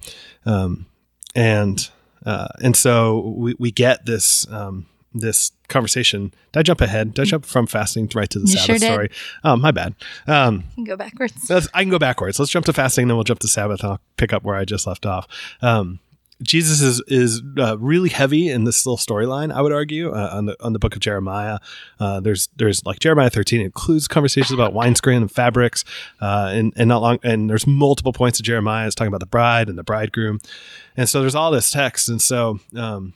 um, 0.48 0.88
and 1.36 1.88
uh, 2.26 2.48
and 2.64 2.76
so 2.76 3.20
we, 3.38 3.56
we 3.60 3.72
get 3.72 4.08
this 4.08 4.52
um, 4.52 4.88
this 5.14 5.52
conversation. 5.68 6.34
Did 6.52 6.60
I 6.60 6.64
jump 6.64 6.82
ahead? 6.82 7.14
Did 7.14 7.22
I 7.22 7.26
jump 7.26 7.46
from 7.46 7.68
fasting 7.68 8.10
right 8.16 8.30
to 8.32 8.40
the 8.40 8.48
You 8.48 8.58
Sabbath 8.58 8.82
sure 8.82 8.92
story? 8.92 9.10
Oh, 9.44 9.56
my 9.56 9.72
bad. 9.72 9.96
Um, 10.28 10.64
You 10.76 10.76
can 10.76 10.84
go 10.86 10.98
backwards. 10.98 11.50
Let's, 11.50 11.68
I 11.74 11.84
can 11.84 11.90
go 11.90 12.00
backwards. 12.00 12.40
Let's 12.40 12.52
jump 12.52 12.66
to 12.66 12.74
fasting, 12.74 13.08
then 13.08 13.16
we'll 13.16 13.24
jump 13.24 13.40
to 13.42 13.48
Sabbath. 13.48 13.82
And 13.82 13.94
I'll 13.94 14.02
pick 14.18 14.34
up 14.34 14.44
where 14.44 14.56
I 14.56 14.66
just 14.66 14.88
left 14.88 15.06
off. 15.06 15.28
Um, 15.62 16.00
Jesus 16.42 16.82
is 16.82 17.02
is 17.08 17.42
uh, 17.58 17.78
really 17.80 18.10
heavy 18.10 18.50
in 18.50 18.66
this 18.66 18.86
little 18.86 18.98
storyline. 18.98 19.54
I 19.54 19.62
would 19.62 19.72
argue 19.72 20.12
uh, 20.12 20.30
on 20.34 20.48
the 20.48 20.58
on 20.64 20.74
the 20.74 20.80
book 20.80 20.94
of 20.94 21.00
Jeremiah. 21.00 21.60
Uh, 22.00 22.20
there's 22.20 22.50
there's 22.58 22.86
like 22.86 23.00
Jeremiah 23.00 23.30
13 23.30 23.62
includes 23.62 24.08
conversations 24.10 24.52
about 24.52 24.74
wineskin 24.74 25.14
and 25.14 25.32
fabrics, 25.32 25.86
uh, 26.22 26.50
and 26.54 26.74
and 26.76 26.90
not 26.90 27.02
long 27.02 27.20
and 27.24 27.50
there's 27.50 27.66
multiple 27.66 28.12
points 28.12 28.40
of 28.40 28.46
Jeremiah. 28.46 28.86
It's 28.86 28.96
talking 28.96 29.08
about 29.08 29.22
the 29.22 29.26
bride 29.28 29.70
and 29.70 29.78
the 29.78 29.84
bridegroom, 29.84 30.40
and 30.98 31.08
so 31.08 31.22
there's 31.22 31.36
all 31.36 31.52
this 31.52 31.72
text, 31.72 32.10
and 32.10 32.22
so 32.22 32.60
um, 32.76 33.14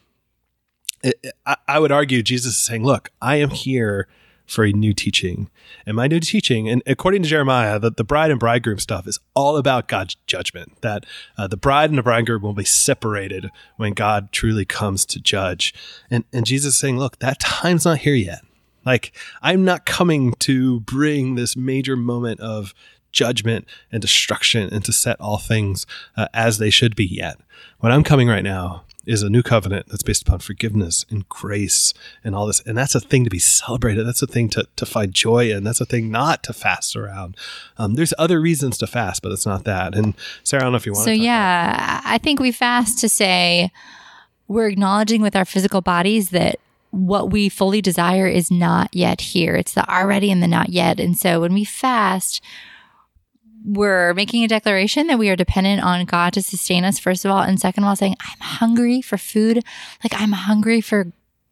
it- 1.03 1.33
I, 1.45 1.57
I 1.67 1.79
would 1.79 1.91
argue 1.91 2.23
Jesus 2.23 2.53
is 2.53 2.61
saying, 2.61 2.85
"Look, 2.85 3.09
I 3.21 3.35
am 3.35 3.49
here 3.49 4.07
for 4.49 4.65
a 4.65 4.73
new 4.73 4.93
teaching, 4.93 5.49
and 5.85 5.95
my 5.95 6.07
new 6.07 6.19
teaching, 6.19 6.67
and 6.67 6.81
according 6.87 7.21
to 7.23 7.29
Jeremiah, 7.29 7.79
that 7.79 7.97
the 7.97 8.03
bride 8.03 8.31
and 8.31 8.39
bridegroom 8.39 8.79
stuff 8.79 9.07
is 9.07 9.19
all 9.35 9.57
about 9.57 9.87
God's 9.87 10.15
judgment. 10.25 10.81
That 10.81 11.05
uh, 11.37 11.47
the 11.47 11.57
bride 11.57 11.89
and 11.89 11.99
the 11.99 12.03
bridegroom 12.03 12.41
will 12.41 12.53
be 12.53 12.65
separated 12.65 13.51
when 13.77 13.93
God 13.93 14.31
truly 14.31 14.65
comes 14.65 15.05
to 15.07 15.19
judge. 15.19 15.73
And 16.09 16.23
and 16.33 16.45
Jesus 16.45 16.73
is 16.73 16.79
saying, 16.79 16.97
"Look, 16.97 17.19
that 17.19 17.39
time's 17.39 17.85
not 17.85 17.99
here 17.99 18.15
yet. 18.15 18.41
Like 18.85 19.15
I'm 19.41 19.63
not 19.63 19.85
coming 19.85 20.33
to 20.39 20.79
bring 20.81 21.35
this 21.35 21.55
major 21.55 21.95
moment 21.95 22.39
of." 22.39 22.73
Judgment 23.11 23.65
and 23.91 24.03
destruction, 24.03 24.71
and 24.71 24.85
to 24.85 24.93
set 24.93 25.19
all 25.19 25.39
things 25.39 25.87
uh, 26.15 26.27
as 26.31 26.59
they 26.59 26.69
should 26.69 26.95
be 26.95 27.07
yet. 27.07 27.39
What 27.79 27.91
I'm 27.91 28.03
coming 28.03 28.27
right 28.27 28.43
now 28.43 28.83
is 29.09 29.23
a 29.23 29.29
new 29.29 29.41
covenant 29.41 29.87
that's 29.87 30.03
based 30.03 30.21
upon 30.21 30.37
forgiveness 30.37 31.03
and 31.09 31.27
grace 31.29 31.95
and 32.23 32.35
all 32.35 32.45
this. 32.45 32.61
And 32.61 32.77
that's 32.77 32.93
a 32.93 32.99
thing 32.99 33.23
to 33.23 33.29
be 33.29 33.39
celebrated. 33.39 34.05
That's 34.05 34.21
a 34.21 34.27
thing 34.27 34.49
to, 34.49 34.67
to 34.75 34.85
find 34.85 35.13
joy 35.13 35.51
in. 35.51 35.63
That's 35.63 35.81
a 35.81 35.85
thing 35.85 36.11
not 36.11 36.43
to 36.43 36.53
fast 36.53 36.95
around. 36.95 37.35
Um, 37.79 37.95
there's 37.95 38.13
other 38.19 38.39
reasons 38.39 38.77
to 38.77 38.87
fast, 38.87 39.23
but 39.23 39.31
it's 39.31 39.47
not 39.47 39.63
that. 39.63 39.95
And 39.95 40.13
Sarah, 40.43 40.61
I 40.61 40.65
don't 40.65 40.73
know 40.73 40.77
if 40.77 40.85
you 40.85 40.91
want 40.91 41.05
So 41.05 41.11
to. 41.11 41.17
So, 41.17 41.23
yeah, 41.23 42.01
I 42.05 42.19
think 42.19 42.39
we 42.39 42.51
fast 42.51 42.99
to 42.99 43.09
say 43.09 43.71
we're 44.47 44.67
acknowledging 44.67 45.23
with 45.23 45.35
our 45.35 45.45
physical 45.45 45.81
bodies 45.81 46.29
that 46.29 46.59
what 46.91 47.31
we 47.31 47.49
fully 47.49 47.81
desire 47.81 48.27
is 48.27 48.51
not 48.51 48.93
yet 48.93 49.21
here. 49.21 49.55
It's 49.55 49.73
the 49.73 49.91
already 49.91 50.31
and 50.31 50.43
the 50.43 50.47
not 50.47 50.69
yet. 50.69 50.99
And 50.99 51.17
so 51.17 51.41
when 51.41 51.53
we 51.53 51.63
fast, 51.63 52.43
we're 53.65 54.13
making 54.13 54.43
a 54.43 54.47
declaration 54.47 55.07
that 55.07 55.19
we 55.19 55.29
are 55.29 55.35
dependent 55.35 55.83
on 55.83 56.05
God 56.05 56.33
to 56.33 56.41
sustain 56.41 56.83
us, 56.83 56.99
first 56.99 57.25
of 57.25 57.31
all. 57.31 57.41
And 57.41 57.59
second 57.59 57.83
of 57.83 57.89
all, 57.89 57.95
saying, 57.95 58.15
I'm 58.21 58.39
hungry 58.39 59.01
for 59.01 59.17
food. 59.17 59.63
Like 60.03 60.19
I'm 60.19 60.31
hungry 60.31 60.81
for 60.81 61.11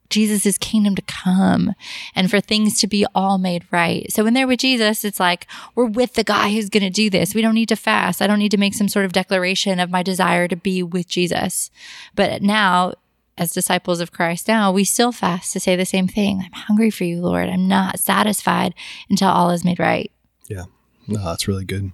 Jesus' 0.09 0.57
kingdom 0.57 0.95
to 0.95 1.01
come 1.01 1.73
and 2.15 2.29
for 2.29 2.39
things 2.39 2.79
to 2.79 2.87
be 2.87 3.05
all 3.13 3.37
made 3.37 3.65
right. 3.71 4.11
So 4.11 4.23
when 4.23 4.33
they're 4.33 4.47
with 4.47 4.59
Jesus, 4.59 5.03
it's 5.03 5.19
like 5.19 5.47
we're 5.75 5.85
with 5.85 6.13
the 6.13 6.23
guy 6.23 6.51
who's 6.51 6.69
going 6.69 6.83
to 6.83 6.89
do 6.89 7.09
this. 7.09 7.35
We 7.35 7.41
don't 7.41 7.55
need 7.55 7.69
to 7.69 7.75
fast. 7.75 8.21
I 8.21 8.27
don't 8.27 8.39
need 8.39 8.51
to 8.51 8.57
make 8.57 8.73
some 8.73 8.87
sort 8.87 9.05
of 9.05 9.11
declaration 9.11 9.79
of 9.79 9.89
my 9.89 10.03
desire 10.03 10.47
to 10.47 10.55
be 10.55 10.81
with 10.83 11.07
Jesus. 11.07 11.69
But 12.15 12.41
now, 12.41 12.93
as 13.37 13.51
disciples 13.51 13.99
of 13.99 14.11
Christ 14.11 14.47
now, 14.47 14.71
we 14.71 14.83
still 14.83 15.11
fast 15.11 15.53
to 15.53 15.59
say 15.59 15.75
the 15.75 15.85
same 15.85 16.07
thing. 16.07 16.41
I'm 16.45 16.53
hungry 16.53 16.89
for 16.89 17.03
you, 17.03 17.21
Lord. 17.21 17.49
I'm 17.49 17.67
not 17.67 17.99
satisfied 17.99 18.73
until 19.09 19.29
all 19.29 19.51
is 19.51 19.65
made 19.65 19.79
right. 19.79 20.11
Yeah. 20.47 20.63
No, 21.07 21.23
that's 21.23 21.47
really 21.47 21.65
good. 21.65 21.91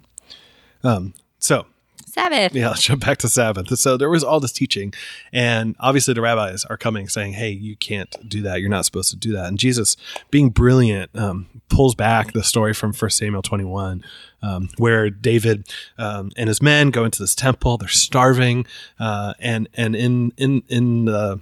Um, 0.83 1.13
so 1.39 1.65
Sabbath. 2.13 2.53
yeah, 2.53 2.67
let's 2.69 2.83
jump 2.83 3.03
back 3.03 3.17
to 3.19 3.29
Sabbath. 3.29 3.75
So 3.79 3.97
there 3.97 4.09
was 4.09 4.23
all 4.23 4.39
this 4.39 4.51
teaching, 4.51 4.93
and 5.31 5.75
obviously 5.79 6.13
the 6.13 6.21
rabbis 6.21 6.63
are 6.65 6.77
coming 6.77 7.07
saying, 7.07 7.33
"Hey, 7.33 7.49
you 7.49 7.75
can't 7.75 8.15
do 8.27 8.41
that. 8.43 8.61
You're 8.61 8.69
not 8.69 8.85
supposed 8.85 9.09
to 9.11 9.15
do 9.15 9.31
that." 9.33 9.47
And 9.47 9.57
Jesus, 9.57 9.97
being 10.29 10.49
brilliant, 10.49 11.09
um, 11.15 11.47
pulls 11.69 11.95
back 11.95 12.33
the 12.33 12.43
story 12.43 12.73
from 12.73 12.93
1 12.93 13.09
Samuel 13.09 13.41
21, 13.41 14.03
um, 14.43 14.69
where 14.77 15.09
David 15.09 15.67
um, 15.97 16.31
and 16.37 16.47
his 16.47 16.61
men 16.61 16.91
go 16.91 17.03
into 17.03 17.21
this 17.21 17.33
temple. 17.33 17.77
They're 17.77 17.89
starving, 17.89 18.67
uh, 18.99 19.33
and 19.39 19.67
and 19.73 19.95
in 19.95 20.33
in 20.37 20.63
in 20.69 21.05
the 21.05 21.39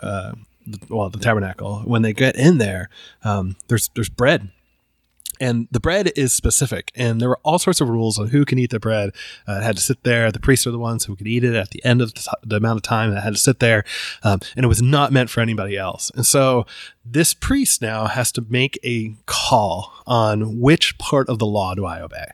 uh, 0.00 0.32
well 0.88 1.10
the 1.10 1.18
tabernacle 1.18 1.80
when 1.80 2.02
they 2.02 2.12
get 2.12 2.36
in 2.36 2.58
there, 2.58 2.90
um, 3.24 3.56
there's 3.66 3.90
there's 3.94 4.08
bread 4.08 4.50
and 5.42 5.66
the 5.72 5.80
bread 5.80 6.12
is 6.14 6.32
specific 6.32 6.92
and 6.94 7.20
there 7.20 7.28
were 7.28 7.40
all 7.42 7.58
sorts 7.58 7.80
of 7.80 7.88
rules 7.88 8.16
on 8.16 8.28
who 8.28 8.44
can 8.44 8.60
eat 8.60 8.70
the 8.70 8.78
bread. 8.78 9.10
Uh, 9.48 9.54
it 9.54 9.62
had 9.64 9.76
to 9.76 9.82
sit 9.82 10.04
there. 10.04 10.30
The 10.30 10.38
priests 10.38 10.68
are 10.68 10.70
the 10.70 10.78
ones 10.78 11.04
who 11.04 11.16
could 11.16 11.26
eat 11.26 11.42
it 11.42 11.56
at 11.56 11.70
the 11.70 11.84
end 11.84 12.00
of 12.00 12.14
the, 12.14 12.20
t- 12.20 12.30
the 12.44 12.56
amount 12.56 12.76
of 12.76 12.82
time 12.82 13.10
that 13.10 13.18
it 13.18 13.22
had 13.22 13.34
to 13.34 13.40
sit 13.40 13.58
there 13.58 13.84
um, 14.22 14.38
and 14.54 14.64
it 14.64 14.68
was 14.68 14.80
not 14.80 15.12
meant 15.12 15.30
for 15.30 15.40
anybody 15.40 15.76
else. 15.76 16.12
And 16.14 16.24
so 16.24 16.64
this 17.04 17.34
priest 17.34 17.82
now 17.82 18.06
has 18.06 18.30
to 18.32 18.46
make 18.48 18.78
a 18.84 19.14
call 19.26 19.92
on 20.06 20.60
which 20.60 20.96
part 20.98 21.28
of 21.28 21.40
the 21.40 21.46
law 21.46 21.74
do 21.74 21.84
i 21.84 22.00
obey 22.00 22.26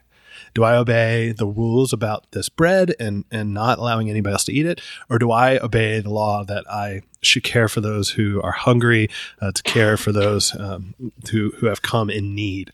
do 0.53 0.63
I 0.63 0.75
obey 0.75 1.31
the 1.31 1.47
rules 1.47 1.93
about 1.93 2.31
this 2.31 2.49
bread 2.49 2.95
and, 2.99 3.25
and 3.31 3.53
not 3.53 3.79
allowing 3.79 4.09
anybody 4.09 4.33
else 4.33 4.45
to 4.45 4.53
eat 4.53 4.65
it? 4.65 4.81
Or 5.09 5.19
do 5.19 5.31
I 5.31 5.57
obey 5.59 5.99
the 5.99 6.09
law 6.09 6.43
that 6.43 6.69
I 6.69 7.01
should 7.21 7.43
care 7.43 7.67
for 7.67 7.81
those 7.81 8.11
who 8.11 8.41
are 8.41 8.51
hungry, 8.51 9.09
uh, 9.41 9.51
to 9.51 9.63
care 9.63 9.97
for 9.97 10.11
those 10.11 10.55
um, 10.59 10.95
who, 11.31 11.51
who 11.57 11.67
have 11.67 11.81
come 11.81 12.09
in 12.09 12.35
need? 12.35 12.71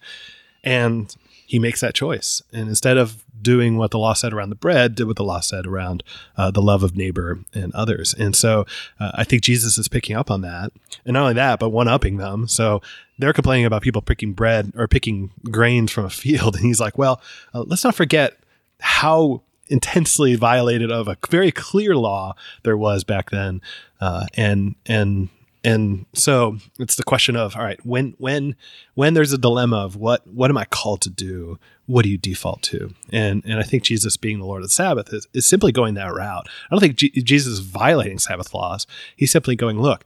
And 0.64 1.16
he 1.46 1.60
makes 1.60 1.82
that 1.82 1.94
choice. 1.94 2.42
And 2.52 2.68
instead 2.70 2.98
of 2.98 3.24
doing 3.42 3.78
what 3.78 3.92
the 3.92 4.00
law 4.00 4.14
said 4.14 4.34
around 4.34 4.50
the 4.50 4.56
bread, 4.56 4.96
did 4.96 5.06
what 5.06 5.18
the 5.18 5.24
law 5.24 5.40
said 5.40 5.68
around 5.68 6.04
uh, 6.36 6.50
the 6.52 6.62
love 6.62 6.84
of 6.84 6.96
neighbor 6.96 7.40
and 7.54 7.74
others. 7.74 8.14
And 8.16 8.36
so 8.36 8.66
uh, 9.00 9.12
I 9.14 9.24
think 9.24 9.44
Jesus 9.44 9.78
is 9.78 9.88
picking 9.88 10.16
up 10.16 10.32
on 10.32 10.42
that. 10.42 10.72
And 11.06 11.14
not 11.14 11.22
only 11.22 11.34
that, 11.36 11.60
but 11.60 11.70
one 11.70 11.88
upping 11.88 12.18
them. 12.18 12.48
So 12.48 12.82
they're 13.20 13.34
complaining 13.34 13.66
about 13.66 13.84
people 13.84 14.02
picking 14.02 14.34
bread 14.34 14.74
or 14.76 14.88
picking 14.88 15.32
grains 15.52 15.92
from 15.92 16.06
a 16.06 16.10
field. 16.10 16.56
And 16.56 16.66
he's 16.66 16.80
like, 16.80 16.98
well, 16.98 17.22
uh, 17.54 17.64
let's 17.68 17.84
not 17.84 17.96
forget 17.96 18.38
how 18.80 19.42
intensely 19.68 20.36
violated 20.36 20.92
of 20.92 21.08
a 21.08 21.18
very 21.30 21.52
clear 21.52 21.96
law 21.96 22.36
there 22.64 22.78
was 22.78 23.04
back 23.04 23.30
then. 23.30 23.62
Uh, 24.02 24.26
and, 24.36 24.76
and, 24.86 25.30
and 25.66 26.06
so 26.14 26.58
it's 26.80 26.96
the 26.96 27.04
question 27.04 27.36
of 27.36 27.56
all 27.56 27.64
right 27.64 27.84
when 27.86 28.14
when 28.18 28.56
when 28.94 29.14
there's 29.16 29.34
a 29.34 29.38
dilemma 29.38 29.78
of 29.78 29.96
what 29.96 30.26
what 30.28 30.50
am 30.50 30.58
i 30.58 30.66
called 30.66 31.02
to 31.02 31.10
do? 31.10 31.60
What 31.88 32.04
do 32.04 32.10
you 32.10 32.18
default 32.18 32.62
to? 32.64 32.94
And 33.12 33.44
and 33.46 33.60
i 33.60 33.64
think 33.64 33.84
jesus 33.84 34.16
being 34.16 34.40
the 34.40 34.46
lord 34.46 34.62
of 34.62 34.70
the 34.70 34.74
sabbath 34.74 35.12
is, 35.12 35.28
is 35.34 35.46
simply 35.46 35.72
going 35.72 35.96
that 35.96 36.14
route. 36.14 36.48
I 36.48 36.68
don't 36.72 36.80
think 36.80 36.96
G- 36.96 37.10
jesus 37.10 37.54
is 37.54 37.60
violating 37.60 38.20
sabbath 38.20 38.54
laws. 38.54 38.88
He's 39.16 39.32
simply 39.32 39.56
going 39.56 39.82
look 39.82 40.06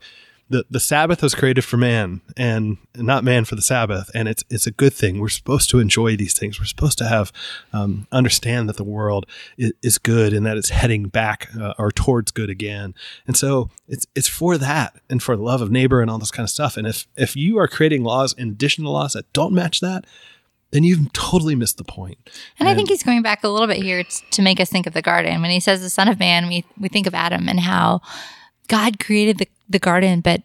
the, 0.50 0.66
the 0.68 0.80
Sabbath 0.80 1.22
was 1.22 1.34
created 1.34 1.64
for 1.64 1.76
man 1.76 2.20
and 2.36 2.76
not 2.96 3.22
man 3.22 3.44
for 3.44 3.54
the 3.54 3.62
Sabbath. 3.62 4.10
And 4.14 4.28
it's, 4.28 4.44
it's 4.50 4.66
a 4.66 4.72
good 4.72 4.92
thing. 4.92 5.20
We're 5.20 5.28
supposed 5.28 5.70
to 5.70 5.78
enjoy 5.78 6.16
these 6.16 6.36
things. 6.36 6.58
We're 6.58 6.66
supposed 6.66 6.98
to 6.98 7.06
have, 7.08 7.32
um, 7.72 8.08
understand 8.10 8.68
that 8.68 8.76
the 8.76 8.84
world 8.84 9.26
is, 9.56 9.72
is 9.80 9.96
good 9.96 10.32
and 10.32 10.44
that 10.44 10.56
it's 10.56 10.70
heading 10.70 11.04
back 11.04 11.48
uh, 11.58 11.74
or 11.78 11.92
towards 11.92 12.32
good 12.32 12.50
again. 12.50 12.94
And 13.28 13.36
so 13.36 13.70
it's, 13.86 14.06
it's 14.16 14.28
for 14.28 14.58
that 14.58 15.00
and 15.08 15.22
for 15.22 15.36
the 15.36 15.42
love 15.42 15.62
of 15.62 15.70
neighbor 15.70 16.02
and 16.02 16.10
all 16.10 16.18
this 16.18 16.32
kind 16.32 16.44
of 16.44 16.50
stuff. 16.50 16.76
And 16.76 16.86
if, 16.86 17.06
if 17.16 17.36
you 17.36 17.58
are 17.58 17.68
creating 17.68 18.02
laws 18.02 18.32
in 18.32 18.48
addition 18.48 18.82
to 18.84 18.90
laws 18.90 19.12
that 19.12 19.32
don't 19.32 19.54
match 19.54 19.80
that, 19.80 20.04
then 20.72 20.82
you've 20.84 21.12
totally 21.12 21.54
missed 21.54 21.78
the 21.78 21.84
point. 21.84 22.18
And, 22.58 22.68
I 22.68 22.74
think 22.74 22.88
he's 22.88 23.02
going 23.02 23.22
back 23.22 23.44
a 23.44 23.48
little 23.48 23.66
bit 23.66 23.78
here 23.78 24.04
t- 24.04 24.24
to 24.30 24.42
make 24.42 24.60
us 24.60 24.68
think 24.68 24.86
of 24.86 24.94
the 24.94 25.02
garden. 25.02 25.42
When 25.42 25.50
he 25.50 25.58
says 25.58 25.80
the 25.80 25.90
Son 25.90 26.06
of 26.06 26.20
Man, 26.20 26.46
we 26.46 26.64
we 26.78 26.88
think 26.88 27.08
of 27.08 27.14
Adam 27.14 27.48
and 27.48 27.58
how 27.58 28.02
God 28.68 29.00
created 29.00 29.38
the, 29.38 29.48
the 29.70 29.78
garden, 29.78 30.20
but 30.20 30.42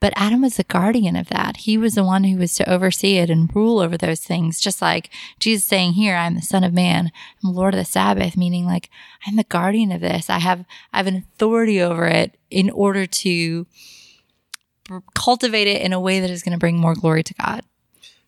but 0.00 0.14
Adam 0.16 0.40
was 0.40 0.56
the 0.56 0.64
guardian 0.64 1.14
of 1.14 1.28
that. 1.28 1.58
He 1.58 1.76
was 1.76 1.94
the 1.94 2.04
one 2.04 2.24
who 2.24 2.38
was 2.38 2.54
to 2.54 2.68
oversee 2.68 3.18
it 3.18 3.28
and 3.28 3.54
rule 3.54 3.80
over 3.80 3.98
those 3.98 4.20
things. 4.20 4.58
Just 4.58 4.80
like 4.80 5.10
Jesus 5.38 5.68
saying 5.68 5.92
here, 5.92 6.16
I'm 6.16 6.34
the 6.36 6.42
Son 6.42 6.64
of 6.64 6.72
Man, 6.72 7.12
I'm 7.44 7.54
Lord 7.54 7.74
of 7.74 7.78
the 7.78 7.84
Sabbath, 7.84 8.34
meaning 8.34 8.64
like 8.64 8.88
I'm 9.26 9.36
the 9.36 9.44
guardian 9.44 9.92
of 9.92 10.00
this. 10.00 10.30
I 10.30 10.38
have 10.38 10.64
I 10.92 10.96
have 10.96 11.06
an 11.06 11.16
authority 11.16 11.82
over 11.82 12.06
it 12.06 12.38
in 12.50 12.70
order 12.70 13.06
to 13.06 13.66
cultivate 15.14 15.68
it 15.68 15.82
in 15.82 15.92
a 15.92 16.00
way 16.00 16.18
that 16.20 16.30
is 16.30 16.42
going 16.42 16.52
to 16.52 16.58
bring 16.58 16.78
more 16.78 16.94
glory 16.94 17.22
to 17.22 17.34
God. 17.34 17.62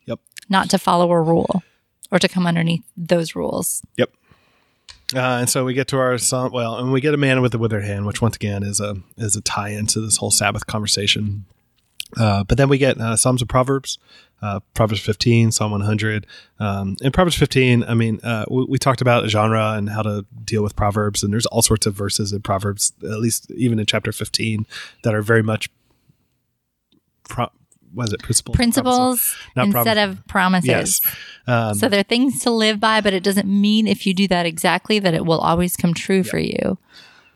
Yep. 0.05 0.21
Not 0.49 0.71
to 0.71 0.79
follow 0.79 1.11
a 1.11 1.21
rule 1.21 1.63
or 2.11 2.19
to 2.19 2.29
come 2.29 2.47
underneath 2.47 2.85
those 2.97 3.35
rules. 3.35 3.83
Yep. 3.97 4.11
Uh, 5.15 5.39
and 5.41 5.51
so 5.51 5.65
we 5.65 5.75
get 5.75 5.89
to 5.89 5.99
our 5.99 6.17
song. 6.19 6.51
Well, 6.53 6.79
and 6.79 6.93
we 6.93 7.01
get 7.01 7.15
a 7.15 7.19
man 7.19 7.43
with 7.43 7.55
a 7.55 7.59
withered 7.59 7.85
hand, 7.85 8.07
which 8.07 8.23
once 8.23 8.37
again 8.37 8.63
is 8.63 8.81
a 8.81 8.97
is 9.17 9.37
a 9.37 9.41
tie 9.41 9.71
into 9.71 10.01
this 10.01 10.17
whole 10.17 10.31
Sabbath 10.31 10.67
conversation. 10.67 11.45
Uh, 12.17 12.45
but 12.45 12.59
then 12.59 12.69
we 12.69 12.79
get 12.79 12.99
uh, 13.01 13.17
Psalms 13.17 13.41
of 13.41 13.49
Proverbs, 13.49 13.99
uh, 14.43 14.61
Proverbs 14.75 15.01
15, 15.01 15.51
Psalm 15.53 15.71
100. 15.71 16.27
Um, 16.59 16.97
in 17.01 17.13
Proverbs 17.13 17.37
15, 17.37 17.85
I 17.85 17.95
mean, 17.95 18.21
uh, 18.23 18.45
we, 18.51 18.65
we, 18.65 18.79
talked 18.79 19.01
about 19.01 19.29
genre 19.29 19.73
and 19.73 19.89
how 19.89 20.03
to 20.03 20.27
deal 20.45 20.63
with 20.63 20.77
Proverbs, 20.77 21.23
and 21.23 21.33
there's 21.33 21.47
all 21.47 21.63
sorts 21.63 21.87
of 21.87 21.95
verses 21.95 22.33
in 22.33 22.43
Proverbs, 22.43 22.93
at 23.03 23.19
least 23.19 23.51
even 23.53 23.79
in 23.79 23.87
chapter 23.87 24.13
15, 24.13 24.67
that 25.05 25.15
are 25.15 25.23
very 25.23 25.43
much. 25.43 25.71
Pro- 27.29 27.51
was 27.95 28.13
it 28.13 28.23
principles? 28.23 28.57
Principles 28.57 29.37
instead 29.57 29.99
of 29.99 30.27
promises. 30.27 30.69
Yes. 30.69 31.01
Um, 31.47 31.75
so 31.75 31.89
they're 31.89 32.03
things 32.03 32.41
to 32.41 32.51
live 32.51 32.79
by, 32.79 33.01
but 33.01 33.13
it 33.13 33.23
doesn't 33.23 33.49
mean 33.49 33.87
if 33.87 34.07
you 34.07 34.15
do 34.15 34.29
that 34.29 34.47
exactly 34.47 34.99
that 34.99 35.15
it 35.15 35.27
will 35.27 35.41
always 35.41 35.77
come 35.77 35.95
true 35.95 36.19
yeah. 36.19 36.31
for 36.31 36.39
you. 36.39 36.79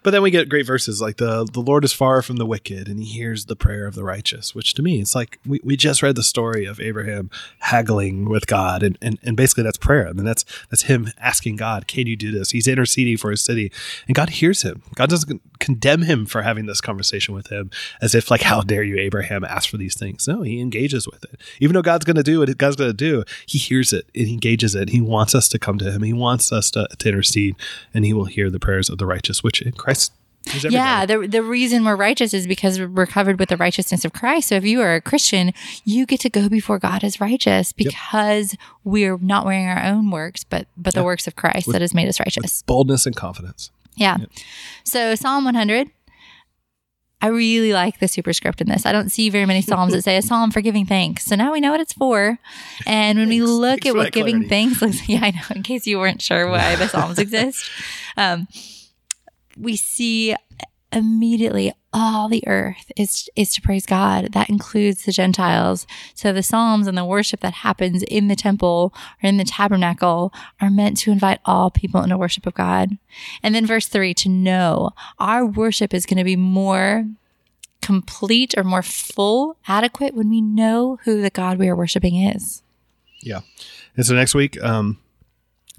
But 0.06 0.12
then 0.12 0.22
we 0.22 0.30
get 0.30 0.48
great 0.48 0.66
verses 0.66 1.02
like 1.02 1.16
the 1.16 1.48
the 1.52 1.58
Lord 1.58 1.84
is 1.84 1.92
far 1.92 2.22
from 2.22 2.36
the 2.36 2.46
wicked 2.46 2.86
and 2.86 3.00
he 3.00 3.06
hears 3.06 3.46
the 3.46 3.56
prayer 3.56 3.88
of 3.88 3.96
the 3.96 4.04
righteous, 4.04 4.54
which 4.54 4.72
to 4.74 4.82
me 4.82 5.00
it's 5.00 5.16
like 5.16 5.40
we, 5.44 5.58
we 5.64 5.76
just 5.76 6.00
read 6.00 6.14
the 6.14 6.22
story 6.22 6.64
of 6.64 6.78
Abraham 6.78 7.28
haggling 7.58 8.28
with 8.28 8.46
God 8.46 8.84
and, 8.84 8.96
and, 9.02 9.18
and 9.24 9.36
basically 9.36 9.64
that's 9.64 9.78
prayer. 9.78 10.06
I 10.06 10.12
mean 10.12 10.24
that's 10.24 10.44
that's 10.70 10.82
him 10.82 11.08
asking 11.18 11.56
God, 11.56 11.88
Can 11.88 12.06
you 12.06 12.14
do 12.14 12.30
this? 12.30 12.52
He's 12.52 12.68
interceding 12.68 13.16
for 13.16 13.32
his 13.32 13.42
city. 13.42 13.72
And 14.06 14.14
God 14.14 14.28
hears 14.28 14.62
him. 14.62 14.84
God 14.94 15.10
doesn't 15.10 15.42
condemn 15.58 16.02
him 16.02 16.24
for 16.24 16.42
having 16.42 16.66
this 16.66 16.80
conversation 16.80 17.34
with 17.34 17.48
him 17.48 17.72
as 18.00 18.14
if 18.14 18.30
like, 18.30 18.42
How 18.42 18.60
dare 18.60 18.84
you, 18.84 18.98
Abraham, 18.98 19.42
ask 19.42 19.68
for 19.68 19.76
these 19.76 19.98
things? 19.98 20.28
No, 20.28 20.42
he 20.42 20.60
engages 20.60 21.08
with 21.08 21.24
it. 21.24 21.40
Even 21.58 21.74
though 21.74 21.82
God's 21.82 22.04
gonna 22.04 22.22
do 22.22 22.38
what 22.38 22.58
God's 22.58 22.76
gonna 22.76 22.92
do, 22.92 23.24
he 23.44 23.58
hears 23.58 23.92
it 23.92 24.08
and 24.14 24.28
he 24.28 24.34
engages 24.34 24.76
it. 24.76 24.90
He 24.90 25.00
wants 25.00 25.34
us 25.34 25.48
to 25.48 25.58
come 25.58 25.78
to 25.78 25.90
him. 25.90 26.04
He 26.04 26.12
wants 26.12 26.52
us 26.52 26.70
to, 26.70 26.86
to 26.96 27.08
intercede 27.08 27.56
and 27.92 28.04
he 28.04 28.12
will 28.12 28.26
hear 28.26 28.50
the 28.50 28.60
prayers 28.60 28.88
of 28.88 28.98
the 28.98 29.06
righteous, 29.06 29.42
which 29.42 29.60
in 29.60 29.72
Christ 29.72 29.95
yeah, 30.62 31.06
the 31.06 31.26
the 31.26 31.42
reason 31.42 31.84
we're 31.84 31.96
righteous 31.96 32.32
is 32.32 32.46
because 32.46 32.80
we're 32.80 33.06
covered 33.06 33.38
with 33.38 33.48
the 33.48 33.56
righteousness 33.56 34.04
of 34.04 34.12
Christ. 34.12 34.48
So 34.48 34.54
if 34.56 34.64
you 34.64 34.80
are 34.80 34.94
a 34.94 35.00
Christian, 35.00 35.52
you 35.84 36.06
get 36.06 36.20
to 36.20 36.30
go 36.30 36.48
before 36.48 36.78
God 36.78 37.02
as 37.02 37.20
righteous 37.20 37.72
because 37.72 38.52
yep. 38.52 38.60
we're 38.84 39.18
not 39.18 39.44
wearing 39.44 39.66
our 39.66 39.82
own 39.82 40.10
works, 40.10 40.44
but 40.44 40.66
but 40.76 40.94
the 40.94 41.00
yep. 41.00 41.06
works 41.06 41.26
of 41.26 41.36
Christ 41.36 41.66
with, 41.66 41.74
that 41.74 41.82
has 41.82 41.94
made 41.94 42.08
us 42.08 42.20
righteous. 42.20 42.62
boldness 42.62 43.06
and 43.06 43.16
confidence. 43.16 43.70
Yeah. 43.96 44.18
Yep. 44.18 44.30
So 44.84 45.14
Psalm 45.14 45.44
100. 45.44 45.90
I 47.22 47.28
really 47.28 47.72
like 47.72 47.98
the 47.98 48.08
superscript 48.08 48.60
in 48.60 48.68
this. 48.68 48.84
I 48.84 48.92
don't 48.92 49.10
see 49.10 49.30
very 49.30 49.46
many 49.46 49.62
psalms 49.62 49.94
that 49.94 50.02
say 50.02 50.18
a 50.18 50.22
psalm 50.22 50.50
for 50.50 50.60
giving 50.60 50.84
thanks. 50.84 51.24
So 51.24 51.34
now 51.34 51.50
we 51.50 51.60
know 51.62 51.70
what 51.70 51.80
it's 51.80 51.94
for. 51.94 52.38
And 52.86 53.18
when 53.18 53.30
we 53.30 53.40
look 53.40 53.86
at 53.86 53.94
what 53.94 54.12
giving 54.12 54.46
clarity. 54.46 54.48
thanks 54.48 54.82
looks, 54.82 55.08
yeah, 55.08 55.20
I 55.22 55.30
know. 55.30 55.56
In 55.56 55.62
case 55.62 55.86
you 55.86 55.98
weren't 55.98 56.20
sure 56.20 56.46
why 56.50 56.76
the 56.76 56.88
psalms 56.88 57.18
exist. 57.18 57.70
Um, 58.18 58.46
we 59.56 59.76
see 59.76 60.34
immediately 60.92 61.72
all 61.92 62.28
the 62.28 62.46
earth 62.46 62.92
is 62.96 63.28
is 63.36 63.54
to 63.54 63.60
praise 63.60 63.86
God. 63.86 64.32
That 64.32 64.48
includes 64.48 65.04
the 65.04 65.12
Gentiles. 65.12 65.86
So 66.14 66.32
the 66.32 66.42
psalms 66.42 66.86
and 66.86 66.96
the 66.96 67.04
worship 67.04 67.40
that 67.40 67.54
happens 67.54 68.02
in 68.04 68.28
the 68.28 68.36
temple 68.36 68.92
or 69.22 69.28
in 69.28 69.36
the 69.36 69.44
tabernacle 69.44 70.32
are 70.60 70.70
meant 70.70 70.98
to 70.98 71.10
invite 71.10 71.40
all 71.44 71.70
people 71.70 72.02
into 72.02 72.18
worship 72.18 72.46
of 72.46 72.54
God. 72.54 72.98
And 73.42 73.54
then 73.54 73.66
verse 73.66 73.88
3 73.88 74.14
to 74.14 74.28
know 74.28 74.90
our 75.18 75.44
worship 75.44 75.94
is 75.94 76.06
going 76.06 76.18
to 76.18 76.24
be 76.24 76.36
more 76.36 77.06
complete 77.80 78.54
or 78.56 78.64
more 78.64 78.82
full, 78.82 79.56
adequate 79.68 80.14
when 80.14 80.28
we 80.28 80.40
know 80.40 80.98
who 81.04 81.22
the 81.22 81.30
God 81.30 81.58
we 81.58 81.68
are 81.68 81.76
worshiping 81.76 82.16
is. 82.16 82.62
Yeah. 83.22 83.40
And 83.96 84.04
so 84.04 84.14
next 84.14 84.34
week 84.34 84.62
um 84.62 84.98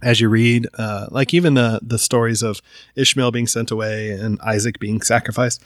as 0.01 0.21
you 0.21 0.29
read, 0.29 0.67
uh, 0.77 1.07
like 1.11 1.33
even 1.33 1.55
the 1.55 1.79
the 1.81 1.97
stories 1.97 2.43
of 2.43 2.61
Ishmael 2.95 3.31
being 3.31 3.47
sent 3.47 3.71
away 3.71 4.11
and 4.11 4.39
Isaac 4.41 4.79
being 4.79 5.01
sacrificed, 5.01 5.63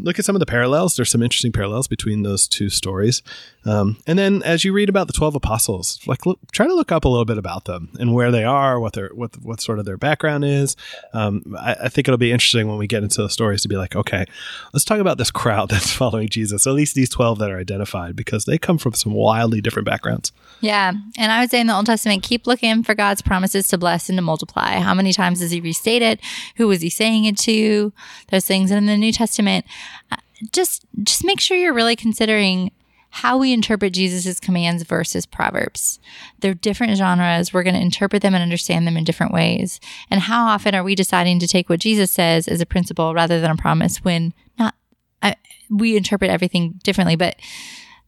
look 0.00 0.18
at 0.18 0.24
some 0.24 0.34
of 0.34 0.40
the 0.40 0.46
parallels. 0.46 0.96
There's 0.96 1.10
some 1.10 1.22
interesting 1.22 1.52
parallels 1.52 1.86
between 1.86 2.22
those 2.22 2.48
two 2.48 2.70
stories. 2.70 3.22
Um, 3.64 3.98
and 4.06 4.18
then 4.18 4.42
as 4.42 4.64
you 4.64 4.72
read 4.72 4.88
about 4.88 5.06
the 5.06 5.12
12 5.12 5.36
apostles, 5.36 6.00
like 6.06 6.26
look, 6.26 6.38
try 6.50 6.66
to 6.66 6.74
look 6.74 6.90
up 6.90 7.04
a 7.04 7.08
little 7.08 7.24
bit 7.24 7.38
about 7.38 7.66
them 7.66 7.90
and 8.00 8.12
where 8.12 8.30
they 8.30 8.42
are, 8.42 8.80
what 8.80 8.94
their, 8.94 9.10
what, 9.10 9.36
what 9.42 9.60
sort 9.60 9.78
of 9.78 9.84
their 9.84 9.96
background 9.96 10.44
is. 10.44 10.76
Um, 11.12 11.54
I, 11.58 11.76
I, 11.84 11.88
think 11.88 12.08
it'll 12.08 12.18
be 12.18 12.32
interesting 12.32 12.66
when 12.66 12.78
we 12.78 12.86
get 12.86 13.02
into 13.02 13.22
the 13.22 13.28
stories 13.28 13.62
to 13.62 13.68
be 13.68 13.76
like, 13.76 13.94
okay, 13.94 14.24
let's 14.72 14.84
talk 14.84 14.98
about 14.98 15.18
this 15.18 15.30
crowd 15.30 15.68
that's 15.70 15.92
following 15.92 16.28
Jesus, 16.28 16.66
at 16.66 16.72
least 16.72 16.94
these 16.94 17.10
12 17.10 17.38
that 17.38 17.50
are 17.50 17.58
identified 17.58 18.16
because 18.16 18.46
they 18.46 18.58
come 18.58 18.78
from 18.78 18.94
some 18.94 19.12
wildly 19.12 19.60
different 19.60 19.86
backgrounds. 19.86 20.32
Yeah. 20.60 20.92
And 21.18 21.32
I 21.32 21.40
would 21.40 21.50
say 21.50 21.60
in 21.60 21.66
the 21.66 21.76
Old 21.76 21.86
Testament, 21.86 22.22
keep 22.22 22.46
looking 22.46 22.82
for 22.82 22.94
God's 22.94 23.22
promises 23.32 23.66
to 23.66 23.78
bless 23.78 24.10
and 24.10 24.18
to 24.18 24.22
multiply. 24.22 24.74
How 24.74 24.92
many 24.92 25.10
times 25.14 25.40
does 25.40 25.50
he 25.50 25.58
restate 25.58 26.02
it? 26.02 26.20
Who 26.56 26.68
was 26.68 26.82
he 26.82 26.90
saying 26.90 27.24
it 27.24 27.38
to? 27.38 27.90
Those 28.30 28.44
things. 28.44 28.70
In 28.70 28.84
the 28.84 28.98
New 28.98 29.10
Testament, 29.10 29.64
uh, 30.10 30.16
just 30.52 30.84
just 31.02 31.24
make 31.24 31.40
sure 31.40 31.56
you're 31.56 31.72
really 31.72 31.96
considering 31.96 32.72
how 33.08 33.38
we 33.38 33.54
interpret 33.54 33.94
Jesus' 33.94 34.38
commands 34.38 34.82
versus 34.82 35.24
Proverbs. 35.24 35.98
They're 36.40 36.52
different 36.52 36.94
genres. 36.98 37.54
We're 37.54 37.62
going 37.62 37.74
to 37.74 37.80
interpret 37.80 38.20
them 38.20 38.34
and 38.34 38.42
understand 38.42 38.86
them 38.86 38.98
in 38.98 39.04
different 39.04 39.32
ways. 39.32 39.80
And 40.10 40.20
how 40.20 40.44
often 40.44 40.74
are 40.74 40.84
we 40.84 40.94
deciding 40.94 41.38
to 41.38 41.48
take 41.48 41.70
what 41.70 41.80
Jesus 41.80 42.10
says 42.10 42.46
as 42.48 42.60
a 42.60 42.66
principle 42.66 43.14
rather 43.14 43.40
than 43.40 43.50
a 43.50 43.56
promise 43.56 44.04
when 44.04 44.34
not, 44.58 44.74
I, 45.22 45.36
we 45.70 45.96
interpret 45.96 46.30
everything 46.30 46.80
differently, 46.82 47.16
but 47.16 47.36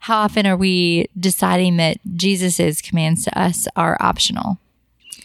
how 0.01 0.19
often 0.19 0.47
are 0.47 0.57
we 0.57 1.07
deciding 1.19 1.79
that 1.79 1.97
Jesus' 2.15 2.83
commands 2.83 3.25
to 3.25 3.39
us 3.39 3.67
are 3.75 3.97
optional? 4.01 4.59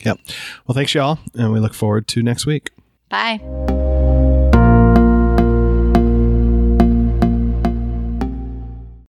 Yep. 0.06 0.20
Well, 0.66 0.76
thanks, 0.76 0.94
y'all. 0.94 1.20
And 1.36 1.52
we 1.52 1.60
look 1.60 1.74
forward 1.74 2.08
to 2.10 2.24
next 2.24 2.46
week. 2.46 2.72
Bye. 3.10 3.78